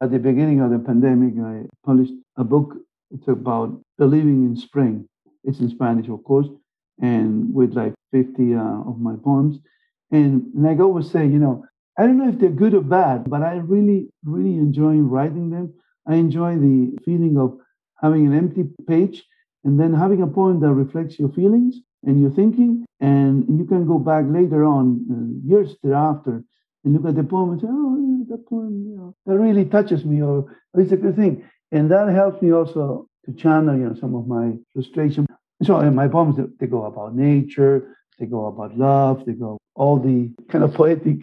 At 0.01 0.11
the 0.11 0.18
beginning 0.18 0.61
of 0.61 0.70
the 0.70 0.78
pandemic, 0.78 1.34
I 1.44 1.66
published 1.84 2.14
a 2.36 2.44
book. 2.44 2.76
It's 3.11 3.28
about 3.28 3.78
believing 3.99 4.44
in 4.44 4.57
spring. 4.57 5.07
It's 5.44 5.61
in 5.61 5.68
Spanish, 5.70 6.09
of 6.09 6.22
course, 6.24 6.49
and 7.01 7.53
with 7.53 7.74
like 7.74 7.94
50 8.12 8.55
uh, 8.55 8.61
of 8.86 9.01
my 9.01 9.16
poems. 9.22 9.59
And 10.11 10.46
like 10.55 10.78
I 10.78 10.82
always 10.82 11.11
say, 11.11 11.26
you 11.26 11.38
know, 11.38 11.64
I 11.99 12.03
don't 12.03 12.18
know 12.18 12.28
if 12.28 12.38
they're 12.38 12.51
good 12.51 12.74
or 12.74 12.80
bad, 12.80 13.28
but 13.28 13.42
I 13.42 13.55
really, 13.55 14.09
really 14.24 14.55
enjoy 14.55 14.96
writing 14.96 15.51
them. 15.51 15.74
I 16.07 16.14
enjoy 16.14 16.57
the 16.57 16.96
feeling 17.05 17.36
of 17.36 17.59
having 18.01 18.26
an 18.26 18.36
empty 18.36 18.64
page 18.86 19.24
and 19.64 19.78
then 19.78 19.92
having 19.92 20.22
a 20.22 20.26
poem 20.26 20.61
that 20.61 20.72
reflects 20.72 21.18
your 21.18 21.30
feelings 21.30 21.76
and 22.05 22.20
your 22.20 22.30
thinking. 22.30 22.84
And 23.01 23.59
you 23.59 23.64
can 23.64 23.86
go 23.86 23.99
back 23.99 24.24
later 24.28 24.64
on, 24.64 25.05
uh, 25.11 25.49
years 25.49 25.76
thereafter, 25.82 26.42
and 26.84 26.94
look 26.94 27.07
at 27.07 27.16
the 27.16 27.24
poem 27.24 27.51
and 27.51 27.61
say, 27.61 27.66
oh, 27.70 28.24
that 28.28 28.46
poem, 28.49 28.84
you 28.86 28.96
know, 28.96 29.14
that 29.26 29.38
really 29.38 29.64
touches 29.64 30.05
me, 30.05 30.22
or 30.22 30.57
it's 30.74 30.92
a 30.92 30.96
good 30.96 31.16
thing. 31.16 31.44
And 31.72 31.90
that 31.90 32.09
helps 32.09 32.40
me 32.40 32.53
also 32.53 33.09
to 33.24 33.32
channel, 33.34 33.76
you 33.76 33.88
know, 33.88 33.94
some 33.94 34.14
of 34.14 34.26
my 34.26 34.55
frustration. 34.72 35.26
So 35.62 35.80
in 35.80 35.94
my 35.94 36.09
poems, 36.09 36.36
they 36.59 36.66
go 36.66 36.84
about 36.84 37.14
nature, 37.14 37.96
they 38.18 38.26
go 38.26 38.46
about 38.46 38.78
love, 38.78 39.24
they 39.26 39.32
go 39.32 39.59
all 39.74 39.99
the 39.99 40.30
kind 40.49 40.64
of 40.64 40.74
poetic 40.74 41.22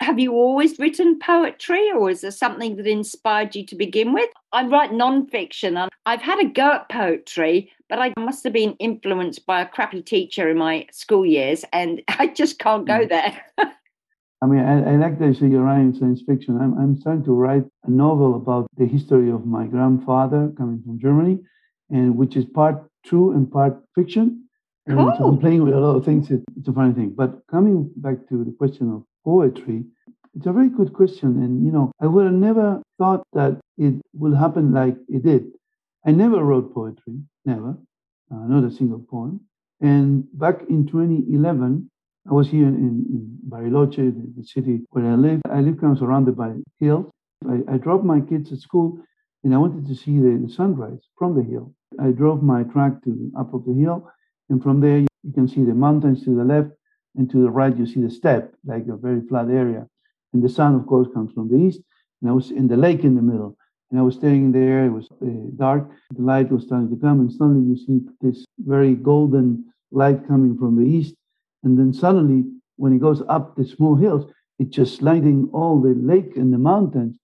have 0.00 0.18
you 0.18 0.32
always 0.32 0.78
written 0.78 1.18
poetry 1.18 1.90
or 1.92 2.10
is 2.10 2.22
there 2.22 2.30
something 2.30 2.76
that 2.76 2.86
inspired 2.86 3.54
you 3.54 3.64
to 3.66 3.76
begin 3.76 4.14
with? 4.14 4.30
I 4.52 4.66
write 4.66 4.92
nonfiction 4.92 5.80
and 5.80 5.90
I've 6.06 6.22
had 6.22 6.40
a 6.40 6.48
go 6.48 6.72
at 6.72 6.88
poetry, 6.88 7.70
but 7.88 7.98
I 7.98 8.14
must 8.18 8.42
have 8.44 8.54
been 8.54 8.74
influenced 8.78 9.44
by 9.44 9.60
a 9.60 9.68
crappy 9.68 10.02
teacher 10.02 10.48
in 10.48 10.56
my 10.56 10.86
school 10.90 11.26
years 11.26 11.64
and 11.72 12.02
I 12.08 12.28
just 12.28 12.58
can't 12.58 12.86
go 12.86 13.02
hmm. 13.02 13.08
there. 13.08 13.44
I 14.42 14.46
mean, 14.46 14.60
I, 14.60 14.92
I 14.92 14.96
like 14.96 15.18
that 15.18 15.38
you're 15.42 15.62
writing 15.62 15.94
science 15.94 16.22
fiction. 16.26 16.58
I'm, 16.58 16.72
I'm 16.78 16.98
starting 16.98 17.24
to 17.24 17.32
write 17.32 17.64
a 17.84 17.90
novel 17.90 18.36
about 18.36 18.68
the 18.78 18.86
history 18.86 19.30
of 19.30 19.44
my 19.44 19.66
grandfather 19.66 20.50
coming 20.56 20.82
from 20.82 20.98
Germany, 20.98 21.40
and 21.90 22.16
which 22.16 22.36
is 22.36 22.46
part 22.46 22.82
true 23.04 23.32
and 23.32 23.52
part 23.52 23.76
fiction. 23.94 24.48
And 24.86 24.96
cool. 24.96 25.14
so 25.18 25.24
I'm 25.26 25.38
playing 25.38 25.62
with 25.62 25.74
a 25.74 25.78
lot 25.78 25.94
of 25.94 26.06
things. 26.06 26.30
It's 26.30 26.68
a 26.68 26.72
funny 26.72 26.94
thing. 26.94 27.10
But 27.14 27.46
coming 27.50 27.90
back 27.96 28.26
to 28.30 28.42
the 28.42 28.52
question 28.52 28.90
of 28.90 29.04
poetry? 29.24 29.84
It's 30.36 30.46
a 30.46 30.52
very 30.52 30.68
good 30.68 30.92
question. 30.92 31.42
And, 31.42 31.64
you 31.64 31.72
know, 31.72 31.92
I 32.00 32.06
would 32.06 32.24
have 32.24 32.34
never 32.34 32.82
thought 32.98 33.22
that 33.32 33.60
it 33.78 33.94
will 34.14 34.34
happen 34.34 34.72
like 34.72 34.96
it 35.08 35.24
did. 35.24 35.46
I 36.06 36.12
never 36.12 36.42
wrote 36.44 36.72
poetry, 36.74 37.20
never, 37.44 37.76
uh, 38.32 38.46
not 38.46 38.64
a 38.64 38.70
single 38.70 39.04
poem. 39.10 39.40
And 39.80 40.24
back 40.38 40.60
in 40.68 40.86
2011, 40.86 41.90
I 42.28 42.32
was 42.32 42.48
here 42.48 42.66
in, 42.66 43.04
in 43.08 43.38
Bariloche, 43.48 43.96
the, 43.96 44.32
the, 44.36 44.44
city 44.44 44.80
where 44.90 45.06
I 45.06 45.14
live. 45.14 45.40
I 45.50 45.60
live 45.60 45.80
kind 45.80 45.92
of 45.92 45.98
surrounded 45.98 46.36
by 46.36 46.54
hills. 46.78 47.10
I, 47.48 47.74
I 47.74 47.76
dropped 47.78 48.04
my 48.04 48.20
kids 48.20 48.52
at 48.52 48.58
school 48.58 48.98
and 49.42 49.54
I 49.54 49.58
wanted 49.58 49.86
to 49.86 49.94
see 49.94 50.18
the, 50.18 50.38
the 50.46 50.52
sunrise 50.52 51.00
from 51.16 51.34
the 51.34 51.42
hill. 51.42 51.74
I 51.98 52.10
drove 52.10 52.42
my 52.42 52.62
truck 52.64 53.02
to 53.04 53.32
up 53.38 53.52
of 53.54 53.64
the 53.64 53.74
hill, 53.74 54.08
and 54.48 54.62
from 54.62 54.80
there 54.80 54.98
you 54.98 55.32
can 55.34 55.48
see 55.48 55.64
the 55.64 55.74
mountains 55.74 56.24
to 56.24 56.36
the 56.36 56.44
left 56.44 56.70
and 57.16 57.30
to 57.30 57.42
the 57.42 57.50
right, 57.50 57.76
you 57.76 57.86
see 57.86 58.00
the 58.00 58.10
steppe, 58.10 58.54
like 58.64 58.86
a 58.88 58.96
very 58.96 59.20
flat 59.28 59.48
area. 59.48 59.86
And 60.32 60.42
the 60.42 60.48
sun, 60.48 60.74
of 60.74 60.86
course, 60.86 61.08
comes 61.12 61.32
from 61.32 61.48
the 61.48 61.56
east. 61.56 61.80
And 62.20 62.30
I 62.30 62.32
was 62.32 62.50
in 62.50 62.68
the 62.68 62.76
lake 62.76 63.04
in 63.04 63.16
the 63.16 63.22
middle. 63.22 63.56
And 63.90 63.98
I 63.98 64.02
was 64.02 64.14
staying 64.14 64.52
there. 64.52 64.86
It 64.86 64.90
was 64.90 65.08
uh, 65.22 65.26
dark. 65.56 65.90
The 66.16 66.22
light 66.22 66.50
was 66.50 66.64
starting 66.64 66.90
to 66.90 66.96
come. 66.96 67.20
And 67.20 67.32
suddenly 67.32 67.68
you 67.68 67.76
see 67.76 68.00
this 68.20 68.44
very 68.58 68.94
golden 68.94 69.64
light 69.90 70.26
coming 70.28 70.56
from 70.56 70.76
the 70.76 70.88
east. 70.88 71.14
And 71.64 71.78
then 71.78 71.92
suddenly, 71.92 72.44
when 72.76 72.94
it 72.94 73.00
goes 73.00 73.22
up 73.28 73.56
the 73.56 73.64
small 73.64 73.96
hills, 73.96 74.30
it's 74.58 74.74
just 74.74 75.02
lighting 75.02 75.48
all 75.52 75.80
the 75.80 75.94
lake 75.94 76.36
and 76.36 76.52
the 76.52 76.58
mountains. 76.58 77.14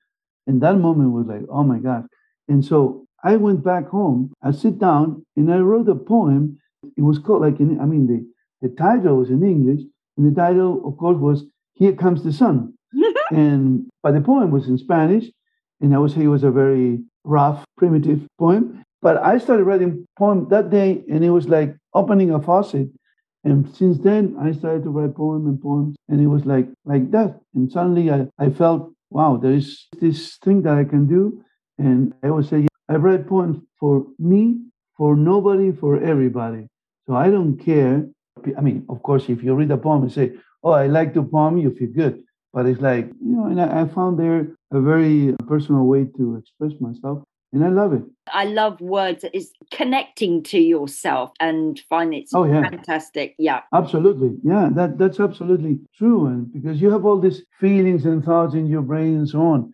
And 0.46 0.60
that 0.62 0.76
moment 0.76 1.12
was 1.12 1.26
like, 1.26 1.42
oh 1.48 1.62
my 1.62 1.78
God. 1.78 2.06
And 2.48 2.64
so 2.64 3.06
I 3.22 3.36
went 3.36 3.62
back 3.64 3.88
home. 3.88 4.32
I 4.42 4.50
sit 4.50 4.78
down 4.78 5.24
and 5.36 5.52
I 5.52 5.58
wrote 5.58 5.88
a 5.88 5.94
poem. 5.94 6.58
It 6.96 7.02
was 7.02 7.18
called 7.18 7.42
like, 7.42 7.60
I 7.60 7.84
mean, 7.84 8.06
the 8.06 8.26
the 8.62 8.68
title 8.70 9.16
was 9.16 9.30
in 9.30 9.42
English, 9.42 9.80
and 10.16 10.30
the 10.30 10.34
title, 10.34 10.82
of 10.86 10.96
course, 10.96 11.18
was 11.18 11.44
"Here 11.74 11.92
Comes 11.92 12.22
the 12.22 12.32
Sun." 12.32 12.74
and 13.30 13.86
but 14.02 14.14
the 14.14 14.20
poem 14.20 14.50
was 14.50 14.68
in 14.68 14.78
Spanish, 14.78 15.26
and 15.80 15.94
I 15.94 15.98
would 15.98 16.12
say 16.12 16.22
it 16.22 16.28
was 16.28 16.44
a 16.44 16.50
very 16.50 17.00
rough, 17.24 17.64
primitive 17.76 18.26
poem. 18.38 18.82
But 19.02 19.22
I 19.22 19.38
started 19.38 19.64
writing 19.64 20.06
poem 20.18 20.48
that 20.50 20.70
day, 20.70 21.04
and 21.10 21.24
it 21.24 21.30
was 21.30 21.48
like 21.48 21.76
opening 21.94 22.30
a 22.30 22.40
faucet. 22.40 22.88
And 23.44 23.72
since 23.76 23.98
then, 23.98 24.36
I 24.40 24.52
started 24.52 24.82
to 24.84 24.90
write 24.90 25.14
poem 25.14 25.46
and 25.46 25.60
poems, 25.60 25.96
and 26.08 26.20
it 26.20 26.26
was 26.26 26.44
like 26.46 26.68
like 26.84 27.10
that. 27.12 27.38
And 27.54 27.70
suddenly, 27.70 28.10
I, 28.10 28.26
I 28.38 28.50
felt, 28.50 28.92
wow, 29.10 29.36
there 29.36 29.52
is 29.52 29.86
this 30.00 30.38
thing 30.38 30.62
that 30.62 30.74
I 30.74 30.84
can 30.84 31.06
do. 31.06 31.42
And 31.78 32.14
I 32.22 32.30
would 32.30 32.48
say, 32.48 32.66
I 32.88 32.96
write 32.96 33.28
poems 33.28 33.58
for 33.78 34.06
me, 34.18 34.58
for 34.96 35.14
nobody, 35.14 35.72
for 35.72 36.02
everybody. 36.02 36.66
So 37.06 37.14
I 37.14 37.30
don't 37.30 37.58
care 37.58 38.08
I 38.56 38.60
mean, 38.60 38.84
of 38.88 39.02
course, 39.02 39.28
if 39.28 39.42
you 39.42 39.54
read 39.54 39.70
a 39.70 39.78
poem 39.78 40.02
and 40.02 40.12
say, 40.12 40.32
"Oh, 40.62 40.72
I 40.72 40.86
like 40.86 41.14
the 41.14 41.22
poem," 41.22 41.58
you 41.58 41.74
feel 41.74 41.90
good. 41.92 42.22
But 42.52 42.66
it's 42.66 42.80
like 42.80 43.06
you 43.20 43.36
know, 43.36 43.46
and 43.46 43.60
I, 43.60 43.82
I 43.82 43.88
found 43.88 44.18
there 44.18 44.48
a 44.72 44.80
very 44.80 45.34
personal 45.46 45.84
way 45.84 46.06
to 46.16 46.36
express 46.36 46.72
myself, 46.80 47.22
and 47.52 47.64
I 47.64 47.68
love 47.68 47.92
it. 47.92 48.02
I 48.32 48.44
love 48.44 48.80
words. 48.80 49.24
It's 49.32 49.50
connecting 49.72 50.42
to 50.44 50.58
yourself 50.58 51.32
and 51.40 51.80
find 51.88 52.14
it 52.14 52.28
oh, 52.34 52.44
yeah. 52.44 52.62
fantastic. 52.62 53.34
Yeah, 53.38 53.62
absolutely. 53.72 54.36
Yeah, 54.42 54.68
that 54.74 54.98
that's 54.98 55.20
absolutely 55.20 55.80
true. 55.96 56.26
And 56.26 56.52
because 56.52 56.80
you 56.80 56.90
have 56.90 57.04
all 57.04 57.20
these 57.20 57.42
feelings 57.60 58.04
and 58.04 58.24
thoughts 58.24 58.54
in 58.54 58.66
your 58.66 58.82
brain 58.82 59.16
and 59.16 59.28
so 59.28 59.40
on, 59.40 59.72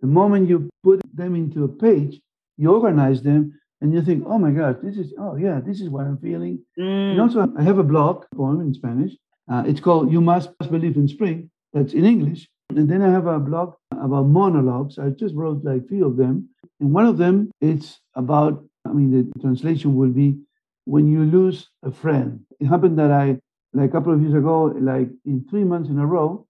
the 0.00 0.06
moment 0.06 0.48
you 0.48 0.68
put 0.82 1.00
them 1.14 1.34
into 1.34 1.64
a 1.64 1.68
page, 1.68 2.20
you 2.56 2.72
organize 2.72 3.22
them, 3.22 3.59
and 3.80 3.92
you 3.94 4.02
think, 4.02 4.24
oh 4.26 4.38
my 4.38 4.50
gosh, 4.50 4.76
this 4.82 4.96
is, 4.96 5.14
oh 5.18 5.36
yeah, 5.36 5.60
this 5.64 5.80
is 5.80 5.88
what 5.88 6.04
I'm 6.04 6.18
feeling. 6.18 6.64
Mm. 6.78 7.12
And 7.12 7.20
also, 7.20 7.52
I 7.58 7.62
have 7.62 7.78
a 7.78 7.82
blog 7.82 8.24
poem 8.34 8.60
in 8.60 8.74
Spanish. 8.74 9.12
Uh, 9.50 9.64
it's 9.66 9.80
called 9.80 10.12
You 10.12 10.20
Must 10.20 10.50
Believe 10.70 10.96
in 10.96 11.08
Spring. 11.08 11.50
That's 11.72 11.94
in 11.94 12.04
English. 12.04 12.48
And 12.70 12.88
then 12.88 13.02
I 13.02 13.10
have 13.10 13.26
a 13.26 13.38
blog 13.38 13.74
about 13.92 14.26
monologues. 14.26 14.98
I 14.98 15.10
just 15.10 15.34
wrote 15.34 15.64
like 15.64 15.88
three 15.88 16.02
of 16.02 16.16
them. 16.16 16.48
And 16.78 16.92
one 16.92 17.06
of 17.06 17.18
them, 17.18 17.50
it's 17.60 18.00
about, 18.14 18.64
I 18.86 18.92
mean, 18.92 19.10
the 19.10 19.40
translation 19.40 19.96
will 19.96 20.10
be 20.10 20.38
when 20.84 21.10
you 21.10 21.24
lose 21.24 21.68
a 21.82 21.90
friend. 21.90 22.40
It 22.60 22.66
happened 22.66 22.98
that 22.98 23.10
I, 23.10 23.38
like 23.72 23.90
a 23.90 23.92
couple 23.92 24.12
of 24.12 24.20
years 24.20 24.34
ago, 24.34 24.64
like 24.80 25.08
in 25.24 25.44
three 25.50 25.64
months 25.64 25.88
in 25.88 25.98
a 25.98 26.06
row, 26.06 26.46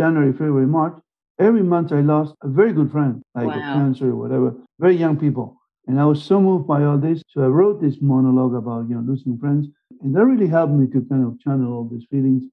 January, 0.00 0.32
February, 0.32 0.66
March, 0.66 0.94
every 1.40 1.62
month 1.62 1.92
I 1.92 2.00
lost 2.00 2.34
a 2.42 2.48
very 2.48 2.72
good 2.72 2.90
friend, 2.92 3.22
like 3.34 3.46
wow. 3.46 3.74
cancer 3.74 4.10
or 4.10 4.16
whatever, 4.16 4.54
very 4.78 4.96
young 4.96 5.16
people. 5.16 5.56
And 5.86 6.00
I 6.00 6.04
was 6.04 6.22
so 6.22 6.40
moved 6.40 6.66
by 6.66 6.84
all 6.84 6.98
this. 6.98 7.22
So 7.28 7.42
I 7.42 7.46
wrote 7.46 7.80
this 7.80 7.96
monologue 8.00 8.54
about, 8.54 8.88
you 8.88 8.96
know, 8.96 9.02
losing 9.02 9.38
friends. 9.38 9.68
And 10.02 10.14
that 10.14 10.24
really 10.24 10.48
helped 10.48 10.72
me 10.72 10.86
to 10.88 11.06
kind 11.08 11.24
of 11.24 11.40
channel 11.40 11.72
all 11.72 11.88
these 11.88 12.06
feelings 12.10 12.44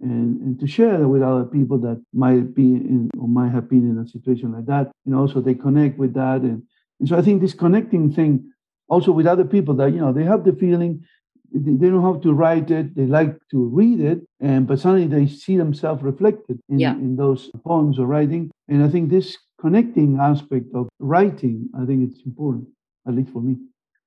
and, 0.00 0.40
and 0.40 0.60
to 0.60 0.66
share 0.66 0.98
that 0.98 1.08
with 1.08 1.22
other 1.22 1.44
people 1.44 1.78
that 1.78 2.02
might 2.12 2.54
be 2.54 2.62
in 2.62 3.10
or 3.18 3.28
might 3.28 3.52
have 3.52 3.68
been 3.68 3.88
in 3.90 3.98
a 3.98 4.08
situation 4.08 4.52
like 4.52 4.66
that. 4.66 4.90
You 5.04 5.12
know, 5.12 5.26
so 5.26 5.40
they 5.40 5.54
connect 5.54 5.98
with 5.98 6.14
that. 6.14 6.40
And, 6.40 6.62
and 6.98 7.08
so 7.08 7.16
I 7.16 7.22
think 7.22 7.40
this 7.40 7.54
connecting 7.54 8.12
thing 8.12 8.50
also 8.88 9.12
with 9.12 9.26
other 9.26 9.44
people 9.44 9.74
that, 9.74 9.92
you 9.92 10.00
know, 10.00 10.12
they 10.12 10.24
have 10.24 10.44
the 10.44 10.52
feeling 10.52 11.04
they 11.52 11.88
don't 11.88 12.04
have 12.04 12.22
to 12.22 12.32
write 12.32 12.70
it 12.70 12.94
they 12.94 13.06
like 13.06 13.36
to 13.50 13.68
read 13.68 14.00
it 14.00 14.20
and 14.40 14.66
but 14.66 14.78
suddenly 14.78 15.06
they 15.06 15.26
see 15.26 15.56
themselves 15.56 16.02
reflected 16.02 16.60
in, 16.68 16.78
yeah. 16.78 16.92
in 16.92 17.16
those 17.16 17.50
poems 17.64 17.98
or 17.98 18.06
writing 18.06 18.50
and 18.68 18.84
i 18.84 18.88
think 18.88 19.10
this 19.10 19.36
connecting 19.60 20.18
aspect 20.20 20.66
of 20.74 20.88
writing 21.00 21.68
i 21.80 21.84
think 21.84 22.08
it's 22.08 22.22
important 22.24 22.68
at 23.06 23.14
least 23.14 23.30
for 23.30 23.42
me 23.42 23.56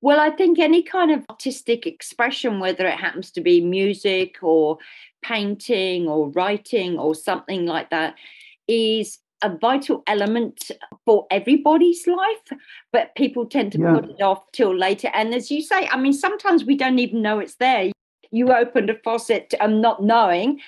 well, 0.04 0.20
I 0.20 0.28
think 0.28 0.58
any 0.58 0.82
kind 0.82 1.10
of 1.10 1.24
artistic 1.30 1.86
expression, 1.86 2.60
whether 2.60 2.86
it 2.86 2.98
happens 2.98 3.30
to 3.30 3.40
be 3.40 3.62
music 3.62 4.36
or 4.42 4.76
painting 5.22 6.06
or 6.08 6.28
writing 6.32 6.98
or 6.98 7.14
something 7.14 7.64
like 7.64 7.88
that, 7.88 8.14
is 8.68 9.18
a 9.40 9.56
vital 9.56 10.02
element 10.06 10.70
for 11.06 11.26
everybody's 11.30 12.06
life, 12.06 12.58
but 12.92 13.14
people 13.14 13.46
tend 13.46 13.72
to 13.72 13.78
yeah. 13.78 13.94
put 13.94 14.10
it 14.10 14.20
off 14.20 14.42
till 14.52 14.76
later. 14.76 15.08
And 15.14 15.34
as 15.34 15.50
you 15.50 15.62
say, 15.62 15.88
I 15.88 15.96
mean, 15.96 16.12
sometimes 16.12 16.66
we 16.66 16.76
don't 16.76 16.98
even 16.98 17.22
know 17.22 17.38
it's 17.38 17.54
there. 17.54 17.90
You 18.30 18.52
opened 18.52 18.90
a 18.90 18.98
faucet 19.02 19.54
and 19.58 19.80
not 19.80 20.02
knowing, 20.02 20.60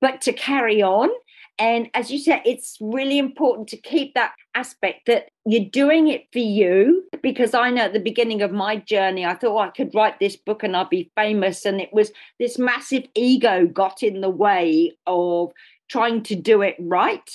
but 0.00 0.20
to 0.20 0.32
carry 0.32 0.82
on 0.82 1.10
and 1.58 1.88
as 1.94 2.10
you 2.10 2.18
said, 2.18 2.42
it's 2.44 2.76
really 2.80 3.18
important 3.18 3.68
to 3.68 3.76
keep 3.76 4.14
that 4.14 4.32
aspect 4.54 5.06
that 5.06 5.28
you're 5.46 5.70
doing 5.70 6.08
it 6.08 6.26
for 6.32 6.40
you. 6.40 7.04
Because 7.22 7.54
I 7.54 7.70
know 7.70 7.82
at 7.82 7.92
the 7.92 8.00
beginning 8.00 8.42
of 8.42 8.50
my 8.50 8.76
journey, 8.76 9.24
I 9.24 9.34
thought 9.34 9.54
oh, 9.54 9.58
I 9.58 9.68
could 9.68 9.94
write 9.94 10.18
this 10.18 10.36
book 10.36 10.62
and 10.62 10.76
I'd 10.76 10.90
be 10.90 11.12
famous. 11.16 11.64
And 11.64 11.80
it 11.80 11.92
was 11.92 12.10
this 12.40 12.58
massive 12.58 13.04
ego 13.14 13.66
got 13.66 14.02
in 14.02 14.20
the 14.20 14.30
way 14.30 14.96
of 15.06 15.52
trying 15.88 16.22
to 16.24 16.34
do 16.34 16.62
it 16.62 16.76
right. 16.80 17.30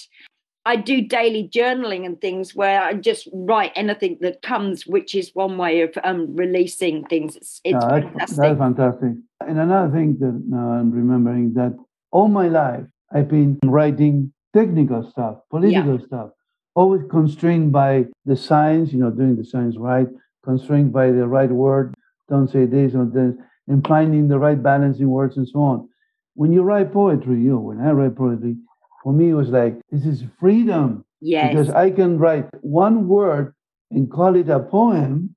I 0.66 0.76
do 0.76 1.02
daily 1.02 1.50
journaling 1.52 2.06
and 2.06 2.20
things 2.20 2.54
where 2.54 2.82
I 2.82 2.94
just 2.94 3.30
write 3.34 3.72
anything 3.76 4.18
that 4.22 4.42
comes, 4.42 4.86
which 4.86 5.16
is 5.16 5.32
one 5.34 5.58
way 5.58 5.82
of 5.82 5.98
um, 6.04 6.36
releasing 6.36 7.06
things. 7.06 7.38
It's, 7.38 7.62
it's 7.64 7.74
no, 7.74 7.90
that's, 7.90 8.04
fantastic. 8.06 8.38
That's 8.38 8.60
fantastic. 8.60 9.10
And 9.48 9.60
another 9.60 9.92
thing 9.94 10.18
that 10.20 10.44
now 10.48 10.74
I'm 10.74 10.92
remembering 10.92 11.54
that 11.54 11.76
all 12.12 12.28
my 12.28 12.50
life, 12.50 12.84
I've 13.14 13.28
been 13.28 13.60
writing 13.66 14.34
technical 14.54 15.10
stuff, 15.10 15.38
political 15.50 16.00
yeah. 16.00 16.06
stuff, 16.06 16.30
always 16.76 17.02
constrained 17.10 17.72
by 17.72 18.06
the 18.26 18.36
science, 18.36 18.94
you 18.94 19.00
know, 19.00 19.12
doing 19.12 19.36
the 19.36 19.46
science 19.46 19.76
right, 19.78 20.08
constrained 20.44 20.94
by 20.94 21.08
the 21.08 21.28
right 21.28 21.50
word, 21.50 21.96
don't 22.30 22.50
say 22.50 22.66
this 22.66 22.94
or 22.94 23.06
this, 23.06 23.36
and 23.68 23.86
finding 23.88 24.28
the 24.28 24.40
right 24.40 24.62
balance 24.62 25.00
in 25.00 25.10
words 25.10 25.38
and 25.38 25.48
so 25.48 25.60
on. 25.60 25.90
When 26.36 26.52
you 26.54 26.62
write 26.62 26.94
poetry, 26.94 27.42
you 27.42 27.52
know, 27.52 27.60
when 27.60 27.82
I 27.82 27.92
write 27.92 28.16
poetry, 28.16 28.56
for 29.04 29.14
me 29.14 29.30
it 29.30 29.34
was 29.34 29.50
like, 29.50 29.80
this 29.92 30.06
is 30.06 30.24
freedom. 30.40 31.06
Yes. 31.22 31.50
Because 31.50 31.70
I 31.70 31.92
can 31.92 32.18
write 32.18 32.48
one 32.62 33.08
word 33.08 33.54
and 33.92 34.10
call 34.10 34.36
it 34.36 34.50
a 34.50 34.60
poem. 34.60 35.36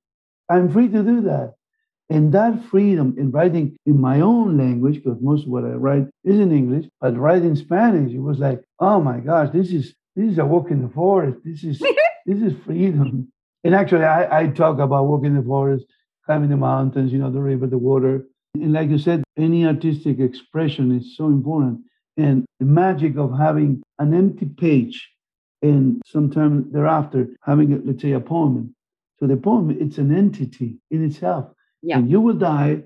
I'm 0.49 0.71
free 0.71 0.87
to 0.87 1.03
do 1.03 1.21
that. 1.21 1.55
And 2.09 2.33
that 2.33 2.63
freedom 2.65 3.15
in 3.17 3.31
writing 3.31 3.77
in 3.85 3.99
my 3.99 4.21
own 4.21 4.57
language, 4.57 4.95
because 5.03 5.21
most 5.21 5.45
of 5.45 5.49
what 5.49 5.63
I 5.63 5.69
write 5.69 6.07
is 6.23 6.39
in 6.39 6.51
English, 6.51 6.85
but 6.99 7.17
writing 7.17 7.55
Spanish, 7.55 8.13
it 8.13 8.19
was 8.19 8.39
like, 8.39 8.61
oh 8.79 9.01
my 9.01 9.19
gosh, 9.19 9.49
this 9.51 9.71
is 9.71 9.95
this 10.15 10.31
is 10.31 10.37
a 10.37 10.45
walk 10.45 10.69
in 10.69 10.81
the 10.81 10.89
forest. 10.89 11.39
This 11.43 11.63
is 11.63 11.79
this 12.25 12.41
is 12.41 12.53
freedom. 12.65 13.31
And 13.63 13.73
actually, 13.73 14.03
I, 14.03 14.41
I 14.41 14.47
talk 14.47 14.79
about 14.79 15.07
walking 15.07 15.27
in 15.27 15.37
the 15.37 15.43
forest, 15.43 15.85
climbing 16.25 16.49
the 16.49 16.57
mountains, 16.57 17.11
you 17.11 17.19
know, 17.19 17.31
the 17.31 17.41
river, 17.41 17.67
the 17.67 17.77
water. 17.77 18.25
And 18.55 18.73
like 18.73 18.89
you 18.89 18.99
said, 18.99 19.23
any 19.37 19.65
artistic 19.65 20.19
expression 20.19 20.95
is 20.95 21.15
so 21.17 21.27
important. 21.27 21.79
And 22.17 22.45
the 22.59 22.65
magic 22.65 23.17
of 23.17 23.35
having 23.35 23.81
an 23.97 24.13
empty 24.13 24.45
page 24.45 25.09
and 25.61 26.01
sometime 26.05 26.71
thereafter 26.71 27.29
having, 27.41 27.83
let's 27.85 28.01
say, 28.01 28.11
a 28.11 28.19
poem. 28.19 28.75
So 29.19 29.27
the 29.27 29.37
poem, 29.37 29.75
it's 29.79 29.97
an 29.97 30.15
entity 30.15 30.77
in 30.91 31.03
itself. 31.05 31.47
Yeah. 31.83 31.97
And 31.97 32.09
you 32.09 32.21
will 32.21 32.35
die, 32.35 32.81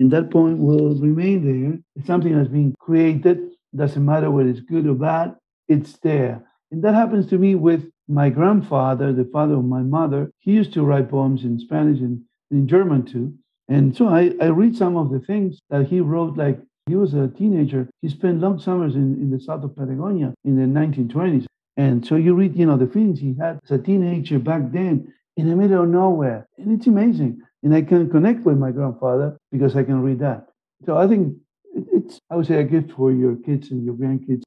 and 0.00 0.10
that 0.10 0.30
point 0.30 0.58
will 0.58 0.96
remain 0.96 1.44
there. 1.44 2.04
Something 2.04 2.36
that's 2.36 2.48
been 2.48 2.74
created. 2.80 3.38
Doesn't 3.74 4.04
matter 4.04 4.30
whether 4.30 4.48
it's 4.48 4.60
good 4.60 4.86
or 4.86 4.94
bad, 4.94 5.36
it's 5.68 5.96
there. 5.98 6.44
And 6.72 6.82
that 6.82 6.94
happens 6.94 7.28
to 7.28 7.38
me 7.38 7.54
with 7.54 7.88
my 8.08 8.28
grandfather, 8.28 9.12
the 9.12 9.24
father 9.32 9.54
of 9.54 9.64
my 9.64 9.82
mother. 9.82 10.32
He 10.40 10.50
used 10.50 10.72
to 10.72 10.82
write 10.82 11.08
poems 11.08 11.44
in 11.44 11.60
Spanish 11.60 12.00
and 12.00 12.22
in 12.50 12.66
German 12.66 13.04
too. 13.04 13.32
And 13.68 13.96
so 13.96 14.08
I, 14.08 14.32
I 14.40 14.46
read 14.46 14.76
some 14.76 14.96
of 14.96 15.12
the 15.12 15.20
things 15.20 15.60
that 15.70 15.86
he 15.86 16.00
wrote, 16.00 16.36
like 16.36 16.58
he 16.86 16.96
was 16.96 17.14
a 17.14 17.28
teenager. 17.28 17.88
He 18.02 18.08
spent 18.08 18.40
long 18.40 18.58
summers 18.58 18.96
in, 18.96 19.14
in 19.14 19.30
the 19.30 19.38
south 19.38 19.62
of 19.62 19.76
Patagonia 19.76 20.34
in 20.44 20.56
the 20.56 20.80
1920s. 20.80 21.46
And 21.76 22.04
so 22.04 22.16
you 22.16 22.34
read, 22.34 22.56
you 22.56 22.66
know, 22.66 22.76
the 22.76 22.88
feelings 22.88 23.20
he 23.20 23.36
had 23.38 23.60
as 23.62 23.70
a 23.70 23.78
teenager 23.78 24.40
back 24.40 24.72
then 24.72 25.14
in 25.36 25.48
the 25.48 25.54
middle 25.54 25.84
of 25.84 25.88
nowhere. 25.88 26.48
And 26.58 26.72
it's 26.72 26.88
amazing 26.88 27.40
and 27.62 27.74
I 27.74 27.82
can 27.82 28.08
connect 28.10 28.44
with 28.44 28.58
my 28.58 28.70
grandfather 28.70 29.36
because 29.52 29.76
I 29.76 29.82
can 29.82 30.02
read 30.02 30.18
that. 30.20 30.48
So 30.86 30.96
I 30.96 31.06
think 31.06 31.36
it's, 31.74 32.18
I 32.30 32.36
would 32.36 32.46
say, 32.46 32.60
a 32.60 32.64
gift 32.64 32.92
for 32.92 33.12
your 33.12 33.36
kids 33.36 33.70
and 33.70 33.84
your 33.84 33.94
grandkids. 33.94 34.42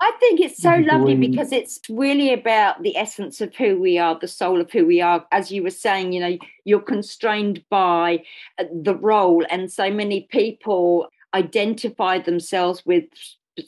I 0.00 0.10
think 0.18 0.40
it's 0.40 0.60
so 0.60 0.74
lovely 0.78 1.14
because 1.14 1.52
it's 1.52 1.80
really 1.88 2.32
about 2.32 2.82
the 2.82 2.96
essence 2.96 3.40
of 3.40 3.54
who 3.54 3.80
we 3.80 3.98
are, 3.98 4.18
the 4.18 4.26
soul 4.26 4.60
of 4.60 4.70
who 4.72 4.84
we 4.84 5.00
are. 5.00 5.24
As 5.30 5.52
you 5.52 5.62
were 5.62 5.70
saying, 5.70 6.12
you 6.12 6.20
know, 6.20 6.36
you're 6.64 6.80
constrained 6.80 7.62
by 7.70 8.24
uh, 8.58 8.64
the 8.82 8.96
role, 8.96 9.44
and 9.48 9.72
so 9.72 9.88
many 9.90 10.22
people 10.22 11.06
identify 11.34 12.18
themselves 12.18 12.84
with 12.84 13.04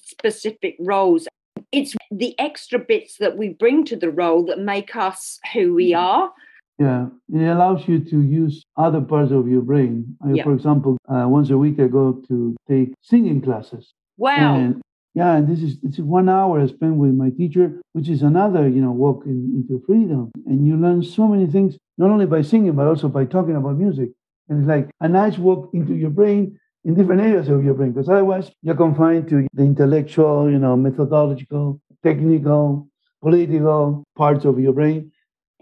specific 0.03 0.75
roles. 0.81 1.29
It's 1.71 1.95
the 2.11 2.39
extra 2.41 2.81
bits 2.81 3.19
that 3.19 3.37
we 3.37 3.51
bring 3.51 3.85
to 3.85 3.97
the 3.97 4.11
role 4.11 4.45
that 4.47 4.59
make 4.59 4.97
us 4.97 5.39
who 5.53 5.75
we 5.75 5.93
mm-hmm. 5.93 6.05
are. 6.05 6.33
Yeah, 6.79 7.07
it 7.33 7.43
allows 7.43 7.89
you 7.89 7.99
to 7.99 8.22
use 8.22 8.64
other 8.76 9.01
parts 9.01 9.33
of 9.33 9.49
your 9.49 9.62
brain. 9.62 10.16
Yeah. 10.24 10.45
For 10.45 10.53
example, 10.53 10.97
uh, 11.09 11.26
once 11.26 11.51
a 11.51 11.59
week 11.59 11.81
I 11.81 11.89
go 11.89 12.22
to 12.29 12.57
take 12.68 12.95
singing 13.03 13.41
classes. 13.41 13.93
Wow. 14.16 14.57
And, 14.57 14.83
yeah, 15.14 15.35
and 15.37 15.49
this 15.49 15.61
is 15.61 15.79
it's 15.83 15.99
one 15.99 16.29
hour 16.29 16.61
I 16.61 16.66
spend 16.68 16.99
with 16.99 17.14
my 17.14 17.31
teacher, 17.31 17.81
which 17.95 18.09
is 18.09 18.22
another, 18.22 18.68
you 18.68 18.81
know, 18.81 18.93
walk 18.93 19.24
in, 19.26 19.39
into 19.57 19.83
freedom. 19.85 20.31
And 20.47 20.66
you 20.68 20.76
learn 20.76 21.03
so 21.03 21.26
many 21.26 21.47
things, 21.49 21.76
not 21.97 22.11
only 22.11 22.26
by 22.26 22.43
singing, 22.43 22.74
but 22.74 22.87
also 22.87 23.09
by 23.09 23.24
talking 23.24 23.57
about 23.57 23.76
music. 23.76 24.11
And 24.49 24.61
it's 24.61 24.68
like 24.68 24.89
a 25.01 25.09
nice 25.09 25.37
walk 25.37 25.70
into 25.74 25.95
your 25.95 26.11
brain 26.11 26.61
in 26.85 26.95
different 26.95 27.22
areas 27.22 27.49
of 27.49 27.64
your 27.64 27.74
brain, 27.74 27.91
because 27.91 28.09
otherwise 28.09 28.53
you're 28.62 28.76
confined 28.76 29.29
to 29.31 29.49
the 29.53 29.64
intellectual, 29.64 30.49
you 30.49 30.61
know, 30.61 30.76
methodological, 30.76 31.81
technical, 32.05 32.89
political 33.20 34.05
parts 34.16 34.45
of 34.45 34.61
your 34.61 34.72
brain 34.72 35.11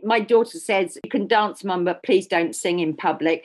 my 0.06 0.20
daughter 0.20 0.58
says, 0.58 0.98
You 1.04 1.10
can 1.10 1.26
dance, 1.26 1.64
mum, 1.64 1.84
but 1.84 2.02
please 2.02 2.26
don't 2.26 2.54
sing 2.54 2.78
in 2.78 2.96
public. 2.96 3.44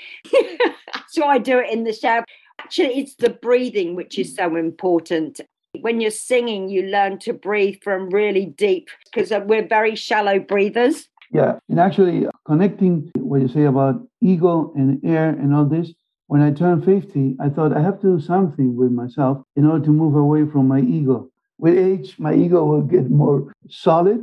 so 1.10 1.26
I 1.26 1.40
do 1.40 1.60
it 1.60 1.72
in 1.72 1.84
the 1.84 1.94
shower. 1.94 2.24
Actually, 2.60 3.00
it's 3.00 3.16
the 3.16 3.32
breathing 3.32 3.96
which 3.96 4.20
is 4.20 4.36
so 4.36 4.56
important. 4.56 5.42
When 5.82 6.00
you're 6.00 6.12
singing, 6.12 6.70
you 6.70 6.84
learn 6.84 7.18
to 7.20 7.34
breathe 7.34 7.80
from 7.84 8.10
really 8.10 8.46
deep 8.46 8.90
because 9.06 9.32
we're 9.46 9.68
very 9.68 9.96
shallow 9.96 10.40
breathers. 10.40 11.08
Yeah. 11.32 11.60
And 11.70 11.80
actually, 11.80 12.28
uh, 12.28 12.32
connecting 12.46 13.10
what 13.18 13.42
you 13.42 13.48
say 13.48 13.64
about 13.64 14.06
ego 14.22 14.72
and 14.76 15.04
air 15.04 15.30
and 15.30 15.56
all 15.56 15.66
this, 15.66 15.94
when 16.28 16.42
I 16.42 16.52
turned 16.52 16.86
50, 16.86 17.38
I 17.40 17.50
thought 17.50 17.76
I 17.76 17.82
have 17.82 18.00
to 18.02 18.18
do 18.18 18.20
something 18.24 18.76
with 18.76 18.92
myself 18.92 19.44
in 19.56 19.66
order 19.66 19.84
to 19.86 19.92
move 19.92 20.16
away 20.16 20.46
from 20.46 20.68
my 20.68 20.82
ego. 20.82 21.30
With 21.58 21.78
age, 21.78 22.20
my 22.20 22.34
ego 22.34 22.64
will 22.66 22.82
get 22.82 23.10
more 23.10 23.52
solid 23.70 24.22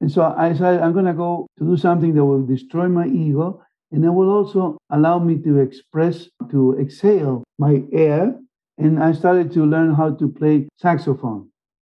and 0.00 0.10
so 0.10 0.34
I 0.36 0.54
said, 0.54 0.80
I'm 0.80 0.92
going 0.92 1.06
to 1.06 1.14
go 1.14 1.46
to 1.58 1.64
do 1.64 1.76
something 1.76 2.14
that 2.14 2.24
will 2.24 2.44
destroy 2.44 2.88
my 2.88 3.06
ego 3.06 3.62
and 3.92 4.04
it 4.04 4.10
will 4.10 4.30
also 4.30 4.78
allow 4.90 5.18
me 5.18 5.38
to 5.42 5.58
express, 5.60 6.28
to 6.50 6.78
exhale 6.78 7.44
my 7.58 7.82
air. 7.92 8.34
And 8.78 9.02
I 9.02 9.12
started 9.12 9.52
to 9.52 9.64
learn 9.64 9.94
how 9.94 10.14
to 10.16 10.28
play 10.28 10.68
saxophone. 10.76 11.50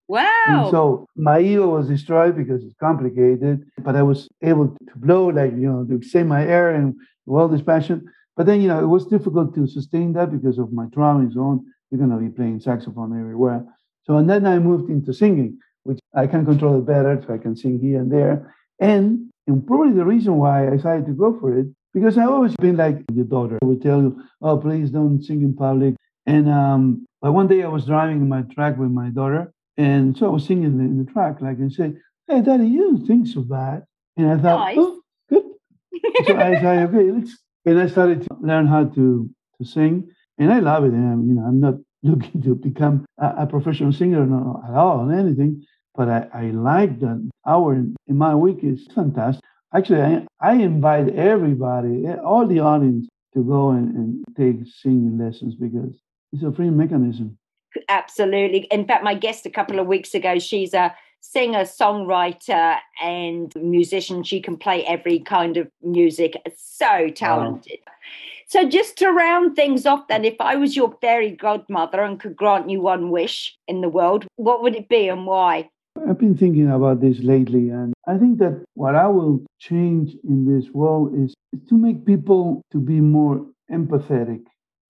Wow. 0.09 0.45
And 0.47 0.71
so 0.71 1.07
my 1.17 1.41
ego 1.41 1.69
was 1.69 1.89
destroyed 1.89 2.37
because 2.37 2.65
it's 2.65 2.75
complicated, 2.81 3.63
but 3.79 3.95
I 3.95 4.03
was 4.03 4.29
able 4.43 4.69
to 4.69 4.93
blow, 4.97 5.29
like, 5.29 5.53
you 5.53 5.71
know, 5.71 5.85
to 5.85 6.03
say 6.07 6.25
my 6.25 6.45
air 6.45 6.75
and 6.75 6.95
all 7.27 7.47
this 7.47 7.63
passion. 7.63 8.05
But 8.37 8.47
then, 8.47 8.61
you 8.61 8.69
know, 8.69 8.83
it 8.83 8.87
was 8.87 9.07
difficult 9.07 9.55
to 9.55 9.67
sustain 9.69 10.13
that 10.15 10.33
because 10.33 10.59
of 10.59 10.73
my 10.73 10.87
trauma 10.93 11.21
and 11.21 11.33
so 11.33 11.41
on. 11.41 11.65
You're 11.91 11.99
going 11.99 12.11
to 12.11 12.17
be 12.17 12.35
playing 12.35 12.61
saxophone 12.61 13.19
everywhere. 13.19 13.65
So, 14.05 14.17
and 14.17 14.29
then 14.29 14.45
I 14.47 14.59
moved 14.59 14.91
into 14.91 15.13
singing 15.13 15.59
I 16.15 16.27
can 16.27 16.45
control 16.45 16.79
it 16.79 16.87
better, 16.87 17.23
so 17.27 17.35
I 17.35 17.39
can 17.39 17.57
sing 17.57 17.79
here 17.79 18.01
and 18.01 18.11
there. 18.11 18.55
And, 18.81 19.31
and 19.47 19.67
probably 19.67 19.95
the 19.95 20.05
reason 20.05 20.37
why 20.37 20.67
I 20.67 20.77
decided 20.77 21.07
to 21.07 21.13
go 21.13 21.39
for 21.39 21.59
it, 21.59 21.67
because 21.95 22.19
I've 22.19 22.31
always 22.31 22.57
been 22.57 22.77
like 22.77 22.99
your 23.13 23.25
daughter. 23.25 23.59
I 23.63 23.67
would 23.67 23.83
tell 23.83 24.01
you, 24.01 24.23
oh, 24.41 24.59
please 24.59 24.91
don't 24.91 25.23
sing 25.23 25.43
in 25.43 25.55
public. 25.55 25.95
And 26.27 26.49
um, 26.49 27.07
but 27.21 27.33
one 27.33 27.49
day 27.49 27.63
I 27.63 27.69
was 27.69 27.87
driving 27.87 28.29
my 28.29 28.43
truck 28.43 28.77
with 28.77 28.91
my 28.91 29.09
daughter, 29.09 29.53
and 29.77 30.17
so 30.17 30.27
I 30.27 30.31
was 30.31 30.47
singing 30.47 30.65
in 30.65 31.05
the, 31.05 31.11
truck, 31.11 31.41
like 31.41 31.59
and 31.59 31.73
say, 31.73 31.95
"Hey, 32.29 32.43
Daddy, 32.43 32.67
you 32.69 32.81
don't 32.83 33.07
think 33.07 33.27
so 33.27 33.43
bad." 33.43 33.85
And 34.17 34.31
I 34.31 34.37
thought, 34.39 34.61
nice. 34.61 34.77
"Oh, 34.79 35.01
good." 35.29 35.43
so 36.27 36.37
I 36.37 36.61
said, 36.61 36.89
"Okay, 36.89 37.11
let's." 37.11 37.37
And 37.65 37.81
I 37.81 37.87
started 37.87 38.23
to 38.23 38.37
learn 38.41 38.67
how 38.67 38.85
to 38.85 39.31
to 39.59 39.65
sing, 39.65 40.11
and 40.39 40.53
I 40.53 40.61
love 40.61 40.85
it. 40.85 40.93
And 40.93 41.13
I'm, 41.13 41.29
you 41.29 41.35
know, 41.35 41.43
I'm 41.43 41.61
not 41.61 41.75
looking 42.03 42.43
to 42.43 42.55
become 42.55 43.05
a, 43.19 43.35
a 43.39 43.47
professional 43.47 43.93
singer 43.93 44.25
no, 44.25 44.63
at 44.69 44.75
all, 44.75 45.11
or 45.11 45.13
anything. 45.13 45.65
But 45.95 46.09
I, 46.09 46.27
I 46.33 46.43
like 46.51 47.01
that 47.01 47.31
hour 47.47 47.75
in, 47.75 47.97
in 48.07 48.17
my 48.17 48.35
week 48.35 48.59
is 48.63 48.87
fantastic. 48.95 49.45
Actually, 49.75 50.03
I, 50.03 50.27
I 50.41 50.53
invite 50.55 51.15
everybody, 51.15 52.09
all 52.09 52.47
the 52.47 52.61
audience, 52.61 53.09
to 53.35 53.43
go 53.43 53.71
and, 53.71 53.95
and 53.95 54.25
take 54.37 54.67
singing 54.67 55.19
lessons 55.19 55.55
because 55.55 55.95
it's 56.33 56.43
a 56.43 56.53
free 56.53 56.71
mechanism. 56.71 57.39
Absolutely. 57.89 58.67
In 58.71 58.87
fact, 58.87 59.05
my 59.05 59.15
guest 59.15 59.47
a 59.47 59.51
couple 59.51 59.79
of 59.79 59.87
weeks 59.87 60.15
ago, 60.15 60.39
she's 60.39 60.75
a 60.75 60.95
singer, 61.21 61.63
songwriter, 61.63 62.79
and 63.03 63.55
musician. 63.57 64.23
She 64.23 64.41
can 64.41 64.57
play 64.57 64.85
every 64.85 65.21
kind 65.21 65.57
of 65.57 65.69
music. 65.83 66.37
So 66.57 67.09
talented. 67.09 67.79
Wow. 67.87 67.93
So, 68.49 68.69
just 68.69 68.99
to 68.99 69.11
round 69.11 69.57
things 69.57 69.87
off, 69.87 70.09
then, 70.09 70.27
if 70.27 70.37
I 70.39 70.57
was 70.57 70.77
your 70.77 70.95
fairy 71.01 71.31
godmother 71.31 72.03
and 72.03 72.21
could 72.21 72.37
grant 72.37 72.69
you 72.69 72.83
one 72.83 73.11
wish 73.11 73.57
in 73.67 73.81
the 73.81 73.89
world, 73.89 74.27
what 74.37 74.63
would 74.63 74.77
it 74.77 74.91
be 74.91 75.09
and 75.09 75.27
why? 75.27 75.71
I've 76.09 76.19
been 76.19 76.37
thinking 76.37 76.69
about 76.71 77.01
this 77.01 77.21
lately, 77.21 77.69
and 77.69 77.93
I 78.07 78.19
think 78.19 78.39
that 78.39 78.65
what 78.75 78.97
I 78.97 79.07
will 79.07 79.45
change 79.61 80.17
in 80.25 80.45
this 80.45 80.71
world 80.73 81.15
is, 81.15 81.35
to 81.69 81.77
make 81.77 82.05
people 82.05 82.63
to 82.73 82.79
be 82.79 83.01
more 83.01 83.47
empathetic, 83.71 84.43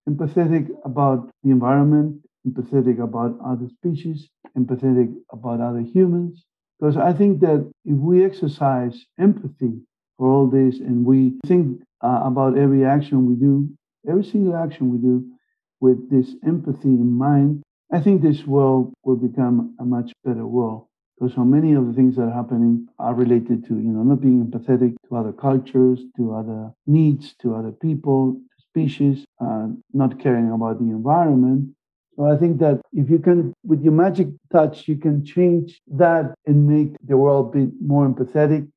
empathetic 0.09 0.69
about 0.85 1.31
the 1.43 1.51
environment, 1.51 2.23
empathetic 2.47 3.03
about 3.03 3.39
other 3.45 3.69
species, 3.69 4.29
empathetic 4.57 5.13
about 5.31 5.61
other 5.61 5.81
humans. 5.81 6.45
Because 6.79 6.97
I 6.97 7.13
think 7.13 7.41
that 7.41 7.71
if 7.85 7.97
we 7.97 8.25
exercise 8.25 9.05
empathy 9.19 9.81
for 10.19 10.31
all 10.31 10.47
this 10.49 10.79
and 10.79 11.05
we 11.05 11.35
think 11.47 11.83
uh, 12.03 12.23
about 12.25 12.57
every 12.57 12.85
action 12.85 13.29
we 13.29 13.35
do, 13.35 13.69
every 14.09 14.25
single 14.25 14.57
action 14.57 14.91
we 14.91 14.99
do 14.99 15.25
with 15.81 16.11
this 16.11 16.35
empathy 16.47 16.89
in 16.89 17.13
mind, 17.13 17.63
I 17.93 18.01
think 18.01 18.23
this 18.23 18.47
world 18.47 18.95
will 19.05 19.17
become 19.17 19.77
a 19.79 19.85
much 19.85 20.13
better 20.25 20.47
world. 20.47 20.87
Because 21.23 21.37
so 21.37 21.45
many 21.45 21.73
of 21.75 21.87
the 21.87 21.93
things 21.93 22.17
that 22.17 22.23
are 22.23 22.33
happening 22.33 22.89
are 22.99 23.15
related 23.15 23.65
to, 23.69 23.75
you 23.75 23.93
know, 23.95 24.03
not 24.03 24.21
being 24.21 24.45
empathetic 24.45 24.97
to 25.09 25.17
other 25.17 25.33
cultures, 25.33 26.01
to 26.17 26.35
other 26.35 26.73
needs, 26.89 27.37
to 27.43 27.55
other 27.55 27.71
people, 27.71 28.33
to 28.33 28.65
species, 28.67 29.25
uh, 29.41 29.69
not 29.93 30.19
caring 30.19 30.51
about 30.51 30.81
the 30.81 30.87
environment. 30.87 31.77
So 32.17 32.25
I 32.25 32.37
think 32.37 32.59
that 32.59 32.81
if 32.93 33.09
you 33.09 33.21
can, 33.21 33.55
with 33.63 33.85
your 33.85 33.93
magic 33.93 34.31
touch, 34.51 34.89
you 34.89 34.97
can 34.97 35.25
change 35.25 35.81
that 35.93 36.35
and 36.47 36.67
make 36.67 36.97
the 37.07 37.17
world 37.17 37.53
be 37.53 37.71
more 37.81 38.05
empathetic. 38.05 38.69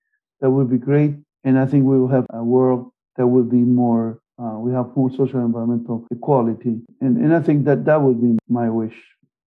That 0.42 0.52
would 0.52 0.70
be 0.70 0.78
great. 0.78 1.16
And 1.46 1.58
I 1.58 1.66
think 1.66 1.86
we 1.86 2.00
will 2.00 2.10
have 2.10 2.28
a 2.32 2.44
world 2.44 2.92
that 3.16 3.26
will 3.26 3.44
be 3.44 3.64
more, 3.82 4.20
uh, 4.38 4.60
we 4.60 4.72
have 4.72 4.96
more 4.96 5.10
social 5.10 5.40
environmental 5.40 6.06
equality. 6.12 6.82
And, 7.02 7.18
and 7.18 7.36
I 7.36 7.40
think 7.40 7.66
that 7.66 7.86
that 7.86 8.00
would 8.00 8.22
be 8.22 8.38
my 8.48 8.70
wish 8.70 9.02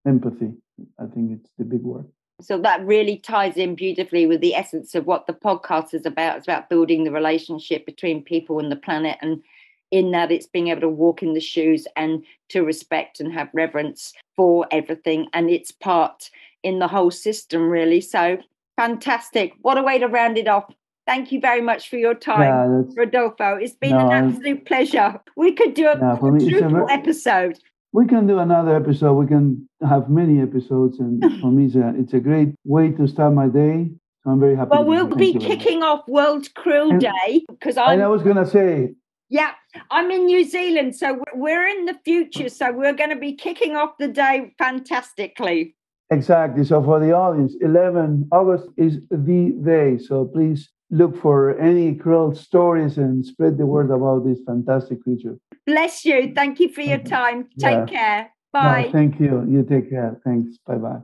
empathy. 0.05 0.51
I 0.99 1.05
think 1.05 1.31
it's 1.39 1.49
the 1.57 1.63
big 1.63 1.83
word. 1.83 2.05
So 2.41 2.57
that 2.59 2.85
really 2.85 3.17
ties 3.17 3.57
in 3.57 3.75
beautifully 3.75 4.25
with 4.25 4.41
the 4.41 4.55
essence 4.55 4.95
of 4.95 5.05
what 5.05 5.27
the 5.27 5.33
podcast 5.33 5.93
is 5.93 6.05
about. 6.05 6.37
It's 6.37 6.47
about 6.47 6.69
building 6.69 7.03
the 7.03 7.11
relationship 7.11 7.85
between 7.85 8.23
people 8.23 8.59
and 8.59 8.71
the 8.71 8.77
planet. 8.77 9.17
And 9.21 9.43
in 9.91 10.11
that, 10.11 10.31
it's 10.31 10.47
being 10.47 10.69
able 10.69 10.81
to 10.81 10.89
walk 10.89 11.21
in 11.21 11.33
the 11.33 11.41
shoes 11.41 11.87
and 11.95 12.23
to 12.49 12.63
respect 12.63 13.19
and 13.19 13.33
have 13.33 13.49
reverence 13.53 14.13
for 14.35 14.67
everything. 14.71 15.27
And 15.33 15.49
it's 15.49 15.71
part 15.71 16.29
in 16.63 16.79
the 16.79 16.87
whole 16.87 17.11
system, 17.11 17.69
really. 17.69 18.01
So 18.01 18.37
fantastic. 18.77 19.53
What 19.61 19.77
a 19.77 19.83
way 19.83 19.99
to 19.99 20.07
round 20.07 20.37
it 20.37 20.47
off. 20.47 20.73
Thank 21.05 21.31
you 21.31 21.39
very 21.41 21.61
much 21.61 21.89
for 21.89 21.97
your 21.97 22.13
time, 22.13 22.93
Rodolfo. 22.95 23.55
It's 23.55 23.73
been 23.73 23.97
no, 23.97 24.09
an 24.09 24.11
absolute 24.11 24.65
pleasure. 24.65 25.19
We 25.35 25.53
could 25.53 25.73
do 25.73 25.89
a 25.89 25.97
no, 25.97 26.15
quadruple 26.17 26.87
episode. 26.87 27.59
We 27.91 28.05
can 28.05 28.27
do 28.27 28.39
another 28.39 28.75
episode. 28.75 29.13
We 29.13 29.27
can 29.27 29.67
have 29.87 30.09
many 30.09 30.41
episodes, 30.41 30.99
and 30.99 31.21
for 31.41 31.51
me, 31.51 31.65
it's 31.65 31.75
a, 31.75 31.93
it's 31.97 32.13
a 32.13 32.19
great 32.19 32.49
way 32.65 32.91
to 32.91 33.07
start 33.07 33.33
my 33.33 33.47
day. 33.47 33.91
So 34.23 34.31
I'm 34.31 34.39
very 34.39 34.55
happy. 34.55 34.69
Well, 34.71 34.85
we'll 34.85 35.07
be 35.07 35.33
kicking 35.33 35.81
off 35.81 36.07
World 36.07 36.47
Krill 36.53 36.91
and, 36.91 37.01
Day 37.01 37.45
because 37.49 37.77
I. 37.77 37.95
I 37.95 38.07
was 38.07 38.21
going 38.21 38.35
to 38.35 38.47
say. 38.47 38.93
Yeah, 39.31 39.51
I'm 39.91 40.09
in 40.09 40.25
New 40.25 40.43
Zealand, 40.43 40.95
so 40.95 41.21
we're 41.35 41.67
in 41.67 41.85
the 41.85 41.95
future. 42.03 42.49
So 42.49 42.71
we're 42.71 42.93
going 42.93 43.11
to 43.11 43.15
be 43.15 43.33
kicking 43.33 43.75
off 43.75 43.91
the 43.99 44.07
day 44.07 44.53
fantastically. 44.57 45.75
Exactly. 46.11 46.63
So 46.63 46.83
for 46.83 46.99
the 46.99 47.11
audience, 47.11 47.55
11 47.61 48.29
August 48.31 48.69
is 48.77 48.99
the 49.11 49.55
day. 49.63 49.99
So 49.99 50.25
please 50.25 50.69
look 50.89 51.15
for 51.15 51.57
any 51.59 51.93
krill 51.93 52.35
stories 52.35 52.97
and 52.97 53.23
spread 53.23 53.57
the 53.57 53.65
word 53.65 53.91
about 53.91 54.25
this 54.25 54.39
fantastic 54.45 55.03
creature. 55.03 55.37
Bless 55.65 56.05
you. 56.05 56.33
Thank 56.35 56.59
you 56.59 56.69
for 56.69 56.81
your 56.81 56.99
time. 56.99 57.49
Take 57.59 57.71
yeah. 57.71 57.85
care. 57.85 58.31
Bye. 58.51 58.85
No, 58.85 58.91
thank 58.91 59.19
you. 59.19 59.45
You 59.47 59.63
take 59.63 59.89
care. 59.89 60.19
Thanks. 60.23 60.57
Bye 60.65 60.75
bye. 60.75 60.99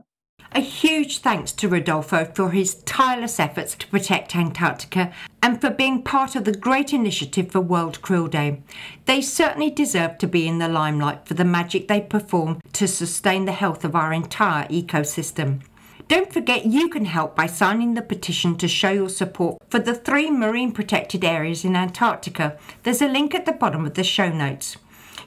A 0.52 0.60
huge 0.60 1.18
thanks 1.18 1.52
to 1.52 1.68
Rodolfo 1.68 2.24
for 2.24 2.50
his 2.50 2.76
tireless 2.84 3.38
efforts 3.38 3.74
to 3.74 3.86
protect 3.88 4.34
Antarctica 4.34 5.12
and 5.42 5.60
for 5.60 5.70
being 5.70 6.02
part 6.02 6.34
of 6.34 6.44
the 6.44 6.54
great 6.54 6.92
initiative 6.92 7.50
for 7.50 7.60
World 7.60 8.00
Krill 8.00 8.30
Day. 8.30 8.62
They 9.04 9.20
certainly 9.20 9.70
deserve 9.70 10.18
to 10.18 10.26
be 10.26 10.46
in 10.48 10.58
the 10.58 10.68
limelight 10.68 11.26
for 11.26 11.34
the 11.34 11.44
magic 11.44 11.88
they 11.88 12.00
perform 12.00 12.60
to 12.72 12.88
sustain 12.88 13.44
the 13.44 13.52
health 13.52 13.84
of 13.84 13.94
our 13.94 14.12
entire 14.12 14.66
ecosystem. 14.68 15.60
Don't 16.08 16.32
forget 16.32 16.66
you 16.66 16.88
can 16.88 17.06
help 17.06 17.34
by 17.34 17.46
signing 17.46 17.94
the 17.94 18.02
petition 18.02 18.56
to 18.58 18.68
show 18.68 18.90
your 18.90 19.08
support 19.08 19.60
for 19.68 19.80
the 19.80 19.94
three 19.94 20.30
marine 20.30 20.70
protected 20.70 21.24
areas 21.24 21.64
in 21.64 21.74
Antarctica. 21.74 22.56
There's 22.84 23.02
a 23.02 23.08
link 23.08 23.34
at 23.34 23.44
the 23.44 23.52
bottom 23.52 23.84
of 23.84 23.94
the 23.94 24.04
show 24.04 24.30
notes. 24.30 24.76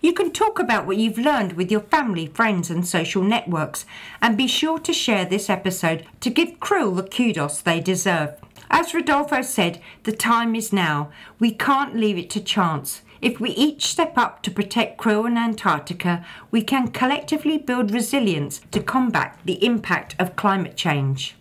You 0.01 0.13
can 0.13 0.31
talk 0.31 0.57
about 0.57 0.87
what 0.87 0.95
you've 0.95 1.17
learned 1.17 1.53
with 1.53 1.69
your 1.69 1.81
family, 1.81 2.27
friends, 2.27 2.69
and 2.69 2.87
social 2.87 3.21
networks, 3.21 3.85
and 4.21 4.37
be 4.37 4.47
sure 4.47 4.79
to 4.79 4.93
share 4.93 5.25
this 5.25 5.49
episode 5.49 6.05
to 6.21 6.29
give 6.29 6.61
Krill 6.61 6.95
the 6.95 7.03
kudos 7.03 7.59
they 7.59 7.81
deserve. 7.81 8.35
As 8.71 8.93
Rodolfo 8.93 9.41
said, 9.41 9.81
the 10.03 10.13
time 10.13 10.55
is 10.55 10.71
now. 10.71 11.11
We 11.39 11.51
can't 11.51 11.97
leave 11.97 12.17
it 12.17 12.29
to 12.29 12.39
chance. 12.39 13.01
If 13.21 13.39
we 13.39 13.49
each 13.51 13.85
step 13.85 14.17
up 14.17 14.41
to 14.43 14.51
protect 14.51 14.99
krill 14.99 15.27
and 15.27 15.37
Antarctica, 15.37 16.25
we 16.51 16.61
can 16.61 16.89
collectively 16.89 17.57
build 17.57 17.91
resilience 17.91 18.61
to 18.71 18.81
combat 18.81 19.37
the 19.43 19.63
impact 19.63 20.15
of 20.17 20.37
climate 20.37 20.77
change. 20.77 21.35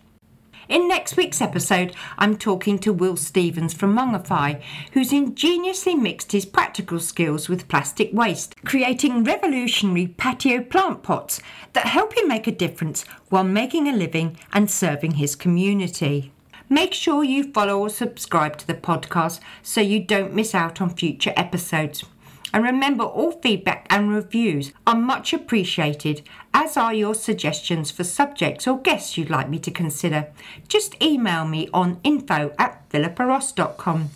In 0.67 0.87
next 0.87 1.17
week's 1.17 1.41
episode, 1.41 1.95
I'm 2.19 2.37
talking 2.37 2.77
to 2.79 2.93
Will 2.93 3.15
Stevens 3.15 3.73
from 3.73 3.95
Mongify, 3.95 4.61
who's 4.91 5.11
ingeniously 5.11 5.95
mixed 5.95 6.31
his 6.31 6.45
practical 6.45 6.99
skills 6.99 7.49
with 7.49 7.67
plastic 7.67 8.11
waste, 8.13 8.55
creating 8.65 9.23
revolutionary 9.23 10.07
patio 10.07 10.61
plant 10.61 11.01
pots 11.01 11.41
that 11.73 11.87
help 11.87 12.15
him 12.15 12.27
make 12.27 12.45
a 12.45 12.51
difference 12.51 13.03
while 13.29 13.43
making 13.43 13.87
a 13.87 13.95
living 13.95 14.37
and 14.53 14.69
serving 14.69 15.11
his 15.11 15.35
community. 15.35 16.31
Make 16.69 16.93
sure 16.93 17.23
you 17.23 17.51
follow 17.51 17.79
or 17.79 17.89
subscribe 17.89 18.57
to 18.57 18.67
the 18.67 18.75
podcast 18.75 19.39
so 19.63 19.81
you 19.81 19.99
don't 19.99 20.33
miss 20.33 20.53
out 20.53 20.79
on 20.79 20.91
future 20.91 21.33
episodes. 21.35 22.05
And 22.53 22.63
remember, 22.63 23.03
all 23.03 23.31
feedback 23.31 23.85
and 23.89 24.11
reviews 24.11 24.71
are 24.87 24.95
much 24.95 25.33
appreciated, 25.33 26.21
as 26.53 26.77
are 26.77 26.93
your 26.93 27.13
suggestions 27.13 27.91
for 27.91 28.03
subjects 28.03 28.67
or 28.67 28.79
guests 28.79 29.17
you'd 29.17 29.29
like 29.29 29.49
me 29.49 29.59
to 29.59 29.71
consider. 29.71 30.27
Just 30.67 31.01
email 31.01 31.45
me 31.45 31.69
on 31.73 31.99
info 32.03 32.53
at 32.57 32.89
philippaross.com. 32.89 34.09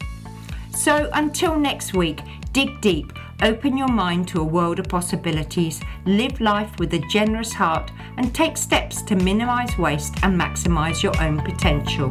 So 0.75 1.09
until 1.13 1.57
next 1.59 1.93
week, 1.93 2.21
dig 2.51 2.81
deep, 2.81 3.13
open 3.41 3.77
your 3.77 3.87
mind 3.87 4.27
to 4.29 4.41
a 4.41 4.43
world 4.43 4.79
of 4.79 4.87
possibilities, 4.87 5.81
live 6.05 6.39
life 6.39 6.77
with 6.79 6.93
a 6.93 7.05
generous 7.09 7.53
heart, 7.53 7.91
and 8.17 8.33
take 8.33 8.57
steps 8.57 9.01
to 9.03 9.15
minimize 9.15 9.77
waste 9.77 10.15
and 10.23 10.39
maximize 10.39 11.01
your 11.01 11.19
own 11.21 11.41
potential. 11.41 12.09